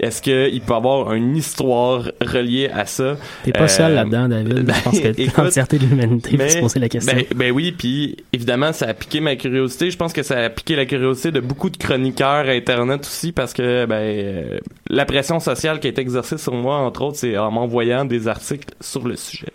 [0.00, 3.16] est-ce qu'il peut y avoir une histoire reliée à ça?
[3.44, 4.60] T'es pas Euh, seul là-dedans, David.
[4.64, 7.14] ben, je pense que l'entièreté de l'humanité peut se poser la question.
[7.14, 9.90] Ben, ben oui, puis évidemment, ça a piqué ma curiosité.
[9.90, 13.32] Je pense que ça a piqué la curiosité de beaucoup de chroniqueurs à Internet aussi
[13.32, 17.16] parce que ben euh, la pression sociale qui a été exercée sur moi, entre autres,
[17.18, 19.48] c'est en m'envoyant des articles sur le sujet.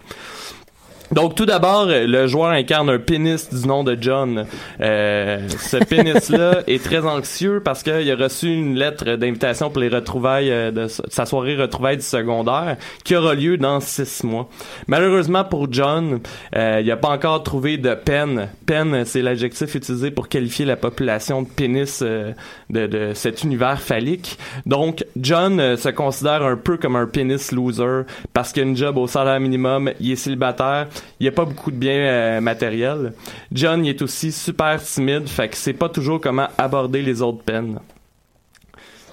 [1.12, 4.45] Donc tout d'abord, le joueur incarne un pénis du nom de John.
[4.82, 9.89] Euh, ce pénis-là est très anxieux parce qu'il a reçu une lettre d'invitation pour les
[9.89, 14.49] retrouvailles euh, de sa soirée retrouvailles du secondaire qui aura lieu dans six mois.
[14.88, 16.20] Malheureusement pour John,
[16.56, 18.49] euh, il n'a pas encore trouvé de peine.
[18.66, 22.32] Peine, c'est l'adjectif utilisé pour qualifier la population de pénis euh,
[22.70, 24.38] de, de cet univers phallique.
[24.66, 28.03] Donc John se considère un peu comme un pénis loser
[28.34, 30.88] parce qu'il a une job au salaire minimum, il est célibataire,
[31.19, 33.13] il n'y a pas beaucoup de biens euh, matériels.
[33.51, 37.43] John il est aussi super timide, fait que c'est pas toujours comment aborder les autres
[37.43, 37.79] peines.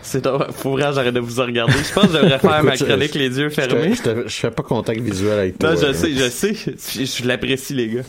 [0.03, 0.27] C'est.
[0.53, 1.73] Faut vraiment j'arrête de vous regarder.
[1.73, 3.95] Je pense que je devrais faire ma chronique je- les yeux Je, fermés.
[3.95, 5.71] je, je fais pas contact visuel avec toi.
[5.71, 5.93] Non, je hein.
[5.95, 6.55] sais, je sais.
[6.55, 8.01] Je, je l'apprécie, les gars.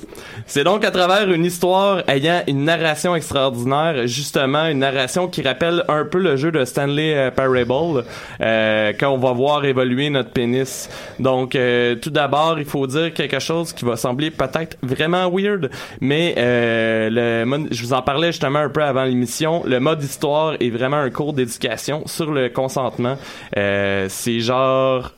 [0.48, 5.84] C'est donc à travers une histoire ayant une narration extraordinaire, justement, une narration qui rappelle
[5.88, 8.04] un peu le jeu de Stanley euh, Parable,
[8.41, 10.89] euh, quand on va voir évoluer notre pénis.
[11.20, 15.70] Donc, euh, tout d'abord, il faut dire quelque chose qui va sembler peut-être vraiment weird,
[16.02, 19.62] mais euh, le mode- je vous en parlais justement un peu avant l'émission.
[19.66, 23.18] Le mode histoire est vraiment un cours d'éducation sur le consentement.
[23.58, 25.12] Euh, c'est genre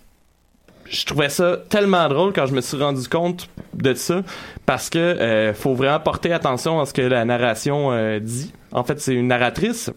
[0.90, 4.22] je trouvais ça tellement drôle quand je me suis rendu compte de ça
[4.66, 8.54] parce que euh, faut vraiment porter attention à ce que la narration euh, dit.
[8.72, 9.92] En fait, c'est une narratrice.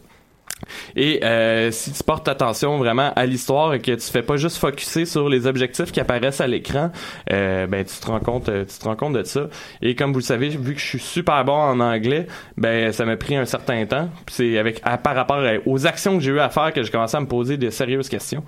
[0.96, 4.56] Et euh, si tu portes attention vraiment à l'histoire et que tu fais pas juste
[4.58, 6.90] focuser sur les objectifs qui apparaissent à l'écran,
[7.32, 9.48] euh, ben tu te rends compte, euh, tu te rends compte de ça.
[9.82, 13.04] Et comme vous le savez, vu que je suis super bon en anglais, ben ça
[13.04, 14.08] m'a pris un certain temps.
[14.28, 17.20] C'est avec par rapport aux actions que j'ai eu à faire que j'ai commencé à
[17.20, 18.44] me poser de sérieuses questions.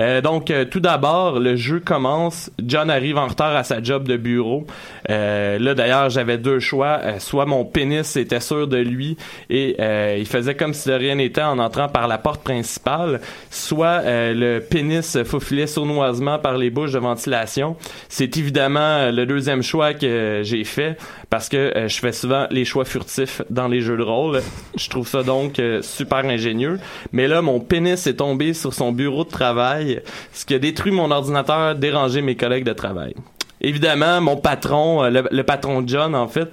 [0.00, 2.50] Euh, donc euh, tout d'abord, le jeu commence.
[2.62, 4.66] John arrive en retard à sa job de bureau.
[5.10, 7.00] Euh, là d'ailleurs, j'avais deux choix.
[7.18, 9.16] Soit mon pénis était sûr de lui
[9.50, 9.76] et
[10.18, 14.34] il faisait comme si de rien n'était en entrant par la porte principale, soit euh,
[14.34, 17.76] le pénis faufilait sournoisement par les bouches de ventilation.
[18.08, 20.96] C'est évidemment euh, le deuxième choix que j'ai fait
[21.30, 24.40] parce que euh, je fais souvent les choix furtifs dans les jeux de rôle.
[24.76, 26.78] Je trouve ça donc super ingénieux.
[27.12, 30.02] Mais là, mon pénis est tombé sur son bureau de travail,
[30.32, 33.14] ce qui a détruit mon ordinateur, dérangé mes collègues de travail.
[33.60, 36.50] Évidemment, mon patron, le patron John, en fait,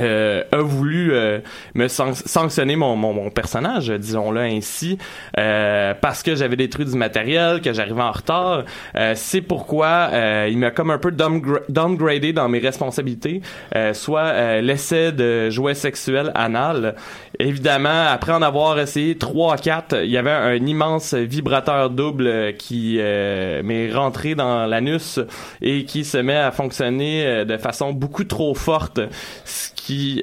[0.00, 1.38] euh, a voulu euh,
[1.74, 4.98] me san- sanctionner mon, mon, mon personnage, disons-le ainsi,
[5.38, 8.64] euh, parce que j'avais détruit du matériel, que j'arrivais en retard.
[8.96, 13.40] Euh, c'est pourquoi euh, il m'a comme un peu downgra- downgradé dans mes responsabilités,
[13.76, 16.94] euh, soit l'essai de jouets sexuels anal.
[17.38, 23.92] Évidemment, après en avoir essayé 3-4, il y avait un immense vibrateur double qui m'est
[23.92, 25.18] rentré dans l'anus
[25.60, 29.00] et qui se met à fonctionner de façon beaucoup trop forte,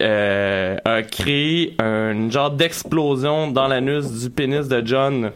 [0.02, 5.32] euh, a créé un genre d'explosion dans l'anus du pénis de John.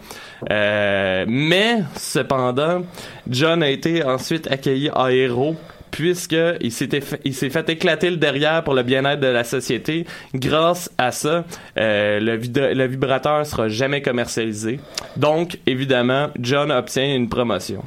[0.49, 2.83] Euh, mais, cependant,
[3.29, 5.55] John a été ensuite accueilli à héros
[5.91, 10.05] puisque il s'est fait éclater le derrière pour le bien-être de la société.
[10.33, 11.45] Grâce à ça,
[11.77, 14.81] euh, le, le vibrateur sera jamais commercialisé.
[15.15, 17.81] Donc, évidemment, John obtient une promotion.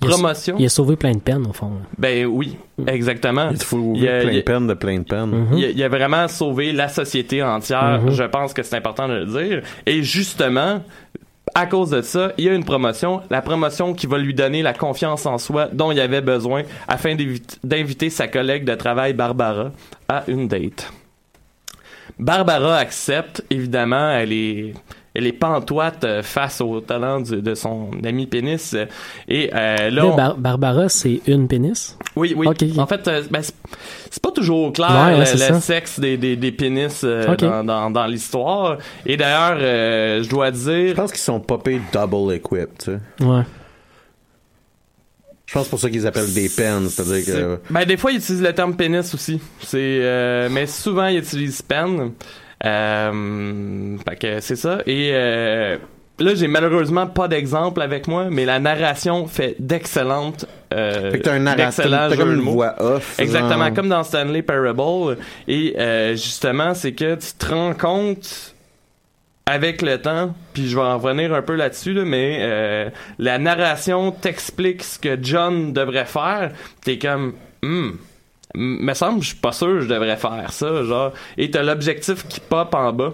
[0.00, 0.56] Il a- Promotion?
[0.58, 1.72] Il a sauvé plein de peines, au fond.
[1.98, 3.50] Ben oui, exactement.
[3.50, 5.26] Il a- plein il y de a- peine de plein de peine.
[5.30, 5.58] Mhm.
[5.58, 8.00] il a, il a vraiment sauvé la société entière.
[8.02, 8.10] Mhm.
[8.12, 9.62] Je pense que c'est important de le dire.
[9.86, 10.82] Et justement,
[11.54, 14.62] à cause de ça, il y a une promotion, la promotion qui va lui donner
[14.62, 17.14] la confiance en soi dont il avait besoin afin
[17.62, 19.70] d'inviter sa collègue de travail Barbara
[20.08, 20.90] à une date.
[22.18, 24.74] Barbara accepte, évidemment, elle est
[25.14, 28.74] elle est pantoite euh, face au talent du- de son ami pénis
[29.28, 31.96] et euh, là Là, on- Bar- Barbara, c'est une pénis?
[32.16, 32.48] oui, oui.
[32.78, 37.02] En fait, euh, ben, c'est- pas toujours clair Ouais, le, sexe des, des, des pénis
[37.04, 38.78] euh, dans, dans, dans l'histoire.
[39.04, 40.94] Et d'ailleurs, euh, je dois Je dire...
[40.94, 43.24] pense qu'ils sont popés double equipped, tu sais.
[43.24, 43.42] Ouais.
[45.46, 47.58] Je pense pour ça qu'ils appellent des pens, c'est-à-dire que...
[47.70, 49.38] Ben, des fois, ils utilisent le terme pénis aussi.
[49.60, 52.12] C'est, euh, mais souvent, ils utilisent pen.
[52.64, 54.80] Euh, fait que c'est ça.
[54.86, 55.76] Et euh,
[56.18, 60.46] là, j'ai malheureusement pas d'exemple avec moi, mais la narration fait d'excellentes...
[60.72, 63.18] Euh, Fait que t'as un narrateur, t'as comme une voix off.
[63.18, 63.74] Exactement, genre.
[63.74, 65.18] comme dans Stanley Parable.
[65.48, 68.54] Et euh, justement, c'est que tu te rends compte
[69.44, 73.38] avec le temps, puis je vais en revenir un peu là-dessus, là, mais euh, la
[73.38, 76.52] narration t'explique ce que John devrait faire.
[76.84, 77.90] T'es comme, hmm,
[78.54, 81.12] me semble, je suis pas sûr que je devrais faire ça, genre.
[81.38, 83.12] Et t'as l'objectif qui pop en bas.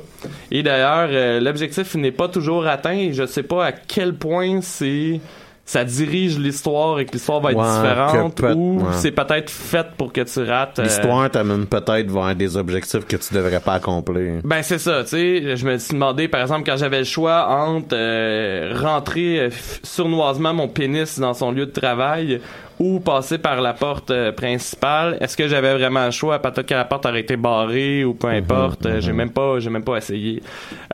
[0.51, 2.93] Et d'ailleurs, euh, l'objectif n'est pas toujours atteint.
[2.93, 5.21] et Je sais pas à quel point c'est
[5.65, 8.85] ça dirige l'histoire et que l'histoire va être Ouais, différente ou ouais.
[8.95, 10.79] c'est peut-être fait pour que tu rates.
[10.79, 14.41] euh, L'histoire t'amène peut-être vers des objectifs que tu devrais pas accomplir.
[14.45, 17.49] ben c'est ça, tu sais, je me suis demandé par exemple quand j'avais le choix
[17.51, 19.51] entre euh, rentrer euh,
[19.83, 22.41] sournoisement mon pénis dans son lieu de travail
[22.79, 26.39] ou passer par la porte euh, principale, est-ce que j'avais vraiment le choix?
[26.39, 29.71] Peut-être que la porte aurait été barrée ou peu importe, euh, j'ai même pas j'ai
[29.71, 30.43] même pas essayé.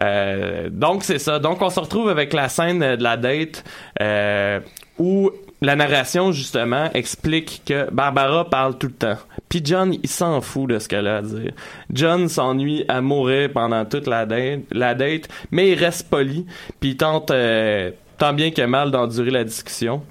[0.03, 1.39] Euh, donc c'est ça.
[1.39, 3.65] Donc on se retrouve avec la scène euh, de la date
[4.01, 4.61] euh,
[4.99, 5.31] où
[5.65, 9.17] la narration, justement, explique que Barbara parle tout le temps.
[9.49, 11.53] Puis John, il s'en fout de ce qu'elle a à dire.
[11.91, 16.47] John s'ennuie à mourir pendant toute la date, la date mais il reste poli,
[16.81, 20.03] puis il tente euh, tant bien que mal d'endurer la discussion.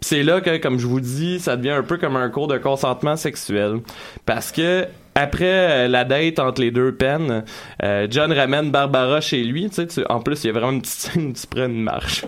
[0.00, 2.58] C'est là que, comme je vous dis, ça devient un peu comme un cours de
[2.58, 3.80] consentement sexuel.
[4.24, 7.44] Parce que après euh, la date entre les deux peines,
[7.82, 9.70] euh, John ramène Barbara chez lui.
[9.70, 11.82] Tu sais, en plus, il y a vraiment une petite scène où tu prends une
[11.82, 12.24] marche.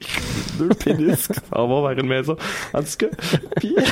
[0.58, 2.36] deux pénis qui s'en vont vers une maison.
[2.72, 3.08] En tout cas,
[3.56, 3.74] puis...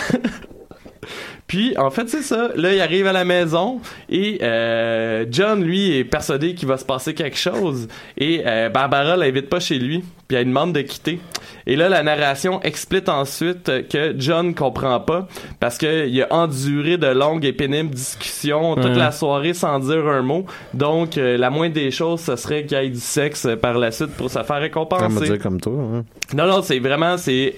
[1.46, 2.50] Puis, en fait, c'est ça.
[2.56, 6.84] Là, il arrive à la maison et euh, John, lui, est persuadé qu'il va se
[6.84, 7.88] passer quelque chose.
[8.16, 10.02] Et euh, Barbara l'invite pas chez lui.
[10.26, 11.20] Puis elle demande de quitter.
[11.66, 15.26] Et là, la narration explique ensuite que John comprend pas
[15.60, 20.22] parce qu'il a enduré de longues et pénibles discussions toute la soirée sans dire un
[20.22, 20.44] mot.
[20.74, 23.90] Donc, euh, la moindre des choses, ce serait qu'il y ait du sexe par la
[23.90, 25.24] suite pour se faire récompenser.
[25.24, 25.72] dire comme toi.
[25.72, 26.04] Hein?
[26.34, 27.54] Non, non, c'est vraiment, c'est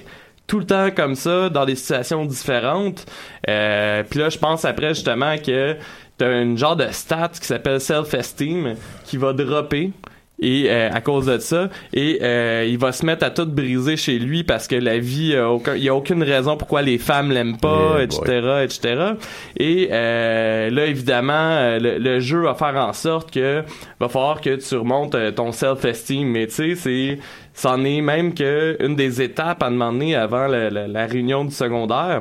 [0.46, 3.04] tout le temps comme ça, dans des situations différentes.
[3.48, 5.76] Euh, Puis là, je pense après, justement, que
[6.18, 9.90] t'as une genre de stat qui s'appelle self-esteem qui va dropper.
[10.38, 13.96] Et euh, à cause de ça, et euh, il va se mettre à tout briser
[13.96, 16.98] chez lui parce que la vie, a aucun, il y a aucune raison pourquoi les
[16.98, 18.20] femmes l'aiment pas, etc.,
[18.64, 19.12] etc.
[19.58, 23.62] Et euh, là, évidemment, euh, le, le jeu va faire en sorte que
[23.98, 26.28] va falloir que tu remontes euh, ton self-esteem.
[26.28, 27.18] Mais tu sais, c'est
[27.54, 31.54] c'en est même que une des étapes à demander avant la, la- la réunion du
[31.54, 32.20] secondaire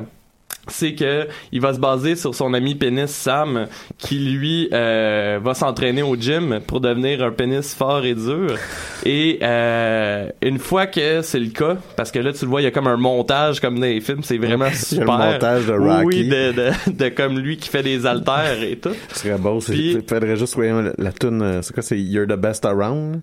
[0.68, 3.68] c'est que il va se baser sur son ami pénis Sam
[3.98, 8.58] qui lui euh, va s'entraîner au gym pour devenir un pénis fort et dur
[9.06, 12.66] et euh, une fois que c'est le cas parce que là tu le vois il
[12.66, 15.74] y a comme un montage comme dans les films c'est vraiment super le montage de
[15.74, 16.06] Rocky.
[16.06, 19.62] oui de, de, de comme lui qui fait des haltères et tout Ce serait beau.
[19.62, 23.22] c'est- faudrait juste, voyons, la, la tune, euh, c'est quoi, c'est You're the best around?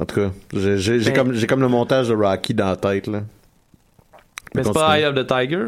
[0.00, 3.06] En tout cas, j'ai Ben- comme, j'ai comme le montage de Rocky dans la tête,
[3.06, 3.22] là.
[4.54, 5.66] mais c'est pas Eye of the Tiger?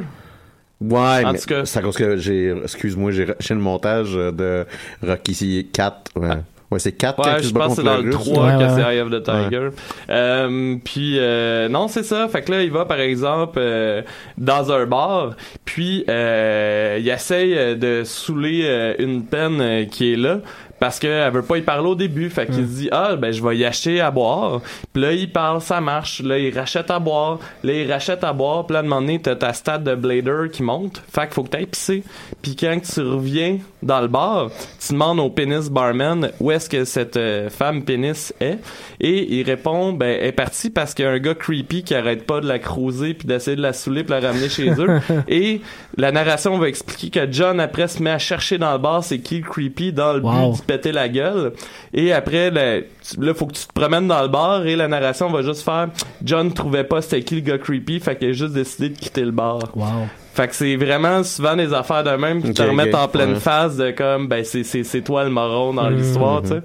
[0.80, 4.10] Ouais, En mais tout cas- c'est à cause que j'ai, excuse-moi, j'ai j'ai le montage
[4.14, 4.66] euh, de
[5.06, 6.10] Rocky 4.
[6.16, 6.28] Ouais,
[6.70, 8.14] ouais c'est 4 quand Ouais, je pense que c'est dans le Russe.
[8.30, 8.82] 3 Ouais, que ouais.
[8.84, 9.68] c'est Eye of the Tiger.
[10.10, 12.28] Euh, puis euh, non, c'est ça.
[12.28, 14.02] Fait que là, il va par exemple euh,
[14.36, 15.34] dans un bar,
[15.64, 20.40] puis euh, il essaye de saouler euh, une peine euh, qui est là.
[20.78, 22.28] Parce qu'elle veut pas y parler au début.
[22.30, 24.60] Fait qu'il se dit, ah, ben, je vais y acheter à boire.
[24.92, 26.20] Puis là, il parle, ça marche.
[26.22, 27.38] Là, il rachète à boire.
[27.64, 28.66] Là, il rachète à boire.
[28.66, 31.02] Puis là, à un moment donné, t'as ta stat de blader qui monte.
[31.12, 32.02] Fait qu'il faut que t'ailles pisser.
[32.42, 34.50] Puis quand tu reviens dans le bar,
[34.84, 38.58] tu demandes au pénis barman où est-ce que cette euh, femme pénis est.
[39.00, 41.94] Et il répond, ben, elle est partie parce qu'il y a un gars creepy qui
[41.94, 45.00] arrête pas de la cruiser puis d'essayer de la saouler puis la ramener chez eux.
[45.28, 45.60] Et
[45.96, 49.18] la narration va expliquer que John, après, se met à chercher dans le bar c'est
[49.20, 50.52] qui le creepy dans le Wow.
[50.52, 51.52] but péter la gueule.
[51.94, 54.88] Et après, là, tu- là, faut que tu te promènes dans le bar et la
[54.88, 55.88] narration va juste faire
[56.24, 59.22] John trouvait pas c'était qui le gars creepy, fait qu'il a juste décidé de quitter
[59.24, 59.58] le bar.
[59.74, 59.86] Wow.
[60.34, 63.40] Fait que c'est vraiment souvent des affaires de même qui te remettent en pleine ouais.
[63.40, 65.96] phase de comme ben c'est c'est c'est toi le moron dans Mhm.
[65.96, 66.62] l'histoire, tu sais.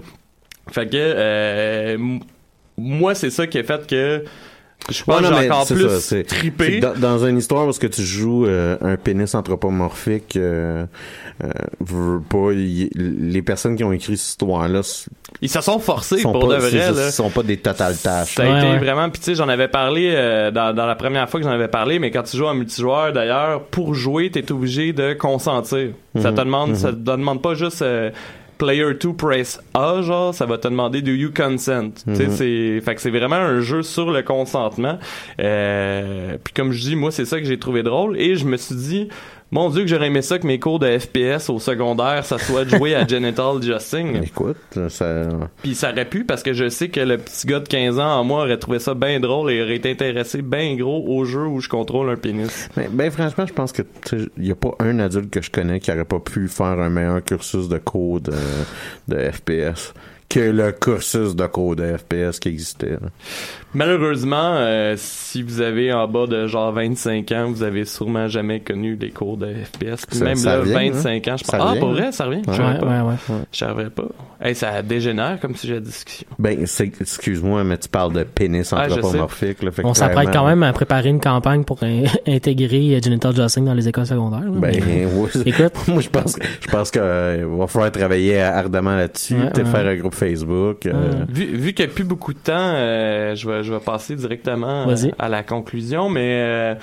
[0.72, 1.98] Fait que euh,
[2.78, 4.24] moi c'est ça qui a fait que
[4.90, 6.80] je pense Ouais, que j'ai encore c'est plus ça, trippé.
[6.80, 10.86] Dans, dans une histoire où ce que tu joues euh, un pénis anthropomorphique, euh,
[11.44, 11.50] euh,
[11.80, 14.82] veux pas, y- les personnes qui ont écrit cette histoire-là
[15.42, 17.12] Ils se sont forcés sont pour pas, de vrai là.
[17.12, 18.36] sont pas des total tâches.
[18.36, 18.78] Ça a Ouais, été ouais.
[18.80, 21.52] vraiment, puis tu sais, j'en avais parlé euh, dans, dans la première fois que j'en
[21.54, 25.90] avais parlé, mais quand tu joues en multijoueur, d'ailleurs, pour jouer, t'es obligé de consentir.
[26.20, 26.36] Ça Mhm.
[26.36, 28.10] te demande, ça te demande pas juste euh,
[28.62, 32.04] player 2 press A, genre, ça va te demander do you consent.
[32.06, 32.32] Tu sais, Mhm.
[32.32, 35.00] c'est, fait que c'est vraiment un jeu sur le consentement.
[35.40, 38.58] Euh, puis comme je dis, moi, c'est ça que j'ai trouvé drôle, et je me
[38.58, 39.10] suis dit,
[39.52, 42.64] mon Dieu, que j'aurais aimé ça que mes cours de FPS au secondaire, ça soit
[42.64, 44.24] de jouer à Genital Justing.
[44.24, 44.58] Écoute,
[44.88, 45.28] ça,
[45.62, 48.20] Puis ça aurait pu parce que je sais que le petit gars de 15 ans
[48.20, 51.46] en moi aurait trouvé ça bien drôle et aurait été intéressé bien gros au jeu
[51.46, 52.70] où je contrôle un pénis.
[52.78, 53.82] Ben, ben, franchement, je pense que
[54.38, 56.90] il y a pas un adulte que je connais qui aurait pas pu faire un
[56.90, 58.64] meilleur cursus de code euh,
[59.10, 59.94] de FPS
[60.32, 62.92] que le cursus de code de FPS qui existait.
[62.92, 63.10] là.
[63.74, 68.60] Malheureusement, euh, si vous avez en bas de genre 25 ans, vous avez sûrement jamais
[68.60, 70.06] connu les cours de FPS.
[70.10, 71.54] Ça- Même ça là, revient, 25 ans, je pense.
[71.54, 71.94] Ah, pour hein?
[71.94, 72.42] vrai, ça revient?
[72.46, 72.58] Je Ouais.
[72.58, 72.86] savais Ouais, pas.
[72.88, 73.36] ouais, ouais.
[73.52, 74.08] Je savais pas.
[74.42, 76.28] Hey, ça dégénère comme sujet de discussion.
[76.38, 79.64] Ben, c'est- excuse-moi, mais tu parles de pénis Ah, anthropomorphique.
[79.64, 83.34] là, fait On s'apprête quand même à préparer une campagne pour in- intégrer euh, Genital
[83.36, 84.42] Jossing dans les écoles secondaires.
[84.42, 85.30] là, Ben, mais- oui.
[85.46, 85.74] Écoute.
[85.88, 89.72] moi, je pense, que- je pense qu'il va falloir travailler ardemment là-dessus, Ouais, peut-être ouais.
[89.72, 90.86] faire un groupe Facebook.
[90.86, 93.80] euh, Vu, vu qu'il n'y a plus beaucoup de temps, euh, je, vais, je vais
[93.80, 96.10] passer directement euh, à la conclusion.
[96.10, 96.78] Mais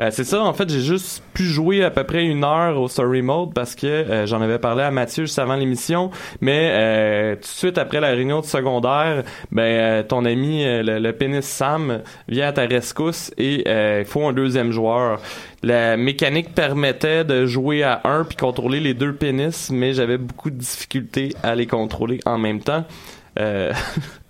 [0.00, 2.88] euh, c'est ça, en fait, j'ai juste pu jouer à peu près une heure au
[2.88, 6.10] Story Mode parce que euh, j'en avais parlé à Mathieu juste avant l'émission.
[6.40, 9.22] Mais euh, tout de suite après la réunion de secondaire,
[9.52, 14.00] ben euh, ton ami, euh, le, le pénis Sam, vient à ta rescousse et euh,
[14.00, 15.20] il faut un deuxième joueur.
[15.62, 20.50] La mécanique permettait de jouer à un puis contrôler les deux pénis, mais j'avais beaucoup
[20.50, 22.84] de difficultés à les contrôler en même temps.
[23.38, 23.72] Euh,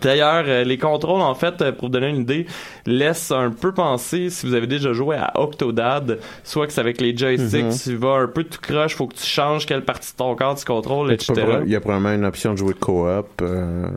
[0.00, 2.46] D'ailleurs, euh, les contrôles, en fait, euh, pour vous donner une idée,
[2.86, 7.00] laissent un peu penser, si vous avez déjà joué à Octodad, soit que c'est avec
[7.00, 7.78] les joysticks, Mhm.
[7.82, 10.54] tu vas un peu tout croche, faut que tu changes quelle partie de ton corps
[10.54, 11.32] tu contrôles, etc.
[11.64, 13.28] Il y a probablement une option de jouer co-op.
[13.42, 13.88] euh,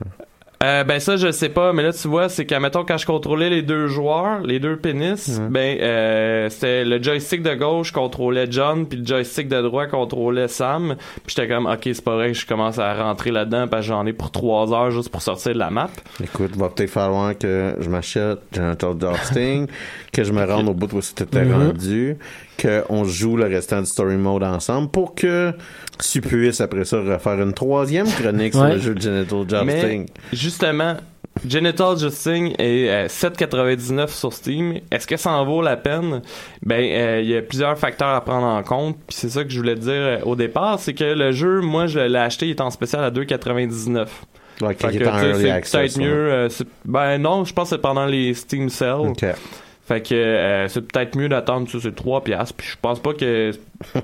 [0.64, 3.06] Euh, ben ça je sais pas mais là tu vois c'est qu'à mettons quand je
[3.06, 8.48] contrôlais les deux joueurs les deux pénis ben euh, c'était le joystick de gauche contrôlait
[8.49, 10.95] John puis le joystick de droite contrôlait Sam.
[11.26, 14.06] Puis j'étais comme ok c'est pas vrai je commence à rentrer là-dedans parce que j'en
[14.06, 15.90] ai pour trois heures juste pour sortir de la map.
[16.23, 19.68] Écoute, va peut-être falloir que je m'achète Genital Dusting,
[20.14, 21.53] que je me rende au bout où c'était Mhm.
[21.68, 22.18] rendu,
[22.61, 25.53] qu'on joue le restant du story mode ensemble pour que
[25.99, 30.05] tu puisses après ça refaire une troisième chronique sur le jeu de Genital mais Dusting.
[30.31, 30.95] justement
[31.47, 34.80] Genital Justing est euh, 7,99 sur Steam.
[34.91, 36.21] Est-ce que ça en vaut la peine?
[36.63, 38.97] Ben, euh, il y a plusieurs facteurs à prendre en compte.
[39.07, 41.61] Puis c'est ça que je voulais te dire euh, au départ, c'est que le jeu,
[41.61, 44.07] moi, je l'ai acheté, il est en spécial à 2,99.
[44.61, 46.31] Ouais, early c'est peut-être mieux.
[46.31, 46.49] euh,
[46.85, 48.99] ben non, je pense que c'est pendant les Steam Sales.
[48.99, 49.25] Ok.
[49.85, 52.53] Fait que euh, c'est peut-être mieux d'attendre ça, c'est 3 piastres.
[52.55, 53.51] Puis je pense pas que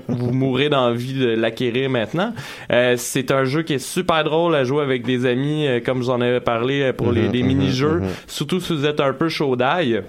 [0.08, 2.34] vous mourrez d'envie de l'acquérir maintenant.
[2.70, 6.02] Euh, c'est un jeu qui est super drôle à jouer avec des amis, euh, comme
[6.02, 8.00] j'en avais parlé euh, pour les, Mhm, les mhm, mini-jeux.
[8.00, 8.08] mhm.
[8.26, 10.02] Surtout si vous êtes un peu chaud d'ail.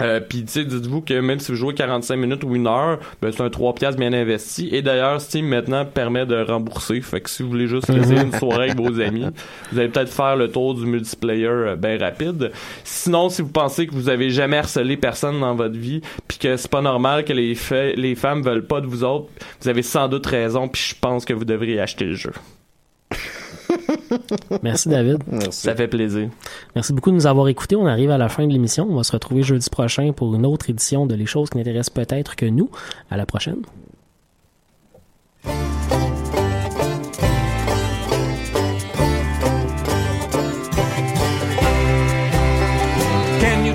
[0.00, 2.98] Euh, puis tu sais, dites-vous que même si vous jouez 45 minutes ou une heure,
[3.20, 4.68] ben, c'est un 3 piastres bien investi.
[4.72, 7.00] Et d'ailleurs, Steam maintenant permet de rembourser.
[7.00, 9.26] Fait que si vous voulez juste laisser une soirée avec vos amis,
[9.70, 12.52] vous allez peut-être faire le tour du multiplayer euh, bien rapide.
[12.84, 16.56] Sinon, si vous pensez que vous avez jamais harcelé personne dans votre vie, puis que
[16.56, 17.56] c'est pas normal que les,
[17.96, 19.28] les femmes veulent pas de vous autres,
[19.60, 22.32] vous avez sans doute raison, puis je pense que vous devriez acheter le jeu.
[24.62, 25.18] Merci, David.
[25.50, 26.28] Ça fait plaisir.
[26.74, 27.76] Merci beaucoup de nous avoir écoutés.
[27.76, 28.86] On arrive à la fin de l'émission.
[28.88, 31.90] On va se retrouver jeudi prochain pour une autre édition de Les choses qui n'intéressent
[31.90, 32.70] peut-être que nous.
[33.10, 33.62] À la prochaine.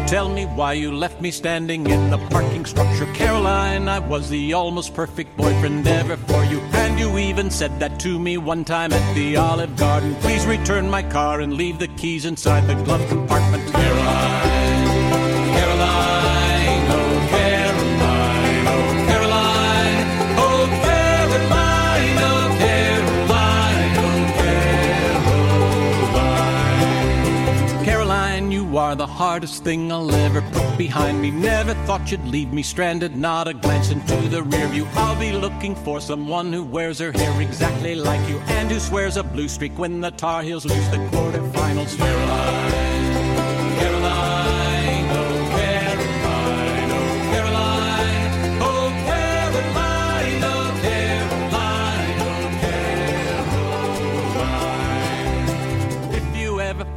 [0.07, 3.05] Tell me why you left me standing in the parking structure?
[3.13, 6.59] Caroline, I was the almost perfect boyfriend ever for you.
[6.73, 10.15] And you even said that to me one time at the Olive Garden.
[10.15, 13.69] Please return my car and leave the keys inside the glove compartment.
[13.73, 14.56] Caroline,
[28.97, 31.29] the hardest thing I'll ever put behind me.
[31.29, 34.87] Never thought you'd leave me stranded, not a glance into the rear view.
[34.93, 39.17] I'll be looking for someone who wears her hair exactly like you and who swears
[39.17, 41.95] a blue streak when the Tar Heels lose the quarterfinals.
[41.95, 42.86] Caroline, Caroline,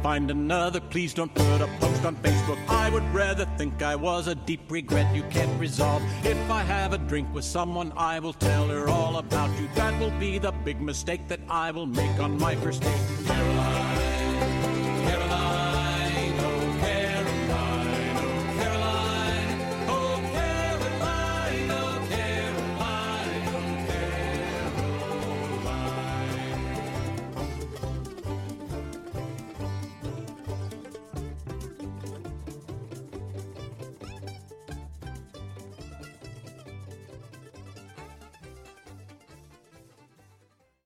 [0.01, 2.57] find another, please don't put a post on Facebook.
[2.67, 6.01] I would rather think I was a deep regret you can't resolve.
[6.23, 9.67] If I have a drink with someone, I will tell her all about you.
[9.75, 13.01] That will be the big mistake that I will make on my first date.
[13.25, 14.10] Caroline.